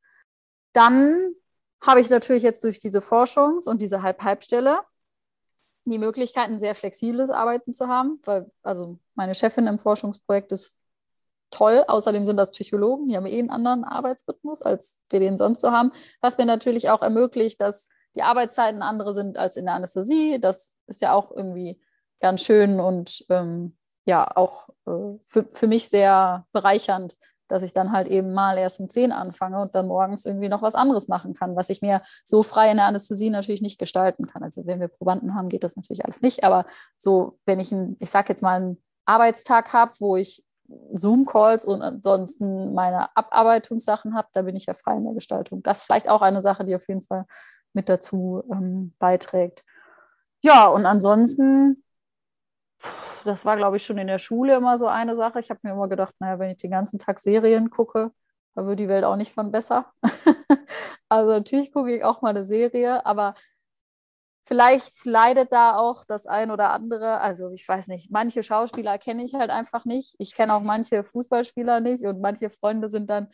Dann 0.77 1.35
habe 1.81 2.01
ich 2.01 2.11
natürlich 2.11 2.43
jetzt 2.43 2.63
durch 2.63 2.79
diese 2.79 3.01
Forschungs- 3.01 3.67
und 3.67 3.81
diese 3.81 4.03
Halb-Halb-Stelle 4.03 4.81
die 5.87 5.99
Möglichkeit, 5.99 6.49
ein 6.49 6.59
sehr 6.59 6.75
flexibles 6.75 7.31
Arbeiten 7.31 7.73
zu 7.73 7.89
haben, 7.89 8.21
weil 8.25 8.51
also 8.63 8.99
meine 9.15 9.35
Chefin 9.35 9.69
im 9.69 9.79
Forschungsprojekt 9.79 10.53
ist 10.53 10.77
toll. 11.51 11.85
Außerdem 11.87 12.27
sind 12.27 12.37
das 12.37 12.51
Psychologen, 12.51 13.09
die 13.09 13.17
haben 13.17 13.25
eh 13.25 13.39
einen 13.39 13.51
anderen 13.51 13.85
Arbeitsrhythmus, 13.85 14.63
als 14.63 15.03
wir 15.09 15.21
den 15.21 15.39
sonst 15.39 15.61
so 15.61 15.71
haben, 15.71 15.93
was 16.21 16.37
mir 16.37 16.45
natürlich 16.45 16.91
auch 16.91 17.03
ermöglicht, 17.03 17.61
dass 17.61 17.89
die 18.15 18.23
Arbeitszeiten 18.23 18.83
andere 18.83 19.15
sind 19.15 19.39
als 19.39 19.57
in 19.57 19.65
der 19.65 19.75
Anästhesie. 19.75 20.41
Das 20.41 20.75
ist 20.89 21.01
ja 21.01 21.15
auch 21.15 21.31
irgendwie 21.31 21.81
ganz 22.21 22.43
schön 22.43 22.81
und 22.81 23.25
ähm, 23.31 23.77
ja, 24.05 24.29
auch 24.37 24.69
äh, 24.87 25.19
für, 25.23 25.45
für 25.45 25.69
mich 25.69 25.89
sehr 25.89 26.47
bereichernd, 26.53 27.17
dass 27.49 27.63
ich 27.63 27.73
dann 27.73 27.93
halt 27.93 28.09
eben 28.09 28.33
mal 28.33 28.59
erst 28.59 28.81
um 28.81 28.89
10 28.89 29.13
anfange 29.13 29.61
und 29.61 29.75
dann 29.75 29.87
morgens 29.87 30.25
irgendwie 30.25 30.49
noch 30.49 30.63
was 30.63 30.75
anderes 30.75 31.09
machen 31.09 31.35
kann, 31.35 31.57
was 31.57 31.71
ich 31.71 31.83
mir 31.83 32.03
so 32.25 32.43
frei 32.43 32.71
in 32.71 32.77
der 32.77 32.87
Anästhesie 32.87 33.31
natürlich 33.31 33.63
nicht 33.63 33.79
gestalten 33.79 34.27
kann. 34.27 34.43
Also 34.43 34.67
wenn 34.67 34.81
wir 34.81 34.89
Probanden 34.89 35.35
haben, 35.35 35.49
geht 35.49 35.65
das 35.65 35.77
natürlich 35.77 36.05
alles 36.05 36.23
nicht, 36.23 36.45
aber 36.45 36.67
so, 36.99 37.39
wenn 37.47 37.61
ich, 37.61 37.73
ein, 37.73 37.97
ich 38.01 38.11
sage 38.11 38.29
jetzt 38.31 38.43
mal, 38.43 38.57
einen 38.57 38.83
Arbeitstag 39.05 39.73
habe, 39.73 39.93
wo 40.01 40.17
ich 40.17 40.45
Zoom-Calls 40.95 41.65
und 41.65 41.83
ansonsten 41.83 42.75
meine 42.75 43.17
Abarbeitungssachen 43.17 44.15
habe, 44.15 44.29
da 44.33 44.43
bin 44.43 44.57
ich 44.57 44.67
ja 44.67 44.75
frei 44.75 44.97
in 44.97 45.05
der 45.05 45.15
Gestaltung. 45.15 45.63
Das 45.63 45.79
ist 45.79 45.85
vielleicht 45.85 46.09
auch 46.09 46.23
eine 46.23 46.43
Sache, 46.43 46.65
die 46.65 46.75
auf 46.75 46.89
jeden 46.89 47.03
Fall 47.03 47.27
mit 47.73 47.89
dazu 47.89 48.43
ähm, 48.51 48.95
beiträgt. 48.99 49.65
Ja, 50.43 50.67
und 50.67 50.87
ansonsten 50.87 51.85
das 53.25 53.45
war, 53.45 53.57
glaube 53.57 53.77
ich, 53.77 53.85
schon 53.85 53.99
in 53.99 54.07
der 54.07 54.19
Schule 54.19 54.57
immer 54.57 54.79
so 54.79 54.87
eine 54.87 55.17
Sache. 55.17 55.41
Ich 55.41 55.51
habe 55.51 55.61
mir 55.63 55.73
immer 55.73 55.89
gedacht, 55.89 56.15
naja, 56.19 56.39
wenn 56.39 56.51
ich 56.51 56.59
den 56.59 56.71
ganzen 56.71 56.99
Tag 56.99 57.19
Serien 57.19 57.71
gucke, 57.71 58.13
da 58.55 58.67
wird 58.67 58.79
die 58.79 58.89
Welt 58.89 59.05
auch 59.05 59.17
nicht 59.17 59.33
von 59.33 59.51
besser. 59.51 59.93
also 61.09 61.33
natürlich 61.33 61.73
gucke 61.73 61.95
ich 61.95 62.05
auch 62.05 62.23
mal 62.23 62.31
eine 62.31 62.45
Serie, 62.45 63.05
aber 63.05 63.35
vielleicht 64.47 65.05
leidet 65.05 65.53
da 65.53 65.77
auch 65.77 66.05
das 66.05 66.27
ein 66.27 66.51
oder 66.51 66.73
andere. 66.73 67.21
Also 67.21 67.51
ich 67.51 67.67
weiß 67.69 67.89
nicht, 67.89 68.11
manche 68.11 68.43
Schauspieler 68.43 68.97
kenne 68.99 69.25
ich 69.25 69.35
halt 69.35 69.51
einfach 69.51 69.85
nicht. 69.85 70.15
Ich 70.19 70.35
kenne 70.35 70.55
auch 70.55 70.63
manche 70.63 71.05
Fußballspieler 71.05 71.81
nicht 71.81 72.05
und 72.05 72.21
manche 72.21 72.49
Freunde 72.49 72.89
sind 72.89 73.11
dann 73.11 73.29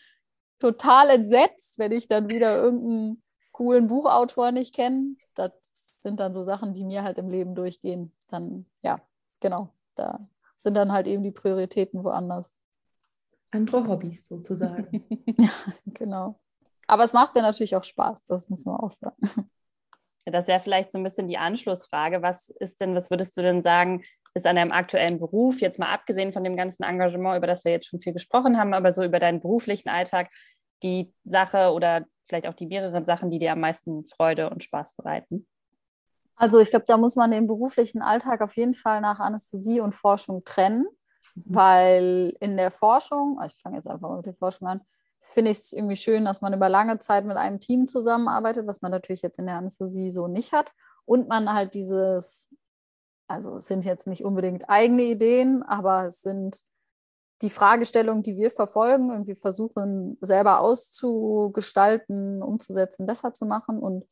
total 0.58 1.10
entsetzt, 1.10 1.78
wenn 1.78 1.92
ich 1.92 2.08
dann 2.08 2.28
wieder 2.28 2.56
irgendeinen 2.56 3.22
coolen 3.52 3.88
Buchautor 3.88 4.52
nicht 4.52 4.74
kenne. 4.74 5.16
Das 5.34 5.52
sind 5.74 6.18
dann 6.18 6.32
so 6.32 6.42
Sachen, 6.42 6.72
die 6.72 6.84
mir 6.84 7.02
halt 7.02 7.18
im 7.18 7.28
Leben 7.28 7.54
durchgehen. 7.54 8.12
Dann, 8.28 8.66
ja, 8.82 9.00
genau, 9.42 9.68
da 9.94 10.26
sind 10.56 10.74
dann 10.74 10.92
halt 10.92 11.06
eben 11.06 11.22
die 11.22 11.32
Prioritäten 11.32 12.02
woanders. 12.04 12.58
Andere 13.50 13.86
Hobbys 13.86 14.26
sozusagen. 14.28 15.04
ja, 15.36 15.50
genau. 15.86 16.40
Aber 16.86 17.04
es 17.04 17.12
macht 17.12 17.34
mir 17.34 17.42
natürlich 17.42 17.76
auch 17.76 17.84
Spaß, 17.84 18.24
das 18.24 18.48
muss 18.48 18.64
man 18.64 18.76
auch 18.76 18.90
sagen. 18.90 19.50
Das 20.24 20.46
wäre 20.46 20.60
vielleicht 20.60 20.92
so 20.92 20.98
ein 20.98 21.04
bisschen 21.04 21.26
die 21.26 21.36
Anschlussfrage. 21.36 22.22
Was 22.22 22.48
ist 22.48 22.80
denn, 22.80 22.94
was 22.94 23.10
würdest 23.10 23.36
du 23.36 23.42
denn 23.42 23.60
sagen, 23.60 24.04
ist 24.34 24.46
an 24.46 24.54
deinem 24.54 24.70
aktuellen 24.70 25.18
Beruf, 25.18 25.60
jetzt 25.60 25.80
mal 25.80 25.92
abgesehen 25.92 26.32
von 26.32 26.44
dem 26.44 26.56
ganzen 26.56 26.84
Engagement, 26.84 27.36
über 27.36 27.48
das 27.48 27.64
wir 27.64 27.72
jetzt 27.72 27.86
schon 27.86 28.00
viel 28.00 28.12
gesprochen 28.12 28.56
haben, 28.56 28.72
aber 28.72 28.92
so 28.92 29.02
über 29.02 29.18
deinen 29.18 29.40
beruflichen 29.40 29.88
Alltag, 29.88 30.30
die 30.82 31.12
Sache 31.24 31.72
oder 31.72 32.06
vielleicht 32.24 32.46
auch 32.46 32.54
die 32.54 32.66
mehreren 32.66 33.04
Sachen, 33.04 33.30
die 33.30 33.40
dir 33.40 33.52
am 33.52 33.60
meisten 33.60 34.06
Freude 34.06 34.48
und 34.48 34.62
Spaß 34.62 34.94
bereiten? 34.94 35.46
Also 36.36 36.58
ich 36.58 36.70
glaube, 36.70 36.84
da 36.86 36.96
muss 36.96 37.16
man 37.16 37.30
den 37.30 37.46
beruflichen 37.46 38.02
Alltag 38.02 38.40
auf 38.40 38.56
jeden 38.56 38.74
Fall 38.74 39.00
nach 39.00 39.20
Anästhesie 39.20 39.80
und 39.80 39.94
Forschung 39.94 40.44
trennen, 40.44 40.86
mhm. 41.34 41.42
weil 41.46 42.36
in 42.40 42.56
der 42.56 42.70
Forschung, 42.70 43.38
also 43.38 43.54
ich 43.54 43.62
fange 43.62 43.76
jetzt 43.76 43.86
einfach 43.86 44.08
mal 44.08 44.16
mit 44.16 44.26
der 44.26 44.34
Forschung 44.34 44.68
an, 44.68 44.80
finde 45.20 45.52
ich 45.52 45.58
es 45.58 45.72
irgendwie 45.72 45.96
schön, 45.96 46.24
dass 46.24 46.40
man 46.40 46.52
über 46.52 46.68
lange 46.68 46.98
Zeit 46.98 47.24
mit 47.24 47.36
einem 47.36 47.60
Team 47.60 47.86
zusammenarbeitet, 47.86 48.66
was 48.66 48.82
man 48.82 48.90
natürlich 48.90 49.22
jetzt 49.22 49.38
in 49.38 49.46
der 49.46 49.56
Anästhesie 49.56 50.10
so 50.10 50.26
nicht 50.26 50.52
hat. 50.52 50.72
Und 51.04 51.28
man 51.28 51.52
halt 51.52 51.74
dieses, 51.74 52.50
also 53.28 53.56
es 53.56 53.66
sind 53.66 53.84
jetzt 53.84 54.06
nicht 54.06 54.24
unbedingt 54.24 54.68
eigene 54.68 55.02
Ideen, 55.02 55.62
aber 55.62 56.06
es 56.06 56.22
sind 56.22 56.64
die 57.40 57.50
Fragestellungen, 57.50 58.22
die 58.22 58.36
wir 58.36 58.50
verfolgen 58.50 59.10
und 59.10 59.26
wir 59.26 59.36
versuchen 59.36 60.16
selber 60.20 60.60
auszugestalten, 60.60 62.42
umzusetzen, 62.42 63.06
besser 63.06 63.32
zu 63.32 63.46
machen. 63.46 63.78
Und 63.78 64.04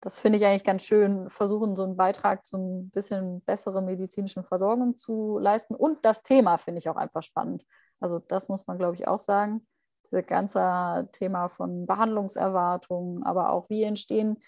das 0.00 0.18
finde 0.18 0.38
ich 0.38 0.44
eigentlich 0.44 0.64
ganz 0.64 0.84
schön, 0.84 1.28
versuchen, 1.30 1.74
so 1.74 1.84
einen 1.84 1.96
Beitrag 1.96 2.44
zu 2.46 2.56
ein 2.56 2.90
bisschen 2.90 3.40
besseren 3.42 3.84
medizinischen 3.84 4.44
Versorgung 4.44 4.96
zu 4.96 5.38
leisten. 5.38 5.74
Und 5.74 6.04
das 6.04 6.22
Thema 6.22 6.58
finde 6.58 6.78
ich 6.78 6.88
auch 6.88 6.96
einfach 6.96 7.22
spannend. 7.22 7.64
Also 8.00 8.18
das 8.18 8.48
muss 8.48 8.66
man, 8.66 8.78
glaube 8.78 8.94
ich, 8.94 9.08
auch 9.08 9.20
sagen. 9.20 9.66
Dieses 10.10 10.26
ganze 10.26 11.08
Thema 11.12 11.48
von 11.48 11.86
Behandlungserwartungen, 11.86 13.24
aber 13.24 13.50
auch 13.50 13.68
wie 13.70 13.82
entstehen 13.82 14.38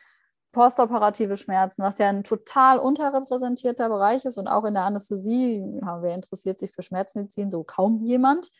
postoperative 0.52 1.36
Schmerzen, 1.36 1.82
was 1.82 1.98
ja 1.98 2.08
ein 2.08 2.24
total 2.24 2.78
unterrepräsentierter 2.78 3.88
Bereich 3.88 4.24
ist 4.24 4.38
und 4.38 4.48
auch 4.48 4.64
in 4.64 4.74
der 4.74 4.84
Anästhesie, 4.84 5.62
ja, 5.82 6.02
wer 6.02 6.14
interessiert 6.14 6.58
sich 6.58 6.72
für 6.72 6.82
Schmerzmedizin? 6.82 7.50
So 7.50 7.64
kaum 7.64 8.00
jemand. 8.02 8.50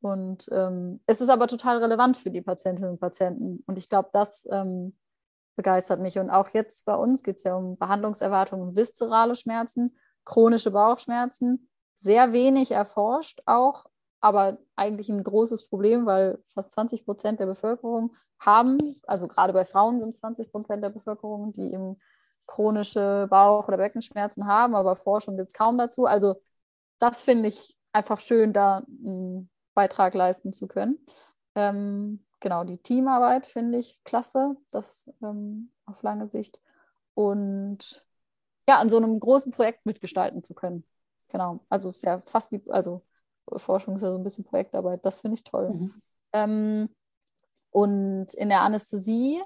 Und 0.00 0.48
ähm, 0.52 1.00
es 1.06 1.20
ist 1.20 1.30
aber 1.30 1.46
total 1.48 1.78
relevant 1.78 2.16
für 2.16 2.30
die 2.30 2.42
Patientinnen 2.42 2.92
und 2.92 3.00
Patienten. 3.00 3.62
Und 3.66 3.78
ich 3.78 3.88
glaube, 3.88 4.10
das 4.12 4.46
ähm, 4.50 4.96
begeistert 5.56 6.00
mich. 6.00 6.18
Und 6.18 6.30
auch 6.30 6.50
jetzt 6.50 6.84
bei 6.84 6.94
uns 6.94 7.22
geht 7.22 7.36
es 7.38 7.44
ja 7.44 7.54
um 7.54 7.76
Behandlungserwartungen 7.76 8.76
viszerale 8.76 9.34
Schmerzen. 9.34 9.96
chronische 10.24 10.70
Bauchschmerzen. 10.72 11.68
Sehr 11.98 12.32
wenig 12.32 12.72
erforscht 12.72 13.40
auch, 13.46 13.86
aber 14.20 14.58
eigentlich 14.74 15.08
ein 15.08 15.22
großes 15.22 15.68
Problem, 15.68 16.04
weil 16.04 16.38
fast 16.52 16.72
20 16.72 17.04
Prozent 17.04 17.40
der 17.40 17.46
Bevölkerung 17.46 18.14
haben, 18.40 19.00
also 19.06 19.28
gerade 19.28 19.52
bei 19.52 19.64
Frauen 19.64 20.00
sind 20.00 20.10
es 20.10 20.20
20 20.20 20.50
Prozent 20.50 20.82
der 20.82 20.90
Bevölkerung, 20.90 21.52
die 21.52 21.72
eben 21.72 21.98
chronische 22.46 23.26
Bauch- 23.30 23.68
oder 23.68 23.76
Beckenschmerzen 23.76 24.46
haben, 24.46 24.74
aber 24.74 24.96
Forschung 24.96 25.36
gibt 25.36 25.52
es 25.52 25.58
kaum 25.58 25.78
dazu. 25.78 26.06
Also 26.06 26.42
das 26.98 27.22
finde 27.22 27.48
ich 27.48 27.76
einfach 27.92 28.20
schön, 28.20 28.52
da 28.52 28.78
einen 28.78 29.50
Beitrag 29.74 30.14
leisten 30.14 30.52
zu 30.52 30.66
können. 30.66 30.98
Ähm, 31.54 32.25
genau, 32.40 32.64
die 32.64 32.78
Teamarbeit 32.78 33.46
finde 33.46 33.78
ich 33.78 34.02
klasse, 34.04 34.56
das 34.70 35.10
ähm, 35.22 35.70
auf 35.86 36.02
lange 36.02 36.26
Sicht. 36.26 36.60
Und 37.14 38.06
ja, 38.68 38.78
an 38.78 38.90
so 38.90 38.96
einem 38.96 39.18
großen 39.20 39.52
Projekt 39.52 39.86
mitgestalten 39.86 40.42
zu 40.42 40.54
können. 40.54 40.84
Genau, 41.28 41.60
also 41.68 41.88
es 41.88 41.96
ist 41.96 42.04
ja 42.04 42.20
fast 42.24 42.52
wie, 42.52 42.62
also 42.68 43.02
Forschung 43.56 43.96
ist 43.96 44.02
ja 44.02 44.10
so 44.10 44.18
ein 44.18 44.24
bisschen 44.24 44.44
Projektarbeit, 44.44 45.04
das 45.04 45.20
finde 45.20 45.36
ich 45.36 45.44
toll. 45.44 45.70
Mhm. 45.70 46.02
Ähm, 46.32 46.88
und 47.70 48.34
in 48.34 48.48
der 48.48 48.62
Anästhesie 48.62 49.42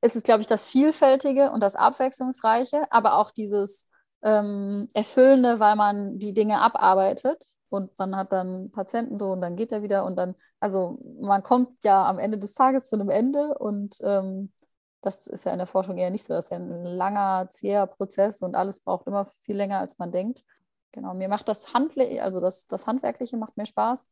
ist 0.00 0.16
es, 0.16 0.22
glaube 0.22 0.40
ich, 0.40 0.46
das 0.46 0.66
Vielfältige 0.66 1.50
und 1.50 1.60
das 1.60 1.76
Abwechslungsreiche, 1.76 2.90
aber 2.90 3.14
auch 3.14 3.30
dieses 3.30 3.88
ähm, 4.22 4.88
Erfüllende, 4.94 5.60
weil 5.60 5.76
man 5.76 6.18
die 6.18 6.34
Dinge 6.34 6.60
abarbeitet 6.60 7.44
und 7.68 7.96
man 7.98 8.16
hat 8.16 8.32
dann 8.32 8.70
Patienten 8.70 9.18
so 9.18 9.32
und 9.32 9.40
dann 9.40 9.56
geht 9.56 9.72
er 9.72 9.82
wieder 9.82 10.04
und 10.04 10.16
dann, 10.16 10.34
also 10.60 10.98
man 11.20 11.42
kommt 11.42 11.82
ja 11.84 12.06
am 12.08 12.18
Ende 12.18 12.38
des 12.38 12.54
Tages 12.54 12.86
zu 12.86 12.96
einem 12.96 13.10
Ende 13.10 13.56
und 13.58 13.96
ähm, 14.02 14.52
das 15.00 15.26
ist 15.26 15.44
ja 15.44 15.52
in 15.52 15.58
der 15.58 15.66
Forschung 15.66 15.96
eher 15.96 16.10
nicht 16.10 16.24
so. 16.24 16.34
Das 16.34 16.46
ist 16.46 16.50
ja 16.50 16.56
ein 16.56 16.84
langer, 16.84 17.48
zäher 17.52 17.86
Prozess 17.86 18.42
und 18.42 18.56
alles 18.56 18.80
braucht 18.80 19.06
immer 19.06 19.24
viel 19.24 19.56
länger, 19.56 19.78
als 19.78 19.98
man 19.98 20.10
denkt. 20.10 20.44
Genau, 20.92 21.14
mir 21.14 21.28
macht 21.28 21.48
das 21.48 21.74
Handle 21.74 22.22
also 22.22 22.40
das, 22.40 22.66
das 22.66 22.86
Handwerkliche 22.86 23.36
macht 23.36 23.56
mir 23.56 23.66
Spaß. 23.66 24.08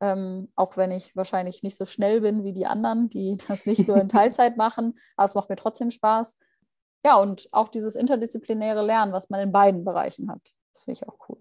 Ähm, 0.00 0.50
auch 0.54 0.76
wenn 0.76 0.92
ich 0.92 1.14
wahrscheinlich 1.16 1.62
nicht 1.62 1.76
so 1.76 1.84
schnell 1.84 2.20
bin 2.20 2.44
wie 2.44 2.52
die 2.52 2.66
anderen, 2.66 3.08
die 3.10 3.36
das 3.48 3.66
nicht 3.66 3.86
nur 3.86 3.98
in 3.98 4.08
Teilzeit 4.08 4.56
machen, 4.56 4.98
aber 5.16 5.26
es 5.26 5.34
macht 5.34 5.48
mir 5.48 5.56
trotzdem 5.56 5.90
Spaß. 5.90 6.36
Ja, 7.04 7.16
und 7.16 7.48
auch 7.52 7.68
dieses 7.68 7.96
interdisziplinäre 7.96 8.84
Lernen, 8.84 9.12
was 9.12 9.30
man 9.30 9.40
in 9.40 9.52
beiden 9.52 9.84
Bereichen 9.84 10.30
hat. 10.30 10.54
Das 10.72 10.82
finde 10.82 11.00
ich 11.00 11.08
auch 11.08 11.28
cool. 11.28 11.38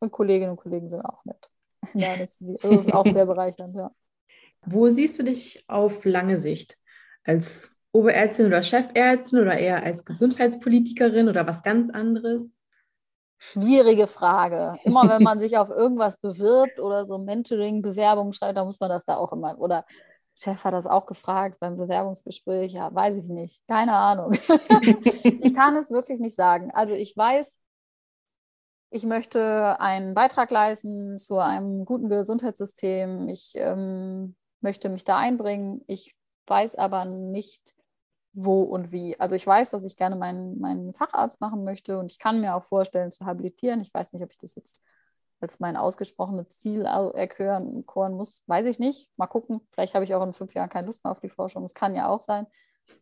Und 0.00 0.12
Kolleginnen 0.12 0.50
und 0.50 0.56
Kollegen 0.56 0.88
sind 0.88 1.02
auch 1.02 1.24
nett. 1.24 1.50
Ja, 1.94 2.16
das, 2.16 2.40
ist, 2.40 2.64
das 2.64 2.70
ist 2.72 2.92
auch 2.92 3.06
sehr 3.06 3.26
bereichernd, 3.26 3.76
ja. 3.76 3.92
Wo 4.64 4.88
siehst 4.88 5.18
du 5.18 5.22
dich 5.22 5.64
auf 5.68 6.04
lange 6.04 6.36
Sicht? 6.38 6.76
Als 7.22 7.70
Oberärztin 7.92 8.46
oder 8.46 8.62
Chefärztin 8.62 9.38
oder 9.38 9.56
eher 9.56 9.84
als 9.84 10.04
Gesundheitspolitikerin 10.04 11.28
oder 11.28 11.46
was 11.46 11.62
ganz 11.62 11.88
anderes? 11.90 12.52
Schwierige 13.38 14.06
Frage. 14.06 14.78
Immer 14.84 15.08
wenn 15.08 15.22
man 15.22 15.38
sich 15.38 15.56
auf 15.58 15.70
irgendwas 15.70 16.16
bewirbt 16.16 16.80
oder 16.80 17.04
so 17.04 17.18
Mentoring-Bewerbungen 17.18 18.32
schreibt, 18.32 18.56
dann 18.56 18.66
muss 18.66 18.80
man 18.80 18.88
das 18.88 19.04
da 19.04 19.16
auch 19.16 19.32
immer. 19.32 19.58
Oder 19.58 19.84
Chef 20.38 20.64
hat 20.64 20.74
das 20.74 20.86
auch 20.86 21.06
gefragt 21.06 21.58
beim 21.60 21.76
Bewerbungsgespräch. 21.76 22.72
Ja, 22.72 22.94
weiß 22.94 23.16
ich 23.16 23.28
nicht. 23.28 23.66
Keine 23.66 23.92
Ahnung. 23.92 24.32
ich 25.22 25.54
kann 25.54 25.76
es 25.76 25.90
wirklich 25.90 26.20
nicht 26.20 26.36
sagen. 26.36 26.70
Also 26.72 26.94
ich 26.94 27.16
weiß, 27.16 27.58
ich 28.90 29.04
möchte 29.04 29.80
einen 29.80 30.14
Beitrag 30.14 30.50
leisten 30.50 31.18
zu 31.18 31.38
einem 31.38 31.84
guten 31.84 32.08
Gesundheitssystem. 32.08 33.28
Ich 33.28 33.52
ähm, 33.56 34.36
möchte 34.60 34.88
mich 34.88 35.04
da 35.04 35.16
einbringen. 35.18 35.82
Ich 35.86 36.14
weiß 36.46 36.76
aber 36.76 37.04
nicht, 37.04 37.74
wo 38.32 38.62
und 38.62 38.92
wie. 38.92 39.18
Also 39.18 39.36
ich 39.36 39.46
weiß, 39.46 39.70
dass 39.70 39.84
ich 39.84 39.96
gerne 39.96 40.16
meinen, 40.16 40.60
meinen 40.60 40.92
Facharzt 40.92 41.40
machen 41.40 41.64
möchte 41.64 41.98
und 41.98 42.12
ich 42.12 42.18
kann 42.18 42.40
mir 42.40 42.54
auch 42.54 42.64
vorstellen 42.64 43.10
zu 43.10 43.24
habilitieren. 43.24 43.80
Ich 43.80 43.92
weiß 43.92 44.12
nicht, 44.12 44.22
ob 44.22 44.30
ich 44.30 44.38
das 44.38 44.54
jetzt 44.54 44.82
als 45.46 45.60
mein 45.60 45.76
ausgesprochenes 45.76 46.58
Ziel 46.58 46.86
erkören 46.86 47.84
muss, 48.14 48.42
weiß 48.46 48.66
ich 48.66 48.80
nicht. 48.80 49.08
Mal 49.16 49.28
gucken. 49.28 49.60
Vielleicht 49.70 49.94
habe 49.94 50.04
ich 50.04 50.12
auch 50.12 50.22
in 50.24 50.32
fünf 50.32 50.54
Jahren 50.54 50.68
keine 50.68 50.86
Lust 50.86 51.04
mehr 51.04 51.12
auf 51.12 51.20
die 51.20 51.28
Forschung. 51.28 51.62
Das 51.62 51.72
kann 51.72 51.94
ja 51.94 52.08
auch 52.08 52.20
sein. 52.20 52.48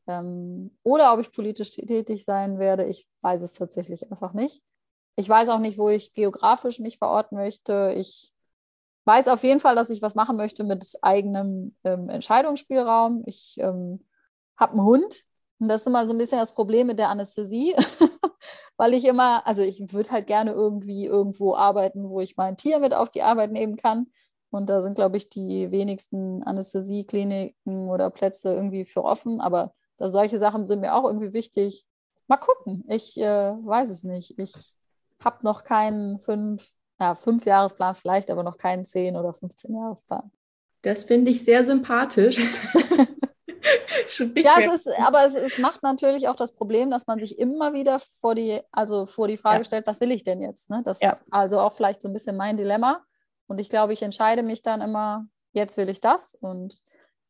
Ähm, 0.07 0.77
oder 0.83 1.15
ob 1.15 1.21
ich 1.21 1.33
politisch 1.33 1.71
tätig 1.71 2.25
sein 2.27 2.59
werde. 2.59 2.85
Ich 2.85 3.09
weiß 3.23 3.41
es 3.41 3.55
tatsächlich 3.55 4.11
einfach 4.11 4.35
nicht. 4.35 4.63
Ich 5.17 5.27
weiß 5.27 5.49
auch 5.49 5.59
nicht, 5.59 5.79
wo 5.79 5.89
ich 5.89 6.13
geografisch 6.13 6.81
mich 6.81 6.99
verorten 6.99 7.39
möchte. 7.39 7.95
Ich 7.97 8.35
weiß 9.07 9.29
auf 9.29 9.43
jeden 9.43 9.61
Fall, 9.61 9.75
dass 9.75 9.89
ich 9.89 10.03
was 10.03 10.15
machen 10.15 10.37
möchte 10.37 10.65
mit 10.65 10.85
eigenem 11.01 11.75
ähm, 11.85 12.11
Entscheidungsspielraum. 12.11 13.23
Ich 13.25 13.57
ähm, 13.59 14.05
habe 14.59 14.73
einen 14.73 14.85
Hund. 14.85 15.25
Und 15.61 15.69
das 15.69 15.81
ist 15.81 15.87
immer 15.87 16.07
so 16.07 16.13
ein 16.13 16.19
bisschen 16.19 16.41
das 16.41 16.53
Problem 16.53 16.89
mit 16.89 16.99
der 16.99 17.09
Anästhesie, 17.09 17.75
weil 18.77 18.95
ich 18.95 19.05
immer, 19.05 19.47
also 19.47 19.63
ich 19.63 19.93
würde 19.93 20.11
halt 20.11 20.27
gerne 20.27 20.53
irgendwie 20.53 21.07
irgendwo 21.07 21.55
arbeiten, 21.55 22.09
wo 22.09 22.21
ich 22.21 22.37
mein 22.37 22.57
Tier 22.57 22.79
mit 22.79 22.95
auf 22.95 23.11
die 23.11 23.23
Arbeit 23.23 23.53
nehmen 23.53 23.77
kann. 23.77 24.09
Und 24.51 24.69
da 24.69 24.83
sind, 24.83 24.95
glaube 24.95 25.17
ich, 25.17 25.29
die 25.29 25.71
wenigsten 25.71 26.43
Anästhesiekliniken 26.45 27.89
oder 27.89 28.11
Plätze 28.11 28.55
irgendwie 28.55 28.85
für 28.85 29.05
offen. 29.05 29.41
Aber 29.41 29.75
solche 29.99 30.39
Sachen 30.39 30.67
sind 30.67 30.81
mir 30.81 30.95
auch 30.95 31.05
irgendwie 31.05 31.33
wichtig. 31.33 31.85
Mal 32.29 32.37
gucken. 32.37 32.85
Ich 32.89 33.19
äh, 33.19 33.25
weiß 33.25 33.91
es 33.91 34.05
nicht. 34.05 34.39
Ich 34.39 34.53
habe 35.23 35.39
noch 35.43 35.65
keinen 35.65 36.21
fünf, 36.21 36.71
ja, 37.01 37.15
fünf 37.15 37.47
Jahresplan 37.47 37.95
vielleicht, 37.95 38.31
aber 38.31 38.43
noch 38.43 38.59
keinen 38.59 38.85
zehn 38.85 39.17
oder 39.17 39.33
15 39.33 39.75
Jahresplan. 39.75 40.31
Das 40.83 41.05
finde 41.05 41.31
ich 41.31 41.45
sehr 41.45 41.65
sympathisch. 41.65 42.39
ja, 44.19 44.57
es 44.59 44.87
ist, 44.87 45.01
aber 45.01 45.25
es, 45.25 45.35
es, 45.35 45.59
macht 45.59 45.83
natürlich 45.83 46.29
auch 46.29 46.37
das 46.37 46.55
Problem, 46.55 46.91
dass 46.91 47.07
man 47.07 47.21
sich 47.21 47.39
immer 47.39 47.73
wieder 47.73 48.01
vor 48.21 48.35
die, 48.35 48.61
also 48.73 49.07
vor 49.07 49.29
die 49.29 49.37
Frage 49.37 49.59
ja. 49.59 49.65
stellt, 49.65 49.87
was 49.87 50.01
will 50.01 50.11
ich 50.11 50.23
denn 50.23 50.41
jetzt? 50.41 50.71
Ne? 50.71 50.83
Das 50.85 51.01
ja. 51.01 51.13
ist 51.13 51.25
also 51.31 51.61
auch 51.61 51.73
vielleicht 51.73 52.03
so 52.03 52.09
ein 52.09 52.13
bisschen 52.13 52.37
mein 52.37 52.57
Dilemma. 52.57 53.03
Und 53.47 53.59
ich 53.59 53.69
glaube, 53.69 53.93
ich 53.93 54.03
entscheide 54.03 54.43
mich 54.43 54.63
dann 54.63 54.81
immer, 54.81 55.27
jetzt 55.53 55.77
will 55.77 55.89
ich 55.89 56.01
das 56.01 56.35
und 56.35 56.77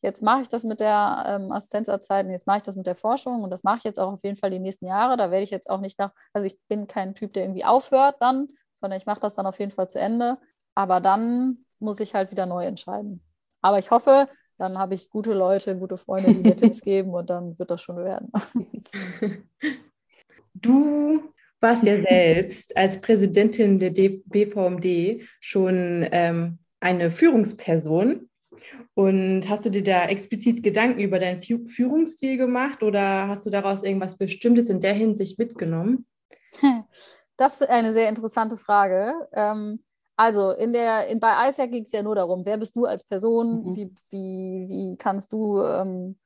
jetzt 0.01 0.22
mache 0.22 0.43
ich 0.43 0.49
das 0.49 0.64
mit 0.64 0.80
der 0.80 1.24
ähm, 1.26 1.51
Assistenzarztzeit 1.51 2.26
und 2.26 2.32
jetzt 2.32 2.47
mache 2.47 2.59
ich 2.59 2.62
das 2.62 2.76
mit 2.76 2.87
der 2.87 2.95
Forschung 2.95 3.43
und 3.43 3.51
das 3.51 3.64
mache 3.64 3.78
ich 3.78 3.85
jetzt 3.85 3.99
auch 3.99 4.12
auf 4.12 4.22
jeden 4.22 4.37
Fall 4.37 4.51
die 4.51 4.59
nächsten 4.59 4.87
Jahre. 4.87 5.16
Da 5.16 5.30
werde 5.30 5.43
ich 5.43 5.51
jetzt 5.51 5.68
auch 5.68 5.80
nicht 5.80 5.99
nach, 5.99 6.12
also 6.32 6.47
ich 6.47 6.59
bin 6.68 6.87
kein 6.87 7.14
Typ, 7.14 7.32
der 7.32 7.45
irgendwie 7.45 7.64
aufhört 7.64 8.16
dann, 8.20 8.49
sondern 8.74 8.99
ich 8.99 9.07
mache 9.07 9.20
das 9.20 9.35
dann 9.35 9.47
auf 9.47 9.59
jeden 9.59 9.72
Fall 9.72 9.89
zu 9.89 9.99
Ende. 9.99 10.39
Aber 10.74 11.01
dann 11.01 11.64
muss 11.78 12.01
ich 12.01 12.14
halt 12.14 12.30
wieder 12.30 12.47
neu 12.47 12.64
entscheiden. 12.64 13.22
Aber 13.62 13.78
ich 13.78 13.91
hoffe, 13.91 14.28
dann 14.59 14.78
habe 14.78 14.94
ich 14.94 15.11
gute 15.11 15.32
Leute, 15.32 15.76
gute 15.76 15.96
Freunde, 15.96 16.32
die 16.32 16.40
mir 16.40 16.57
Tipps 16.57 16.80
geben 16.80 17.11
und 17.11 17.28
dann 17.30 17.59
wird 17.59 17.70
das 17.70 17.82
schon 17.82 17.96
werden. 17.96 18.30
Du 20.57 21.20
warst 21.61 21.84
ja 21.84 22.00
selbst 22.00 22.76
als 22.76 23.00
Präsidentin 23.00 23.78
der 23.80 23.90
BVMD 23.90 25.22
schon 25.40 26.07
ähm, 26.12 26.59
eine 26.78 27.11
Führungsperson. 27.11 28.30
Und 28.94 29.48
hast 29.48 29.64
du 29.66 29.70
dir 29.70 29.82
da 29.82 30.07
explizit 30.07 30.62
Gedanken 30.62 31.00
über 31.00 31.18
deinen 31.18 31.42
Führungsstil 31.42 32.36
gemacht 32.36 32.82
oder 32.82 33.28
hast 33.28 33.44
du 33.44 33.50
daraus 33.50 33.82
irgendwas 33.82 34.16
Bestimmtes 34.16 34.68
in 34.68 34.80
der 34.80 34.94
Hinsicht 34.94 35.38
mitgenommen? 35.38 36.07
Das 37.36 37.61
ist 37.61 37.68
eine 37.68 37.92
sehr 37.92 38.09
interessante 38.09 38.57
Frage. 38.57 39.12
Ähm, 39.32 39.82
also 40.16 40.50
in 40.50 40.72
der, 40.72 41.08
in, 41.08 41.20
bei 41.20 41.48
ISAC 41.48 41.70
ging 41.70 41.84
es 41.84 41.92
ja 41.92 42.02
nur 42.02 42.14
darum, 42.14 42.44
wer 42.44 42.56
bist 42.56 42.76
du 42.76 42.84
als 42.84 43.04
Person, 43.04 43.64
mhm. 43.64 43.76
wie, 43.76 43.94
wie, 44.10 44.66
wie 44.68 44.96
kannst 44.96 45.32
du 45.32 45.60
ähm, 45.62 46.16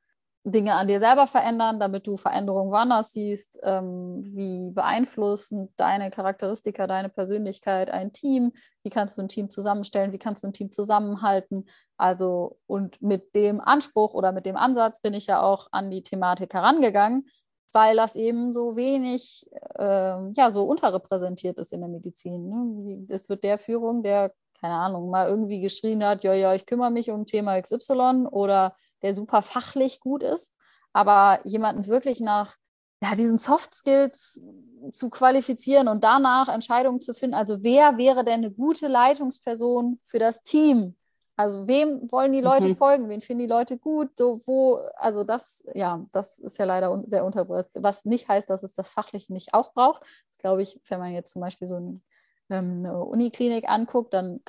Dinge 0.43 0.75
an 0.75 0.87
dir 0.87 0.99
selber 0.99 1.27
verändern, 1.27 1.79
damit 1.79 2.07
du 2.07 2.15
Veränderungen 2.15 2.71
woanders 2.71 3.11
siehst, 3.11 3.59
ähm, 3.63 4.21
wie 4.23 4.71
beeinflussen 4.71 5.73
deine 5.75 6.11
Charakteristika, 6.11 6.87
deine 6.87 7.09
Persönlichkeit 7.09 7.89
ein 7.89 8.13
Team, 8.13 8.53
wie 8.83 8.89
kannst 8.89 9.17
du 9.17 9.21
ein 9.21 9.27
Team 9.27 9.49
zusammenstellen, 9.49 10.13
wie 10.13 10.19
kannst 10.19 10.43
du 10.43 10.47
ein 10.47 10.53
Team 10.53 10.71
zusammenhalten. 10.71 11.67
Also 11.97 12.57
und 12.67 13.01
mit 13.01 13.35
dem 13.35 13.59
Anspruch 13.59 14.13
oder 14.13 14.31
mit 14.31 14.45
dem 14.45 14.55
Ansatz 14.55 15.01
bin 15.01 15.13
ich 15.13 15.27
ja 15.27 15.41
auch 15.41 15.67
an 15.71 15.91
die 15.91 16.03
Thematik 16.03 16.53
herangegangen 16.53 17.27
weil 17.71 17.95
das 17.95 18.15
eben 18.15 18.53
so 18.53 18.75
wenig, 18.75 19.45
äh, 19.77 20.31
ja, 20.33 20.51
so 20.51 20.63
unterrepräsentiert 20.63 21.57
ist 21.57 21.73
in 21.73 21.81
der 21.81 21.89
Medizin. 21.89 22.49
Ne? 22.49 23.05
Es 23.09 23.29
wird 23.29 23.43
der 23.43 23.59
Führung, 23.59 24.03
der, 24.03 24.33
keine 24.59 24.75
Ahnung, 24.75 25.09
mal 25.09 25.27
irgendwie 25.27 25.61
geschrien 25.61 26.03
hat, 26.03 26.23
ja, 26.23 26.33
ja, 26.33 26.53
ich 26.53 26.65
kümmere 26.65 26.91
mich 26.91 27.11
um 27.11 27.25
Thema 27.25 27.61
XY 27.61 28.27
oder 28.31 28.75
der 29.01 29.13
super 29.13 29.41
fachlich 29.41 29.99
gut 29.99 30.23
ist, 30.23 30.53
aber 30.93 31.39
jemanden 31.43 31.87
wirklich 31.87 32.19
nach 32.19 32.57
ja, 33.01 33.15
diesen 33.15 33.37
Soft 33.37 33.73
Skills 33.73 34.41
zu 34.91 35.09
qualifizieren 35.09 35.87
und 35.87 36.03
danach 36.03 36.49
Entscheidungen 36.49 36.99
zu 37.01 37.13
finden. 37.13 37.35
Also 37.35 37.63
wer 37.63 37.97
wäre 37.97 38.23
denn 38.23 38.45
eine 38.45 38.51
gute 38.51 38.87
Leitungsperson 38.87 39.99
für 40.03 40.19
das 40.19 40.43
Team? 40.43 40.95
Also 41.39 41.69
wem 41.69 42.11
wollen 42.11 42.33
die 42.33 42.41
Leute 42.41 42.67
mhm. 42.67 42.75
folgen? 42.75 43.07
Wen 43.07 43.21
finden 43.21 43.43
die 43.43 43.49
Leute 43.49 43.77
gut? 43.77 44.09
So, 44.17 44.41
wo, 44.45 44.81
also 44.97 45.23
das, 45.23 45.63
ja, 45.73 46.05
das 46.11 46.37
ist 46.37 46.59
ja 46.59 46.65
leider 46.65 46.91
un 46.91 47.09
sehr 47.09 47.23
unterbreitet. 47.23 47.71
Was 47.75 48.03
nicht 48.03 48.27
heißt, 48.27 48.49
dass 48.49 48.61
es 48.61 48.75
das 48.75 48.89
fachlich 48.89 49.29
nicht 49.29 49.53
auch 49.53 49.71
braucht. 49.71 50.01
Das 50.31 50.39
glaube 50.39 50.63
ich, 50.63 50.81
wenn 50.89 50.99
man 50.99 51.13
jetzt 51.13 51.31
zum 51.31 51.41
Beispiel 51.41 51.69
so 51.69 51.77
ein, 51.77 52.03
ähm, 52.49 52.79
eine 52.79 53.05
Uniklinik 53.05 53.69
anguckt, 53.69 54.13
dann 54.13 54.41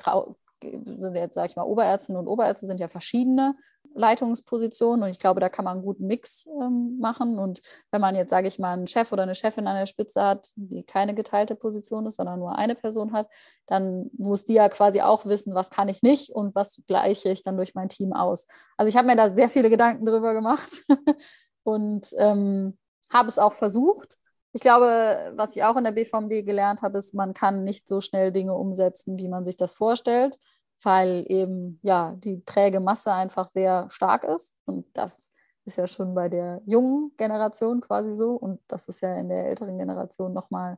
sind 0.61 1.15
jetzt, 1.15 1.35
sage 1.35 1.47
ich 1.49 1.55
mal, 1.55 1.63
Oberärztinnen 1.63 2.19
und 2.19 2.27
Oberärzte 2.27 2.65
sind 2.65 2.79
ja 2.79 2.87
verschiedene 2.87 3.55
Leitungspositionen 3.93 5.03
und 5.03 5.09
ich 5.09 5.19
glaube, 5.19 5.39
da 5.39 5.49
kann 5.49 5.65
man 5.65 5.77
einen 5.77 5.85
guten 5.85 6.07
Mix 6.07 6.47
ähm, 6.61 6.97
machen. 6.99 7.39
Und 7.39 7.61
wenn 7.91 8.01
man 8.01 8.15
jetzt, 8.15 8.29
sage 8.29 8.47
ich 8.47 8.59
mal, 8.59 8.73
einen 8.73 8.87
Chef 8.87 9.11
oder 9.11 9.23
eine 9.23 9.35
Chefin 9.35 9.67
an 9.67 9.75
der 9.75 9.85
Spitze 9.85 10.21
hat, 10.21 10.51
die 10.55 10.83
keine 10.83 11.13
geteilte 11.13 11.55
Position 11.55 12.05
ist, 12.05 12.15
sondern 12.15 12.39
nur 12.39 12.57
eine 12.57 12.75
Person 12.75 13.11
hat, 13.11 13.27
dann 13.67 14.09
muss 14.17 14.45
die 14.45 14.53
ja 14.53 14.69
quasi 14.69 15.01
auch 15.01 15.25
wissen, 15.25 15.53
was 15.53 15.69
kann 15.69 15.89
ich 15.89 16.01
nicht 16.01 16.29
und 16.29 16.55
was 16.55 16.81
gleiche 16.87 17.29
ich 17.29 17.43
dann 17.43 17.57
durch 17.57 17.75
mein 17.75 17.89
Team 17.89 18.13
aus. 18.13 18.47
Also 18.77 18.89
ich 18.89 18.95
habe 18.95 19.07
mir 19.07 19.15
da 19.15 19.33
sehr 19.33 19.49
viele 19.49 19.69
Gedanken 19.69 20.05
drüber 20.05 20.33
gemacht 20.33 20.83
und 21.63 22.07
ähm, 22.17 22.77
habe 23.11 23.27
es 23.27 23.39
auch 23.39 23.53
versucht. 23.53 24.17
Ich 24.53 24.61
glaube, 24.61 25.33
was 25.35 25.55
ich 25.55 25.63
auch 25.63 25.77
in 25.77 25.85
der 25.85 25.91
BVMD 25.91 26.45
gelernt 26.45 26.81
habe, 26.81 26.97
ist, 26.97 27.13
man 27.13 27.33
kann 27.33 27.63
nicht 27.63 27.87
so 27.87 28.01
schnell 28.01 28.31
Dinge 28.31 28.53
umsetzen, 28.53 29.17
wie 29.17 29.29
man 29.29 29.45
sich 29.45 29.57
das 29.57 29.75
vorstellt 29.75 30.37
weil 30.83 31.25
eben 31.27 31.79
ja 31.83 32.15
die 32.17 32.43
träge 32.43 32.79
Masse 32.79 33.11
einfach 33.11 33.47
sehr 33.49 33.89
stark 33.89 34.23
ist. 34.23 34.55
Und 34.65 34.85
das 34.93 35.31
ist 35.65 35.77
ja 35.77 35.87
schon 35.87 36.15
bei 36.15 36.29
der 36.29 36.61
jungen 36.65 37.11
Generation 37.17 37.81
quasi 37.81 38.13
so. 38.13 38.31
Und 38.31 38.59
das 38.67 38.87
ist 38.87 39.01
ja 39.01 39.15
in 39.17 39.29
der 39.29 39.45
älteren 39.47 39.77
Generation 39.77 40.33
nochmal 40.33 40.77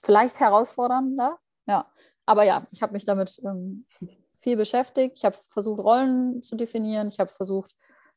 vielleicht 0.00 0.38
herausfordernder. 0.40 1.38
Ja, 1.66 1.86
aber 2.26 2.44
ja, 2.44 2.66
ich 2.70 2.82
habe 2.82 2.92
mich 2.92 3.04
damit 3.04 3.40
ähm, 3.44 3.86
viel 4.38 4.56
beschäftigt. 4.56 5.18
Ich 5.18 5.24
habe 5.24 5.36
versucht, 5.50 5.80
Rollen 5.80 6.42
zu 6.42 6.56
definieren. 6.56 7.08
Ich 7.08 7.18
habe 7.18 7.30
versucht, 7.30 7.74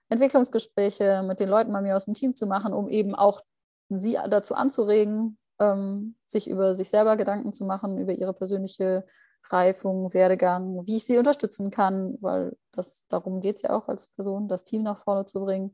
Entwicklungsgespräche 0.10 1.24
mit 1.24 1.40
den 1.40 1.50
Leuten 1.50 1.74
bei 1.74 1.82
mir 1.82 1.96
aus 1.96 2.06
dem 2.06 2.14
Team 2.14 2.36
zu 2.36 2.46
machen, 2.46 2.74
um 2.74 2.88
eben 2.90 3.16
auch 3.16 3.42
sie 3.90 4.18
dazu 4.30 4.56
anzuregen, 4.56 5.38
ähm, 5.60 6.16
sich 6.26 6.50
über 6.50 6.76
sich 6.76 6.90
selber 6.90 7.18
Gedanken 7.18 7.54
zu 7.54 7.66
machen, 7.66 7.98
über 7.98 8.14
ihre 8.14 8.34
persönliche 8.34 9.06
Reifung, 9.50 10.14
Werdegang, 10.14 10.86
wie 10.86 10.98
ich 10.98 11.06
sie 11.06 11.18
unterstützen 11.18 11.70
kann, 11.70 12.18
weil 12.22 12.58
das 12.72 13.06
darum 13.10 13.42
geht 13.42 13.58
es 13.58 13.62
ja 13.62 13.78
auch 13.78 13.88
als 13.88 14.08
Person, 14.08 14.48
das 14.48 14.64
Team 14.64 14.84
nach 14.84 14.98
vorne 14.98 15.26
zu 15.26 15.42
bringen. 15.42 15.74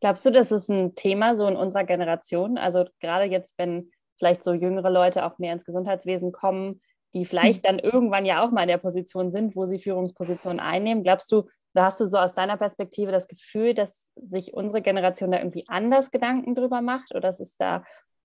Glaubst 0.00 0.26
du, 0.26 0.30
das 0.30 0.50
ist 0.50 0.68
ein 0.68 0.94
Thema 0.96 1.36
so 1.36 1.46
in 1.46 1.56
unserer 1.56 1.84
Generation? 1.84 2.58
Also 2.58 2.84
gerade 3.00 3.24
jetzt, 3.24 3.56
wenn 3.56 3.90
vielleicht 4.18 4.42
so 4.42 4.52
jüngere 4.52 4.90
Leute 4.90 5.24
auch 5.24 5.38
mehr 5.38 5.52
ins 5.52 5.64
Gesundheitswesen 5.64 6.32
kommen, 6.32 6.80
die 7.14 7.24
vielleicht 7.24 7.66
hm. 7.66 7.76
dann 7.76 7.78
irgendwann 7.78 8.24
ja 8.24 8.44
auch 8.44 8.50
mal 8.50 8.62
in 8.62 8.68
der 8.68 8.78
Position 8.78 9.30
sind, 9.30 9.54
wo 9.54 9.66
sie 9.66 9.78
Führungspositionen 9.78 10.60
einnehmen. 10.60 11.04
Glaubst 11.04 11.30
du, 11.30 11.44
oder 11.74 11.84
hast 11.84 12.00
du 12.00 12.06
so 12.06 12.18
aus 12.18 12.34
deiner 12.34 12.56
Perspektive 12.56 13.12
das 13.12 13.28
Gefühl, 13.28 13.74
dass 13.74 14.08
sich 14.16 14.54
unsere 14.54 14.82
Generation 14.82 15.30
da 15.30 15.38
irgendwie 15.38 15.64
anders 15.68 16.10
Gedanken 16.10 16.54
drüber 16.54 16.82
macht 16.82 17.10
oder 17.12 17.20
dass 17.20 17.40
es 17.40 17.56
da 17.56 17.82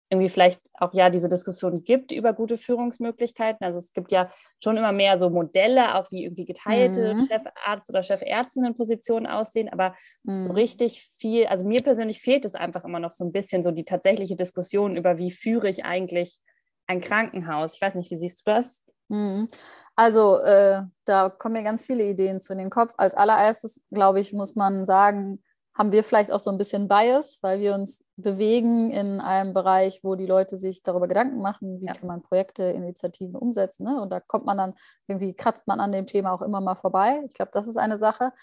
irgendwie 0.10 0.30
vielleicht 0.30 0.62
auch 0.74 0.94
ja 0.94 1.10
diese 1.10 1.28
Diskussion 1.28 1.84
gibt 1.84 2.12
über 2.12 2.34
gute 2.34 2.58
Führungsmöglichkeiten. 2.58 3.66
Also 3.66 3.80
es 3.80 3.92
gibt 3.92 4.12
ja 4.12 4.32
schon 4.64 4.78
immer 4.78 4.94
mehr 4.94 5.18
so 5.18 5.30
Modelle, 5.30 5.96
auch 5.96 6.10
wie 6.12 6.24
irgendwie 6.24 6.46
geteilte 6.46 7.14
mhm. 7.14 7.28
Chefarzt- 7.28 7.90
oder 7.90 8.04
Chefärztinnenpositionen 8.04 9.30
aussehen, 9.30 9.70
aber 9.70 9.96
mhm. 10.24 10.42
so 10.42 10.54
richtig 10.54 11.04
viel, 11.18 11.48
also 11.48 11.66
mir 11.66 11.82
persönlich 11.84 12.22
fehlt 12.22 12.46
es 12.46 12.56
einfach 12.56 12.86
immer 12.86 13.00
noch 13.00 13.12
so 13.12 13.26
ein 13.26 13.34
bisschen 13.34 13.64
so 13.64 13.72
die 13.72 13.84
tatsächliche 13.84 14.38
Diskussion 14.38 14.96
über, 14.96 15.18
wie 15.18 15.32
führe 15.32 15.68
ich 15.68 15.84
eigentlich 15.84 16.40
ein 16.88 17.02
Krankenhaus. 17.02 17.76
Ich 17.76 17.82
weiß 17.82 17.96
nicht, 17.96 18.10
wie 18.10 18.16
siehst 18.16 18.40
du 18.40 18.52
das? 18.52 18.84
Mhm. 19.10 19.50
Also 19.98 20.38
äh, 20.38 20.84
da 21.06 21.30
kommen 21.30 21.54
mir 21.54 21.64
ganz 21.64 21.84
viele 21.84 22.04
Ideen 22.04 22.40
zu 22.40 22.54
in 22.54 22.60
den 22.60 22.70
Kopf. 22.70 22.94
Als 22.98 23.16
allererstes, 23.16 23.82
glaube 23.92 24.20
ich, 24.20 24.32
muss 24.32 24.56
man 24.56 24.86
sagen, 24.86 25.44
haben 25.74 25.92
wir 25.92 26.04
vielleicht 26.04 26.32
auch 26.32 26.40
so 26.40 26.52
ein 26.52 26.58
bisschen 26.60 26.88
Bias, 26.88 27.40
weil 27.42 27.60
wir 27.60 27.74
uns 27.74 28.06
bewegen 28.16 28.92
in 28.92 29.20
einem 29.20 29.56
Bereich, 29.56 30.00
wo 30.04 30.14
die 30.14 30.28
Leute 30.28 30.58
sich 30.58 30.84
darüber 30.84 31.08
Gedanken 31.08 31.42
machen, 31.42 31.82
wie 31.82 31.86
ja. 31.86 31.94
kann 31.94 32.08
man 32.08 32.22
Projekte, 32.22 32.64
Initiativen 32.64 33.36
umsetzen. 33.36 33.86
Ne? 33.86 34.00
Und 34.00 34.12
da 34.12 34.20
kommt 34.20 34.46
man 34.46 34.58
dann, 34.58 34.76
irgendwie 35.08 35.36
kratzt 35.36 35.68
man 35.68 35.80
an 35.80 35.92
dem 35.92 36.06
Thema 36.06 36.32
auch 36.32 36.44
immer 36.44 36.62
mal 36.62 36.76
vorbei. 36.76 37.24
Ich 37.28 37.34
glaube, 37.34 37.52
das 37.52 37.68
ist 37.68 37.78
eine 37.78 37.98
Sache. 37.98 38.34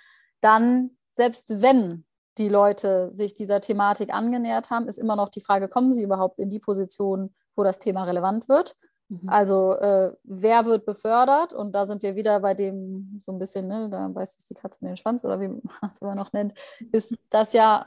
Dann, 0.41 0.91
selbst 1.13 1.63
wenn 1.63 2.05
die 2.37 2.49
Leute 2.49 3.11
sich 3.13 3.35
dieser 3.35 3.61
Thematik 3.61 4.13
angenähert 4.13 4.71
haben, 4.71 4.89
ist 4.89 4.99
immer 4.99 5.15
noch 5.15 5.29
die 5.29 5.41
Frage, 5.41 5.69
kommen 5.69 5.93
sie 5.93 6.03
überhaupt 6.03 6.41
in 6.41 6.51
die 6.51 6.59
Position, 6.59 7.33
wo 7.55 7.63
das 7.63 7.79
Thema 7.79 8.05
relevant 8.05 8.49
wird? 8.49 8.77
Mhm. 9.23 9.29
Also 9.29 9.73
äh, 9.75 10.13
wer 10.25 10.65
wird 10.67 10.85
befördert? 10.85 11.53
Und 11.53 11.73
da 11.73 11.87
sind 11.87 12.03
wir 12.03 12.17
wieder 12.17 12.41
bei 12.41 12.55
dem 12.55 13.21
so 13.25 13.33
ein 13.33 13.39
bisschen, 13.39 13.67
ne, 13.67 13.89
da 13.91 14.09
beißt 14.09 14.41
sich 14.41 14.49
die 14.49 14.55
Katze 14.55 14.81
in 14.83 14.89
den 14.89 14.97
Schwanz 14.97 15.25
oder 15.25 15.41
wie 15.41 15.49
man 15.49 15.63
es 15.93 16.01
immer 16.01 16.15
noch 16.15 16.33
nennt, 16.33 16.55
ist 16.93 17.17
das 17.31 17.53
ja 17.53 17.87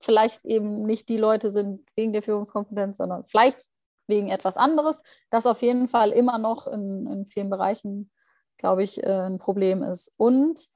vielleicht 0.00 0.44
eben 0.44 0.84
nicht 0.84 1.08
die 1.08 1.16
Leute 1.16 1.50
sind 1.50 1.88
wegen 1.96 2.12
der 2.12 2.22
Führungskompetenz, 2.22 2.96
sondern 2.96 3.24
vielleicht 3.24 3.66
wegen 4.08 4.28
etwas 4.28 4.56
anderes, 4.56 5.02
das 5.30 5.46
auf 5.46 5.62
jeden 5.62 5.88
Fall 5.88 6.10
immer 6.10 6.38
noch 6.38 6.66
in, 6.66 7.06
in 7.06 7.26
vielen 7.26 7.50
Bereichen, 7.50 8.10
glaube 8.58 8.82
ich, 8.82 9.02
äh, 9.02 9.26
ein 9.26 9.38
Problem 9.38 9.82
ist. 9.82 10.12
Und 10.16 10.68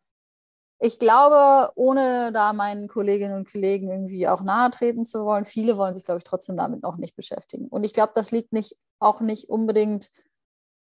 ich 0.78 0.98
glaube, 0.98 1.72
ohne 1.74 2.32
da 2.32 2.52
meinen 2.52 2.86
Kolleginnen 2.86 3.34
und 3.34 3.50
Kollegen 3.50 3.90
irgendwie 3.90 4.28
auch 4.28 4.42
nahe 4.42 4.70
treten 4.70 5.07
zu 5.07 5.24
wollen, 5.24 5.46
viele 5.46 5.78
wollen 5.78 5.94
sich, 5.94 6.04
glaube 6.04 6.18
ich, 6.18 6.24
trotzdem 6.24 6.57
damit 6.57 6.82
noch 6.82 6.98
nicht 6.98 7.16
beschäftigen. 7.16 7.68
Und 7.68 7.84
ich 7.84 7.94
glaube, 7.94 8.12
das 8.14 8.30
liegt 8.30 8.52
nicht 8.52 8.76
auch 8.99 9.20
nicht 9.20 9.49
unbedingt 9.49 10.11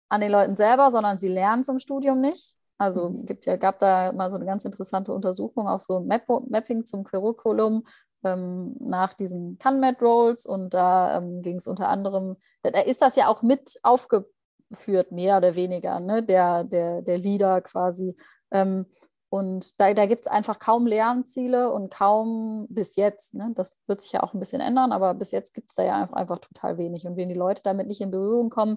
an 0.08 0.20
den 0.20 0.30
Leuten 0.30 0.56
selber, 0.56 0.90
sondern 0.90 1.18
sie 1.18 1.28
lernen 1.28 1.62
es 1.62 1.68
im 1.68 1.78
Studium 1.78 2.20
nicht. 2.20 2.54
Also 2.78 3.10
mhm. 3.10 3.26
gibt 3.26 3.46
ja, 3.46 3.56
gab 3.56 3.78
da 3.78 4.12
mal 4.12 4.30
so 4.30 4.36
eine 4.36 4.44
ganz 4.44 4.64
interessante 4.64 5.12
Untersuchung, 5.12 5.68
auch 5.68 5.80
so 5.80 5.98
ein 5.98 6.06
Map 6.06 6.28
Mapping 6.48 6.84
zum 6.84 7.04
Curriculum 7.04 7.84
ähm, 8.24 8.76
nach 8.80 9.14
diesen 9.14 9.58
Can-Mat-Roles 9.58 10.46
und 10.46 10.74
da 10.74 11.16
ähm, 11.16 11.42
ging 11.42 11.56
es 11.56 11.66
unter 11.66 11.88
anderem, 11.88 12.36
da, 12.62 12.70
da, 12.70 12.80
ist 12.80 13.02
das 13.02 13.16
ja 13.16 13.28
auch 13.28 13.42
mit 13.42 13.78
aufgeführt, 13.82 15.12
mehr 15.12 15.38
oder 15.38 15.54
weniger, 15.54 16.00
ne? 16.00 16.22
der, 16.22 16.64
der, 16.64 17.02
der 17.02 17.18
Leader 17.18 17.60
quasi. 17.60 18.16
Ähm, 18.50 18.86
und 19.33 19.80
da, 19.80 19.95
da 19.95 20.05
gibt 20.05 20.20
es 20.20 20.26
einfach 20.26 20.59
kaum 20.59 20.87
Lernziele 20.87 21.72
und 21.72 21.91
kaum 21.91 22.66
bis 22.68 22.97
jetzt, 22.97 23.33
ne, 23.33 23.51
das 23.55 23.78
wird 23.87 24.03
sich 24.03 24.12
ja 24.12 24.22
auch 24.22 24.35
ein 24.35 24.41
bisschen 24.41 24.61
ändern, 24.61 24.93
aber 24.93 25.14
bis 25.14 25.30
jetzt 25.30 25.55
gibt 25.55 25.70
es 25.70 25.74
da 25.74 25.83
ja 25.83 26.03
einfach, 26.03 26.16
einfach, 26.16 26.39
total 26.39 26.76
wenig. 26.76 27.07
Und 27.07 27.16
wenn 27.16 27.30
die 27.30 27.35
Leute 27.35 27.62
damit 27.62 27.87
nicht 27.87 28.03
in 28.03 28.11
Berührung 28.11 28.51
kommen, 28.51 28.76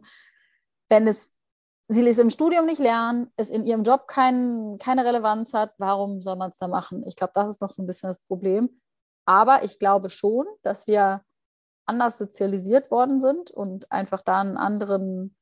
wenn 0.88 1.08
es, 1.08 1.34
sie 1.90 2.08
es 2.08 2.20
im 2.20 2.30
Studium 2.30 2.68
nicht 2.68 2.80
lernen, 2.80 3.34
es 3.36 3.50
in 3.50 3.66
ihrem 3.66 3.84
Job 3.84 4.08
kein, 4.08 4.78
keine 4.80 5.04
Relevanz 5.04 5.54
hat, 5.54 5.74
warum 5.78 6.22
soll 6.22 6.38
man 6.38 6.52
es 6.52 6.58
da 6.58 6.70
machen? 6.70 7.06
Ich 7.06 7.18
glaube, 7.18 7.34
das 7.36 7.52
ist 7.52 7.62
noch 7.62 7.72
so 7.72 7.84
ein 7.84 7.88
bisschen 7.88 8.08
das 8.08 8.22
Problem. 8.22 8.80
Aber 9.26 9.66
ich 9.66 9.78
glaube 9.78 10.10
schon, 10.10 10.46
dass 10.62 10.88
wir 10.88 11.22
anders 11.86 12.18
sozialisiert 12.18 12.92
worden 12.92 13.20
sind 13.20 13.52
und 13.52 13.92
einfach 13.92 14.22
da 14.22 14.40
einen 14.40 14.56
anderen 14.56 15.36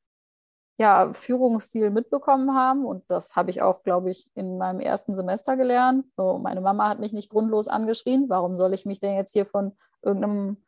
ja, 0.76 1.12
Führungsstil 1.12 1.90
mitbekommen 1.90 2.54
haben. 2.54 2.84
Und 2.84 3.04
das 3.08 3.36
habe 3.36 3.50
ich 3.50 3.62
auch, 3.62 3.82
glaube 3.82 4.10
ich, 4.10 4.30
in 4.34 4.58
meinem 4.58 4.80
ersten 4.80 5.14
Semester 5.14 5.56
gelernt. 5.56 6.06
So, 6.16 6.38
meine 6.38 6.60
Mama 6.60 6.88
hat 6.88 6.98
mich 6.98 7.12
nicht 7.12 7.30
grundlos 7.30 7.68
angeschrien. 7.68 8.28
Warum 8.28 8.56
soll 8.56 8.74
ich 8.74 8.84
mich 8.84 9.00
denn 9.00 9.14
jetzt 9.14 9.32
hier 9.32 9.46
von 9.46 9.76
irgendeinem 10.02 10.64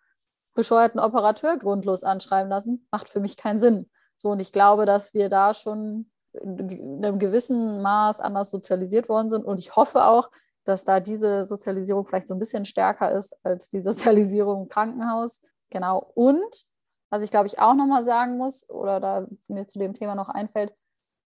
bescheuerten 0.54 1.00
Operateur 1.00 1.56
grundlos 1.56 2.04
anschreiben 2.04 2.48
lassen? 2.48 2.86
Macht 2.90 3.08
für 3.08 3.20
mich 3.20 3.36
keinen 3.36 3.58
Sinn. 3.58 3.90
So, 4.16 4.30
und 4.30 4.40
ich 4.40 4.52
glaube, 4.52 4.86
dass 4.86 5.12
wir 5.12 5.28
da 5.28 5.54
schon 5.54 6.10
in 6.32 7.04
einem 7.04 7.18
gewissen 7.18 7.82
Maß 7.82 8.20
anders 8.20 8.50
sozialisiert 8.50 9.08
worden 9.08 9.30
sind. 9.30 9.44
Und 9.44 9.58
ich 9.58 9.74
hoffe 9.74 10.04
auch, 10.04 10.30
dass 10.64 10.84
da 10.84 11.00
diese 11.00 11.46
Sozialisierung 11.46 12.06
vielleicht 12.06 12.28
so 12.28 12.34
ein 12.34 12.38
bisschen 12.38 12.64
stärker 12.64 13.12
ist 13.12 13.34
als 13.42 13.68
die 13.68 13.80
Sozialisierung 13.80 14.62
im 14.62 14.68
Krankenhaus. 14.68 15.40
Genau. 15.70 16.10
Und 16.14 16.66
was 17.10 17.22
ich, 17.22 17.30
glaube 17.30 17.46
ich, 17.46 17.58
auch 17.58 17.74
nochmal 17.74 18.04
sagen 18.04 18.36
muss, 18.36 18.68
oder 18.68 19.00
da 19.00 19.26
mir 19.48 19.66
zu 19.66 19.78
dem 19.78 19.94
Thema 19.94 20.14
noch 20.14 20.28
einfällt, 20.28 20.74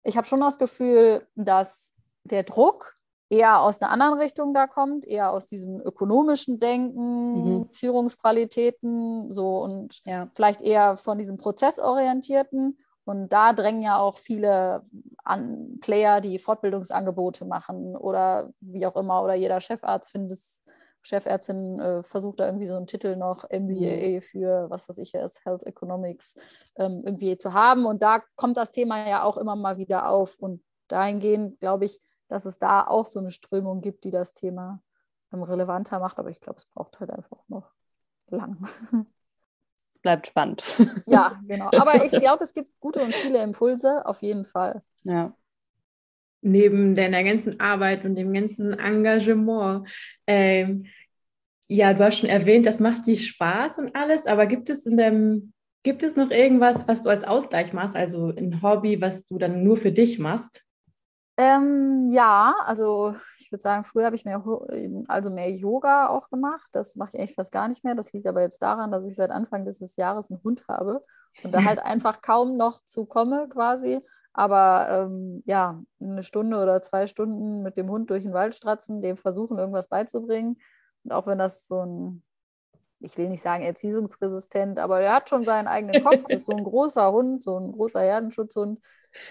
ich 0.04 0.16
habe 0.16 0.26
schon 0.26 0.40
das 0.40 0.58
Gefühl, 0.58 1.26
dass 1.36 1.94
der 2.24 2.42
Druck 2.42 2.96
eher 3.30 3.60
aus 3.60 3.80
einer 3.80 3.90
anderen 3.90 4.18
Richtung 4.18 4.52
da 4.52 4.66
kommt, 4.66 5.06
eher 5.06 5.30
aus 5.30 5.46
diesem 5.46 5.80
ökonomischen 5.80 6.60
Denken, 6.60 7.60
mhm. 7.60 7.68
Führungsqualitäten, 7.72 9.32
so 9.32 9.58
und 9.58 10.02
ja. 10.04 10.28
vielleicht 10.34 10.60
eher 10.60 10.96
von 10.98 11.16
diesem 11.16 11.38
prozessorientierten. 11.38 12.78
Und 13.04 13.32
da 13.32 13.52
drängen 13.52 13.82
ja 13.82 13.98
auch 13.98 14.18
viele 14.18 14.84
an 15.24 15.78
Player, 15.80 16.20
die 16.20 16.38
Fortbildungsangebote 16.38 17.44
machen 17.44 17.96
oder 17.96 18.52
wie 18.60 18.86
auch 18.86 18.96
immer, 18.96 19.22
oder 19.22 19.34
jeder 19.34 19.60
Chefarzt 19.60 20.10
findet 20.10 20.38
es 20.38 20.61
Chefärztin 21.02 21.78
äh, 21.80 22.02
versucht 22.02 22.40
da 22.40 22.46
irgendwie 22.46 22.66
so 22.66 22.76
einen 22.76 22.86
Titel 22.86 23.16
noch 23.16 23.44
MBA 23.50 24.20
für, 24.20 24.70
was 24.70 24.88
weiß 24.88 24.98
ich 24.98 25.12
jetzt, 25.12 25.44
Health 25.44 25.64
Economics 25.64 26.34
ähm, 26.76 27.02
irgendwie 27.04 27.36
zu 27.36 27.52
haben. 27.52 27.86
Und 27.86 28.02
da 28.02 28.22
kommt 28.36 28.56
das 28.56 28.70
Thema 28.70 29.08
ja 29.08 29.22
auch 29.22 29.36
immer 29.36 29.56
mal 29.56 29.78
wieder 29.78 30.08
auf. 30.08 30.38
Und 30.38 30.62
dahingehend 30.88 31.60
glaube 31.60 31.84
ich, 31.84 32.00
dass 32.28 32.44
es 32.44 32.58
da 32.58 32.86
auch 32.86 33.06
so 33.06 33.18
eine 33.18 33.30
Strömung 33.30 33.80
gibt, 33.80 34.04
die 34.04 34.10
das 34.10 34.34
Thema 34.34 34.80
ähm, 35.32 35.42
relevanter 35.42 35.98
macht. 35.98 36.18
Aber 36.18 36.30
ich 36.30 36.40
glaube, 36.40 36.58
es 36.58 36.66
braucht 36.66 37.00
halt 37.00 37.10
einfach 37.10 37.38
noch 37.48 37.70
lang. 38.28 38.66
Es 39.94 39.98
bleibt 39.98 40.26
spannend. 40.26 40.64
Ja, 41.04 41.38
genau. 41.46 41.68
Aber 41.78 42.02
ich 42.02 42.12
glaube, 42.12 42.44
es 42.44 42.54
gibt 42.54 42.80
gute 42.80 43.02
und 43.02 43.14
viele 43.14 43.42
Impulse, 43.42 44.06
auf 44.06 44.22
jeden 44.22 44.46
Fall. 44.46 44.82
Ja 45.02 45.34
neben 46.42 46.94
deiner 46.94 47.24
ganzen 47.24 47.60
Arbeit 47.60 48.04
und 48.04 48.16
dem 48.16 48.32
ganzen 48.32 48.78
Engagement. 48.78 49.88
Ähm, 50.26 50.86
ja, 51.68 51.94
du 51.94 52.04
hast 52.04 52.18
schon 52.18 52.28
erwähnt, 52.28 52.66
das 52.66 52.80
macht 52.80 53.06
dir 53.06 53.16
Spaß 53.16 53.78
und 53.78 53.96
alles, 53.96 54.26
aber 54.26 54.46
gibt 54.46 54.68
es 54.68 54.84
in 54.84 54.96
deinem, 54.96 55.52
gibt 55.82 56.02
es 56.02 56.16
noch 56.16 56.30
irgendwas, 56.30 56.86
was 56.86 57.02
du 57.02 57.08
als 57.08 57.24
Ausgleich 57.24 57.72
machst, 57.72 57.96
also 57.96 58.28
ein 58.28 58.60
Hobby, 58.60 59.00
was 59.00 59.26
du 59.26 59.38
dann 59.38 59.62
nur 59.62 59.76
für 59.76 59.92
dich 59.92 60.18
machst? 60.18 60.64
Ähm, 61.38 62.10
ja, 62.10 62.54
also 62.66 63.14
ich 63.38 63.50
würde 63.50 63.62
sagen, 63.62 63.84
früher 63.84 64.04
habe 64.04 64.16
ich 64.16 64.24
mehr, 64.24 64.42
also 65.08 65.30
mehr 65.30 65.50
Yoga 65.50 66.08
auch 66.08 66.28
gemacht. 66.28 66.68
Das 66.72 66.96
mache 66.96 67.10
ich 67.12 67.18
eigentlich 67.18 67.34
fast 67.34 67.52
gar 67.52 67.68
nicht 67.68 67.84
mehr. 67.84 67.94
Das 67.94 68.12
liegt 68.12 68.26
aber 68.26 68.42
jetzt 68.42 68.60
daran, 68.60 68.90
dass 68.90 69.06
ich 69.06 69.14
seit 69.14 69.30
Anfang 69.30 69.64
dieses 69.64 69.96
Jahres 69.96 70.30
einen 70.30 70.42
Hund 70.42 70.64
habe 70.68 71.02
und 71.42 71.54
da 71.54 71.64
halt 71.64 71.78
einfach 71.80 72.20
kaum 72.20 72.56
noch 72.56 72.84
zu 72.86 73.06
komme 73.06 73.48
quasi. 73.48 74.00
Aber 74.32 74.88
ähm, 74.90 75.42
ja, 75.46 75.82
eine 76.00 76.22
Stunde 76.22 76.58
oder 76.62 76.80
zwei 76.82 77.06
Stunden 77.06 77.62
mit 77.62 77.76
dem 77.76 77.90
Hund 77.90 78.10
durch 78.10 78.22
den 78.22 78.32
Wald 78.32 78.54
stratzen, 78.54 79.02
dem 79.02 79.16
versuchen, 79.16 79.58
irgendwas 79.58 79.88
beizubringen. 79.88 80.56
Und 81.04 81.12
auch 81.12 81.26
wenn 81.26 81.38
das 81.38 81.66
so 81.66 81.84
ein, 81.84 82.22
ich 83.00 83.18
will 83.18 83.28
nicht 83.28 83.42
sagen 83.42 83.62
erziehungsresistent, 83.62 84.78
aber 84.78 85.00
er 85.00 85.14
hat 85.14 85.28
schon 85.28 85.44
seinen 85.44 85.66
eigenen 85.66 86.02
Kopf, 86.04 86.28
ist 86.28 86.46
so 86.46 86.52
ein 86.52 86.64
großer 86.64 87.12
Hund, 87.12 87.42
so 87.42 87.58
ein 87.58 87.72
großer 87.72 88.00
Herdenschutzhund. 88.00 88.80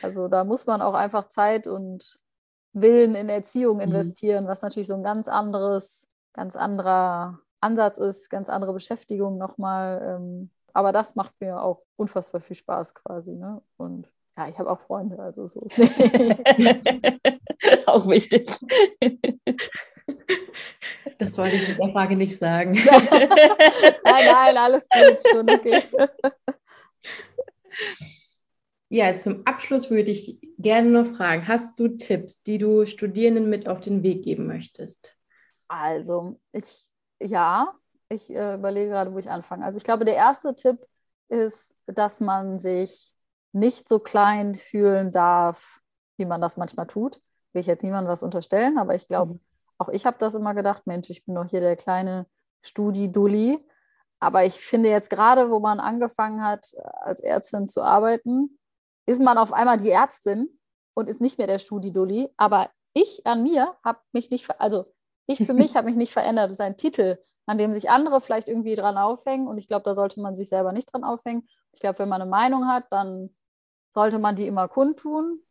Also 0.02 0.28
da 0.28 0.44
muss 0.44 0.68
man 0.68 0.82
auch 0.82 0.94
einfach 0.94 1.30
Zeit 1.30 1.68
und 1.68 2.20
Willen 2.74 3.16
in 3.16 3.30
Erziehung 3.30 3.78
mhm. 3.78 3.84
investieren, 3.84 4.46
mhm. 4.46 4.50
was 4.50 4.62
natürlich 4.62 4.88
so 4.88 4.94
ein 4.94 5.04
ganz 5.04 5.28
anderes, 5.28 6.08
ganz 6.34 6.56
anderer 6.56 7.40
Ansatz 7.60 7.98
ist, 7.98 8.30
ganz 8.30 8.50
andere 8.50 8.74
Beschäftigung 8.74 9.38
nochmal. 9.38 10.02
Ähm, 10.04 10.52
aber 10.74 10.92
das 10.92 11.16
macht 11.16 11.34
mir 11.40 11.62
auch 11.62 11.84
unfassbar 11.96 12.42
viel 12.42 12.56
Spaß 12.56 12.96
quasi. 12.96 13.34
Ne? 13.34 13.62
Und 13.78 14.12
ja, 14.38 14.48
ich 14.48 14.58
habe 14.58 14.70
auch 14.70 14.80
Freunde, 14.80 15.20
also 15.20 15.48
so 15.48 15.62
ist 15.62 15.78
nicht. 15.78 15.92
auch 17.88 18.08
wichtig. 18.08 18.50
Das 21.18 21.38
wollte 21.38 21.56
ich 21.56 21.68
mit 21.68 21.80
der 21.80 21.92
Frage 21.92 22.16
nicht 22.16 22.38
sagen. 22.38 22.74
nein, 22.74 24.26
nein, 24.26 24.58
alles 24.58 24.88
gut, 24.90 25.20
schon 25.30 25.50
okay. 25.50 25.84
Ja, 28.90 29.16
zum 29.16 29.46
Abschluss 29.46 29.90
würde 29.90 30.12
ich 30.12 30.38
gerne 30.58 30.90
noch 30.90 31.16
fragen, 31.16 31.48
hast 31.48 31.80
du 31.80 31.88
Tipps, 31.90 32.42
die 32.44 32.58
du 32.58 32.86
Studierenden 32.86 33.50
mit 33.50 33.68
auf 33.68 33.80
den 33.80 34.04
Weg 34.04 34.24
geben 34.24 34.48
möchtest? 34.48 35.16
Also, 35.70 36.40
ich, 36.52 36.90
ja, 37.22 37.74
ich 38.10 38.30
äh, 38.30 38.56
überlege 38.56 38.90
gerade, 38.90 39.14
wo 39.14 39.18
ich 39.18 39.30
anfange. 39.30 39.64
Also 39.64 39.78
ich 39.78 39.86
glaube, 39.86 40.04
der 40.04 40.16
erste 40.16 40.54
Tipp 40.56 40.86
ist, 41.30 41.74
dass 41.86 42.20
man 42.20 42.60
sich 42.60 43.14
nicht 43.54 43.88
so 43.88 44.00
klein 44.00 44.56
fühlen 44.56 45.12
darf, 45.12 45.82
wie 46.18 46.26
man 46.26 46.42
das 46.42 46.58
manchmal 46.58 46.88
tut. 46.88 47.22
Will 47.54 47.62
ich 47.62 47.68
jetzt 47.68 47.84
niemandem 47.84 48.12
was 48.12 48.24
unterstellen, 48.24 48.78
aber 48.78 48.96
ich 48.96 49.08
glaube, 49.08 49.34
mhm. 49.34 49.40
auch 49.78 49.90
ich 49.90 50.06
habe 50.06 50.18
das 50.20 50.36
immer 50.36 50.54
gedacht, 50.54 50.88
Mensch, 50.88 51.10
ich 51.10 51.26
bin 51.26 51.36
doch 51.36 51.46
hier 51.46 51.62
der 51.62 51.76
kleine 51.76 52.28
Studi-Dulli. 52.62 53.60
Aber 54.20 54.46
ich 54.46 54.54
finde 54.54 54.90
jetzt 54.90 55.10
gerade, 55.10 55.50
wo 55.50 55.60
man 55.60 55.80
angefangen 55.80 56.44
hat, 56.44 56.74
als 57.02 57.22
Ärztin 57.22 57.68
zu 57.68 57.82
arbeiten, 57.82 58.60
ist 59.08 59.20
man 59.20 59.38
auf 59.38 59.52
einmal 59.52 59.78
die 59.78 59.90
Ärztin 59.90 60.60
und 60.94 61.10
ist 61.10 61.22
nicht 61.22 61.40
mehr 61.40 61.48
der 61.48 61.60
Studi-Dulli. 61.60 62.30
Aber 62.38 62.70
ich 62.94 63.26
an 63.26 63.44
mir 63.44 63.76
habe 63.84 64.00
mich 64.12 64.30
nicht, 64.30 64.48
also 64.60 64.86
ich 65.26 65.44
für 65.46 65.54
mich 65.54 65.76
habe 65.76 65.88
mich 65.88 65.96
nicht 65.96 66.14
verändert. 66.14 66.46
Das 66.46 66.54
ist 66.54 66.62
ein 66.62 66.78
Titel, 66.78 67.18
an 67.48 67.58
dem 67.58 67.74
sich 67.74 67.90
andere 67.90 68.22
vielleicht 68.22 68.48
irgendwie 68.48 68.76
dran 68.76 68.98
aufhängen. 68.98 69.48
Und 69.48 69.58
ich 69.58 69.68
glaube, 69.68 69.84
da 69.84 69.96
sollte 69.96 70.22
man 70.22 70.36
sich 70.36 70.50
selber 70.50 70.72
nicht 70.72 70.94
dran 70.94 71.04
aufhängen. 71.04 71.48
Ich 71.72 71.80
glaube, 71.80 72.00
wenn 72.00 72.10
man 72.10 72.22
eine 72.22 72.30
Meinung 72.30 72.68
hat, 72.68 72.86
dann 72.92 73.36
sollte 73.92 74.20
man 74.20 74.36
die 74.36 74.48
immer 74.48 74.68
kundtun. 74.68 75.42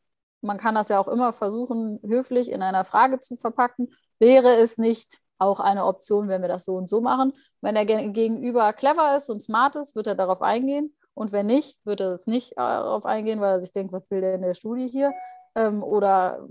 Man 0.40 0.58
kann 0.58 0.74
das 0.74 0.88
ja 0.88 0.98
auch 0.98 1.08
immer 1.08 1.32
versuchen, 1.32 2.00
höflich 2.04 2.50
in 2.50 2.62
einer 2.62 2.84
Frage 2.84 3.20
zu 3.20 3.36
verpacken. 3.36 3.94
Wäre 4.18 4.56
es 4.56 4.78
nicht 4.78 5.20
auch 5.38 5.60
eine 5.60 5.84
Option, 5.86 6.28
wenn 6.28 6.42
wir 6.42 6.48
das 6.48 6.64
so 6.64 6.74
und 6.76 6.88
so 6.88 7.00
machen? 7.00 7.32
Wenn 7.60 7.74
der 7.74 7.86
Gegenüber 7.86 8.72
clever 8.72 9.16
ist 9.16 9.30
und 9.30 9.42
smart 9.42 9.76
ist, 9.76 9.94
wird 9.94 10.06
er 10.06 10.14
darauf 10.14 10.42
eingehen. 10.42 10.94
Und 11.14 11.32
wenn 11.32 11.46
nicht, 11.46 11.78
wird 11.84 12.00
er 12.00 12.14
es 12.14 12.26
nicht 12.26 12.56
darauf 12.56 13.04
eingehen, 13.04 13.40
weil 13.40 13.56
er 13.56 13.60
sich 13.60 13.72
denkt, 13.72 13.92
was 13.92 14.08
will 14.10 14.20
der 14.22 14.34
in 14.34 14.42
der 14.42 14.54
Studie 14.54 14.88
hier? 14.88 15.12
Ähm, 15.54 15.82
oder 15.82 16.48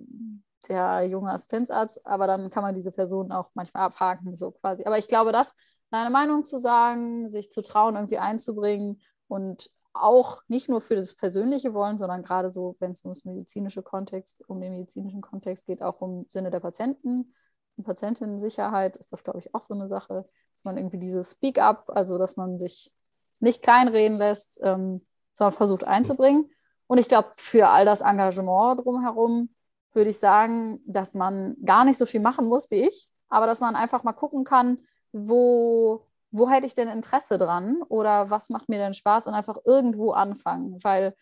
der 0.68 1.04
junge 1.04 1.32
Assistenzarzt, 1.32 2.06
aber 2.06 2.28
dann 2.28 2.50
kann 2.50 2.64
man 2.64 2.76
diese 2.76 2.92
Person 2.92 3.32
auch 3.32 3.50
manchmal 3.54 3.84
abhaken, 3.84 4.36
so 4.36 4.52
quasi. 4.52 4.84
Aber 4.84 4.98
ich 4.98 5.08
glaube, 5.08 5.32
das, 5.32 5.56
deine 5.90 6.10
Meinung 6.10 6.46
zu 6.46 6.60
sagen, 6.60 7.30
sich 7.30 7.52
zu 7.52 7.62
trauen, 7.62 7.96
irgendwie 7.96 8.18
einzubringen 8.18 9.02
und 9.28 9.70
auch 9.94 10.42
nicht 10.48 10.70
nur 10.70 10.82
für 10.82 10.96
das 10.96 11.16
persönliche 11.16 11.74
Wollen, 11.74 11.98
sondern 11.98 12.24
gerade 12.24 12.52
so, 12.52 12.76
wenn 12.80 12.92
es 12.92 13.04
um 13.04 13.12
das 13.12 13.26
medizinische 13.26 13.82
Kontext, 13.82 14.44
um 14.48 14.62
den 14.62 14.74
medizinischen 14.74 15.22
Kontext 15.22 15.66
geht, 15.66 15.82
auch 15.82 16.02
im 16.02 16.26
Sinne 16.30 16.52
der 16.52 16.60
Patienten 16.60 17.34
und 17.76 17.84
Patientinnensicherheit, 17.84 18.98
ist 18.98 19.12
das, 19.12 19.24
glaube 19.24 19.40
ich, 19.40 19.54
auch 19.56 19.64
so 19.64 19.74
eine 19.74 19.88
Sache, 19.88 20.28
dass 20.54 20.64
man 20.64 20.78
irgendwie 20.78 21.00
dieses 21.00 21.32
Speak-up, 21.32 21.90
also 21.90 22.18
dass 22.18 22.38
man 22.38 22.60
sich 22.60 22.92
nicht 23.40 23.64
kleinreden 23.64 24.18
lässt, 24.18 24.60
ähm, 24.64 25.06
sondern 25.34 25.54
versucht 25.54 25.84
einzubringen. 25.86 26.50
Und 26.88 26.98
ich 26.98 27.08
glaube, 27.08 27.30
für 27.36 27.70
all 27.70 27.86
das 27.86 28.02
Engagement 28.02 28.84
drumherum 28.84 29.50
würde 29.94 30.10
ich 30.10 30.20
sagen, 30.20 30.82
dass 30.86 31.16
man 31.16 31.56
gar 31.64 31.86
nicht 31.86 31.98
so 31.98 32.06
viel 32.06 32.20
machen 32.20 32.48
muss 32.48 32.70
wie 32.72 32.88
ich, 32.88 33.10
aber 33.30 33.48
dass 33.48 33.60
man 33.60 33.76
einfach 33.76 34.04
mal 34.04 34.14
gucken 34.14 34.44
kann, 34.44 34.80
wo 35.12 36.06
wo 36.32 36.50
hätte 36.50 36.68
ich 36.68 36.76
denn 36.76 36.88
Interesse 36.88 37.38
dran 37.38 37.82
oder 37.90 38.30
was 38.30 38.50
macht 38.50 38.70
mir 38.70 38.78
denn 38.78 38.94
Spaß 38.94 39.28
und 39.28 39.34
einfach 39.34 39.58
irgendwo 39.66 40.12
anfangen, 40.12 40.84
weil 40.84 41.16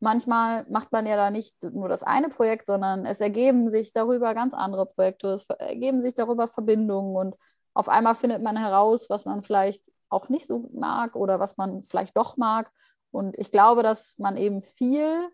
manchmal 0.00 0.66
macht 0.70 0.92
man 0.92 1.06
ja 1.06 1.16
da 1.16 1.30
nicht 1.30 1.62
nur 1.62 1.88
das 1.88 2.02
eine 2.02 2.28
Projekt, 2.28 2.66
sondern 2.66 3.06
es 3.06 3.20
ergeben 3.20 3.70
sich 3.70 3.92
darüber 3.92 4.34
ganz 4.34 4.54
andere 4.54 4.86
Projekte, 4.86 5.28
es 5.28 5.48
ergeben 5.50 6.00
sich 6.00 6.14
darüber 6.14 6.48
Verbindungen 6.48 7.16
und 7.16 7.36
auf 7.74 7.88
einmal 7.88 8.14
findet 8.14 8.42
man 8.42 8.56
heraus, 8.56 9.08
was 9.10 9.24
man 9.24 9.42
vielleicht 9.42 9.82
auch 10.08 10.28
nicht 10.28 10.46
so 10.46 10.70
mag 10.72 11.16
oder 11.16 11.38
was 11.40 11.56
man 11.56 11.82
vielleicht 11.82 12.16
doch 12.16 12.36
mag. 12.36 12.72
Und 13.12 13.38
ich 13.38 13.52
glaube, 13.52 13.82
dass 13.82 14.18
man 14.18 14.36
eben 14.36 14.60
viel 14.60 15.28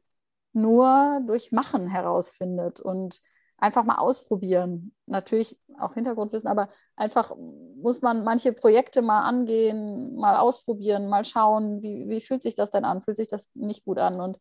nur 0.52 1.20
durch 1.26 1.52
Machen 1.52 1.88
herausfindet 1.88 2.80
und 2.80 3.20
einfach 3.58 3.84
mal 3.84 3.96
ausprobieren. 3.98 4.94
Natürlich 5.06 5.58
auch 5.78 5.94
Hintergrundwissen, 5.94 6.48
aber 6.48 6.68
einfach 6.96 7.32
muss 7.36 8.02
man 8.02 8.24
manche 8.24 8.52
Projekte 8.52 9.02
mal 9.02 9.20
angehen, 9.20 10.16
mal 10.16 10.36
ausprobieren, 10.36 11.08
mal 11.08 11.24
schauen, 11.24 11.82
wie, 11.82 12.08
wie 12.08 12.20
fühlt 12.20 12.42
sich 12.42 12.54
das 12.54 12.70
denn 12.70 12.84
an? 12.84 13.02
Fühlt 13.02 13.18
sich 13.18 13.28
das 13.28 13.50
nicht 13.54 13.84
gut 13.84 13.98
an? 13.98 14.20
Und 14.20 14.38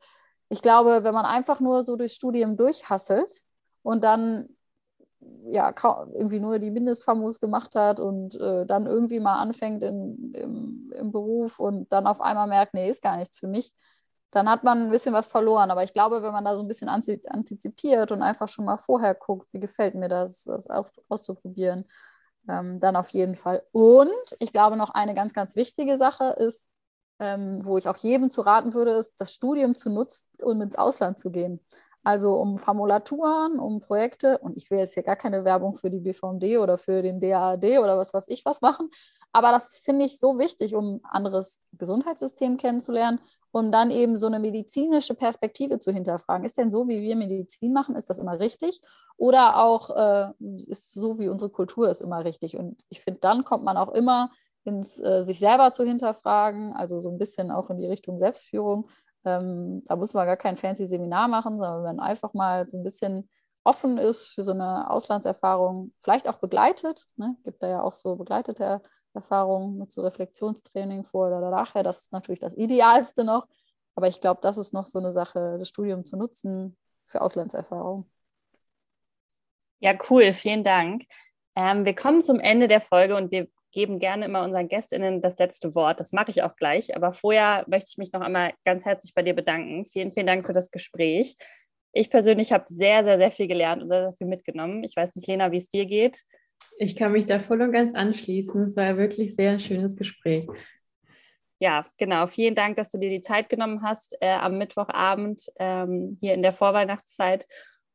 ich 0.50 0.62
glaube, 0.62 1.04
wenn 1.04 1.14
man 1.14 1.26
einfach 1.26 1.60
nur 1.60 1.84
so 1.84 1.96
durchs 1.96 2.16
Studium 2.16 2.58
durchhasselt 2.58 3.42
und 3.84 4.04
dann 4.04 4.50
ja 5.48 5.74
irgendwie 6.14 6.40
nur 6.40 6.60
die 6.60 6.72
Mindestfamos 6.72 7.40
gemacht 7.40 7.76
hat 7.76 8.00
und 8.00 8.36
äh, 8.40 8.66
dann 8.66 8.86
irgendwie 8.86 9.20
mal 9.20 9.40
anfängt 9.40 9.84
in, 9.84 10.34
im, 10.34 10.94
im 10.96 11.12
Beruf 11.12 11.60
und 11.60 11.92
dann 11.92 12.08
auf 12.08 12.22
einmal 12.22 12.48
merkt, 12.48 12.74
nee, 12.74 12.90
ist 12.90 13.02
gar 13.02 13.18
nichts 13.18 13.40
für 13.40 13.48
mich, 13.48 13.74
dann 14.32 14.50
hat 14.50 14.64
man 14.64 14.84
ein 14.84 14.92
bisschen 14.92 15.14
was 15.14 15.28
verloren. 15.28 15.72
Aber 15.72 15.84
ich 15.84 15.94
glaube, 15.94 16.22
wenn 16.22 16.34
man 16.34 16.46
da 16.46 16.56
so 16.56 16.62
ein 16.62 16.68
bisschen 16.68 16.90
antizipiert 16.90 18.12
und 18.12 18.22
einfach 18.22 18.48
schon 18.48 18.66
mal 18.66 18.78
vorher 18.78 19.16
guckt, 19.16 19.52
wie 19.54 19.60
gefällt 19.60 19.96
mir 19.96 20.10
das, 20.10 20.44
das 20.44 20.68
auszuprobieren, 21.10 21.86
ähm, 22.50 22.80
dann 22.80 22.96
auf 22.96 23.10
jeden 23.10 23.36
Fall. 23.36 23.64
Und 23.72 24.36
ich 24.40 24.52
glaube, 24.52 24.78
noch 24.78 24.92
eine 24.92 25.16
ganz, 25.16 25.34
ganz 25.34 25.56
wichtige 25.56 25.98
Sache 25.98 26.36
ist, 26.38 26.70
ähm, 27.20 27.62
wo 27.64 27.78
ich 27.78 27.88
auch 27.88 27.98
jedem 27.98 28.30
zu 28.30 28.42
raten 28.42 28.74
würde, 28.74 28.92
ist, 28.92 29.14
das 29.18 29.34
Studium 29.34 29.76
zu 29.76 29.90
nutzen, 29.90 30.26
um 30.42 30.62
ins 30.62 30.78
Ausland 30.78 31.18
zu 31.20 31.32
gehen. 31.32 31.60
Also 32.04 32.36
um 32.36 32.58
Formulaturen, 32.58 33.58
um 33.58 33.80
Projekte. 33.80 34.38
Und 34.38 34.58
ich 34.58 34.70
will 34.70 34.78
jetzt 34.78 34.94
hier 34.94 35.04
gar 35.04 35.16
keine 35.16 35.44
Werbung 35.44 35.76
für 35.76 35.90
die 35.90 36.00
BVMD 36.00 36.58
oder 36.60 36.78
für 36.78 37.02
den 37.02 37.20
DAAD 37.20 37.80
oder 37.80 37.98
was 37.98 38.14
weiß 38.14 38.26
ich 38.28 38.46
was 38.46 38.62
machen. 38.62 38.90
Aber 39.32 39.52
das 39.52 39.80
finde 39.80 40.06
ich 40.06 40.20
so 40.20 40.38
wichtig, 40.38 40.76
um 40.76 40.96
ein 40.96 41.06
anderes 41.06 41.62
Gesundheitssystem 41.74 42.58
kennenzulernen 42.58 43.20
und 43.56 43.72
dann 43.72 43.90
eben 43.90 44.18
so 44.18 44.28
eine 44.28 44.40
medizinische 44.40 45.16
Perspektive 45.16 45.80
zu 45.80 45.94
hinterfragen. 45.94 46.46
Ist 46.46 46.58
denn 46.58 46.72
so, 46.72 46.90
wie 46.90 47.00
wir 47.00 47.16
Medizin 47.16 47.72
machen, 47.72 47.96
ist 47.96 48.10
das 48.10 48.20
immer 48.20 48.38
richtig? 48.38 48.82
Oder 49.16 49.64
auch 49.64 49.96
äh, 49.96 50.34
ist 50.68 50.94
so, 50.94 51.20
wie 51.20 51.30
unsere 51.30 51.50
Kultur 51.50 51.90
ist, 51.90 52.02
immer 52.02 52.26
richtig? 52.26 52.58
Und 52.58 52.84
ich 52.90 53.00
finde, 53.00 53.22
dann 53.22 53.46
kommt 53.46 53.64
man 53.64 53.78
auch 53.78 53.94
immer 53.94 54.30
ins 54.66 55.00
äh, 55.00 55.24
sich 55.24 55.40
selber 55.40 55.72
zu 55.72 55.86
hinterfragen, 55.86 56.74
also 56.74 57.00
so 57.00 57.10
ein 57.10 57.18
bisschen 57.18 57.50
auch 57.50 57.70
in 57.70 57.78
die 57.78 57.88
Richtung 57.88 58.20
Selbstführung. 58.20 58.90
Ähm, 59.24 59.84
da 59.86 59.96
muss 59.96 60.14
man 60.14 60.28
gar 60.28 60.36
kein 60.36 60.58
fancy 60.58 60.86
Seminar 60.86 61.30
machen, 61.30 61.54
sondern 61.54 61.78
wenn 61.78 61.96
man 61.96 62.06
einfach 62.06 62.34
mal 62.34 62.68
so 62.68 62.76
ein 62.76 62.84
bisschen 62.84 63.30
offen 63.64 63.98
ist 63.98 64.28
für 64.28 64.44
so 64.44 64.52
eine 64.52 64.90
Auslandserfahrung, 64.92 65.94
vielleicht 66.00 66.28
auch 66.28 66.40
begleitet, 66.40 67.06
ne? 67.16 67.38
gibt 67.46 67.64
da 67.64 67.70
ja 67.70 67.82
auch 67.84 67.94
so 67.94 68.18
begleitete 68.18 68.82
Erfahrung 69.16 69.78
mit 69.78 69.92
so 69.92 70.02
Reflexionstraining 70.02 71.04
vor 71.04 71.28
oder 71.28 71.50
nachher. 71.50 71.84
Das 71.84 72.04
ist 72.04 72.14
natürlich 72.14 72.40
das 72.40 72.56
Idealste 72.56 73.24
noch. 73.24 73.48
Aber 73.96 74.08
ich 74.08 74.22
glaube, 74.22 74.42
das 74.42 74.58
ist 74.58 74.74
noch 74.74 74.88
so 74.88 75.00
eine 75.00 75.12
Sache, 75.12 75.58
das 75.58 75.70
Studium 75.70 76.04
zu 76.04 76.18
nutzen 76.18 76.78
für 77.06 77.22
Auslandserfahrung. 77.22 78.10
Ja, 79.80 79.94
cool. 80.10 80.34
Vielen 80.34 80.64
Dank. 80.64 81.04
Ähm, 81.56 81.86
wir 81.86 81.96
kommen 81.96 82.22
zum 82.22 82.40
Ende 82.40 82.68
der 82.68 82.82
Folge 82.82 83.16
und 83.16 83.32
wir 83.32 83.48
geben 83.72 84.00
gerne 84.00 84.26
immer 84.26 84.44
unseren 84.44 84.68
GästInnen 84.68 85.22
das 85.22 85.38
letzte 85.38 85.76
Wort. 85.76 86.00
Das 86.00 86.12
mache 86.14 86.32
ich 86.32 86.44
auch 86.44 86.56
gleich. 86.56 86.96
Aber 86.96 87.14
vorher 87.14 87.66
möchte 87.68 87.90
ich 87.92 87.98
mich 87.98 88.12
noch 88.14 88.22
einmal 88.22 88.54
ganz 88.64 88.86
herzlich 88.86 89.14
bei 89.14 89.22
dir 89.22 89.34
bedanken. 89.34 89.86
Vielen, 89.86 90.12
vielen 90.12 90.28
Dank 90.28 90.46
für 90.46 90.54
das 90.54 90.72
Gespräch. 90.72 91.36
Ich 91.92 92.10
persönlich 92.10 92.52
habe 92.52 92.66
sehr, 92.68 93.04
sehr, 93.04 93.18
sehr 93.18 93.32
viel 93.32 93.48
gelernt 93.48 93.84
und 93.84 93.90
sehr, 93.90 94.08
sehr 94.08 94.18
viel 94.18 94.28
mitgenommen. 94.28 94.84
Ich 94.84 94.96
weiß 94.96 95.16
nicht, 95.16 95.28
Lena, 95.28 95.52
wie 95.52 95.58
es 95.58 95.70
dir 95.70 95.86
geht. 95.86 96.24
Ich 96.78 96.96
kann 96.96 97.14
mich 97.14 97.26
da 97.26 97.40
voll 97.40 97.62
und 97.62 97.72
ganz 97.72 97.94
anschließen. 97.94 98.64
Es 98.66 98.76
war 98.76 98.98
wirklich 98.98 99.36
sehr 99.36 99.52
ein 99.52 99.60
schönes 99.60 99.96
Gespräch. 99.96 100.48
Ja, 101.60 101.86
genau. 101.98 102.28
Vielen 102.28 102.54
Dank, 102.54 102.76
dass 102.76 102.90
du 102.90 102.98
dir 102.98 103.10
die 103.10 103.22
Zeit 103.22 103.48
genommen 103.48 103.82
hast 103.82 104.18
äh, 104.20 104.34
am 104.34 104.58
Mittwochabend 104.58 105.50
ähm, 105.58 106.18
hier 106.20 106.34
in 106.34 106.42
der 106.42 106.52
Vorweihnachtszeit. 106.52 107.48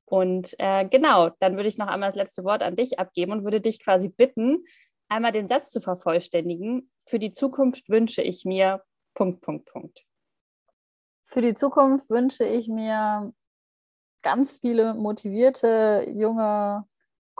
Und 0.06 0.54
äh, 0.58 0.88
genau, 0.88 1.30
dann 1.40 1.56
würde 1.56 1.68
ich 1.68 1.78
noch 1.78 1.86
einmal 1.86 2.08
das 2.08 2.16
letzte 2.16 2.42
Wort 2.42 2.62
an 2.62 2.74
dich 2.74 2.98
abgeben 2.98 3.32
und 3.32 3.44
würde 3.44 3.60
dich 3.60 3.78
quasi 3.78 4.08
bitten, 4.08 4.64
einmal 5.08 5.32
den 5.32 5.46
Satz 5.46 5.70
zu 5.70 5.80
vervollständigen. 5.80 6.90
Für 7.06 7.18
die 7.18 7.32
Zukunft 7.32 7.88
wünsche 7.88 8.22
ich 8.22 8.44
mir 8.44 8.82
Punkt, 9.14 9.40
Punkt, 9.42 9.66
Punkt. 9.66 10.06
Für 11.26 11.42
die 11.42 11.54
Zukunft 11.54 12.10
wünsche 12.10 12.44
ich 12.44 12.66
mir 12.66 13.32
ganz 14.22 14.52
viele 14.52 14.94
motivierte 14.94 16.06
junge 16.08 16.86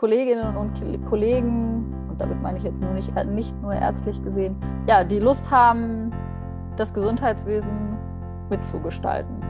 Kolleginnen 0.01 0.55
und 0.57 1.05
Kollegen, 1.05 1.85
und 2.09 2.19
damit 2.19 2.41
meine 2.41 2.57
ich 2.57 2.63
jetzt 2.63 2.81
nur 2.81 2.91
nicht, 2.91 3.13
nicht 3.27 3.61
nur 3.61 3.71
ärztlich 3.71 4.19
gesehen, 4.23 4.55
ja, 4.87 5.03
die 5.03 5.19
Lust 5.19 5.51
haben, 5.51 6.11
das 6.75 6.91
Gesundheitswesen 6.91 7.99
mitzugestalten. 8.49 9.40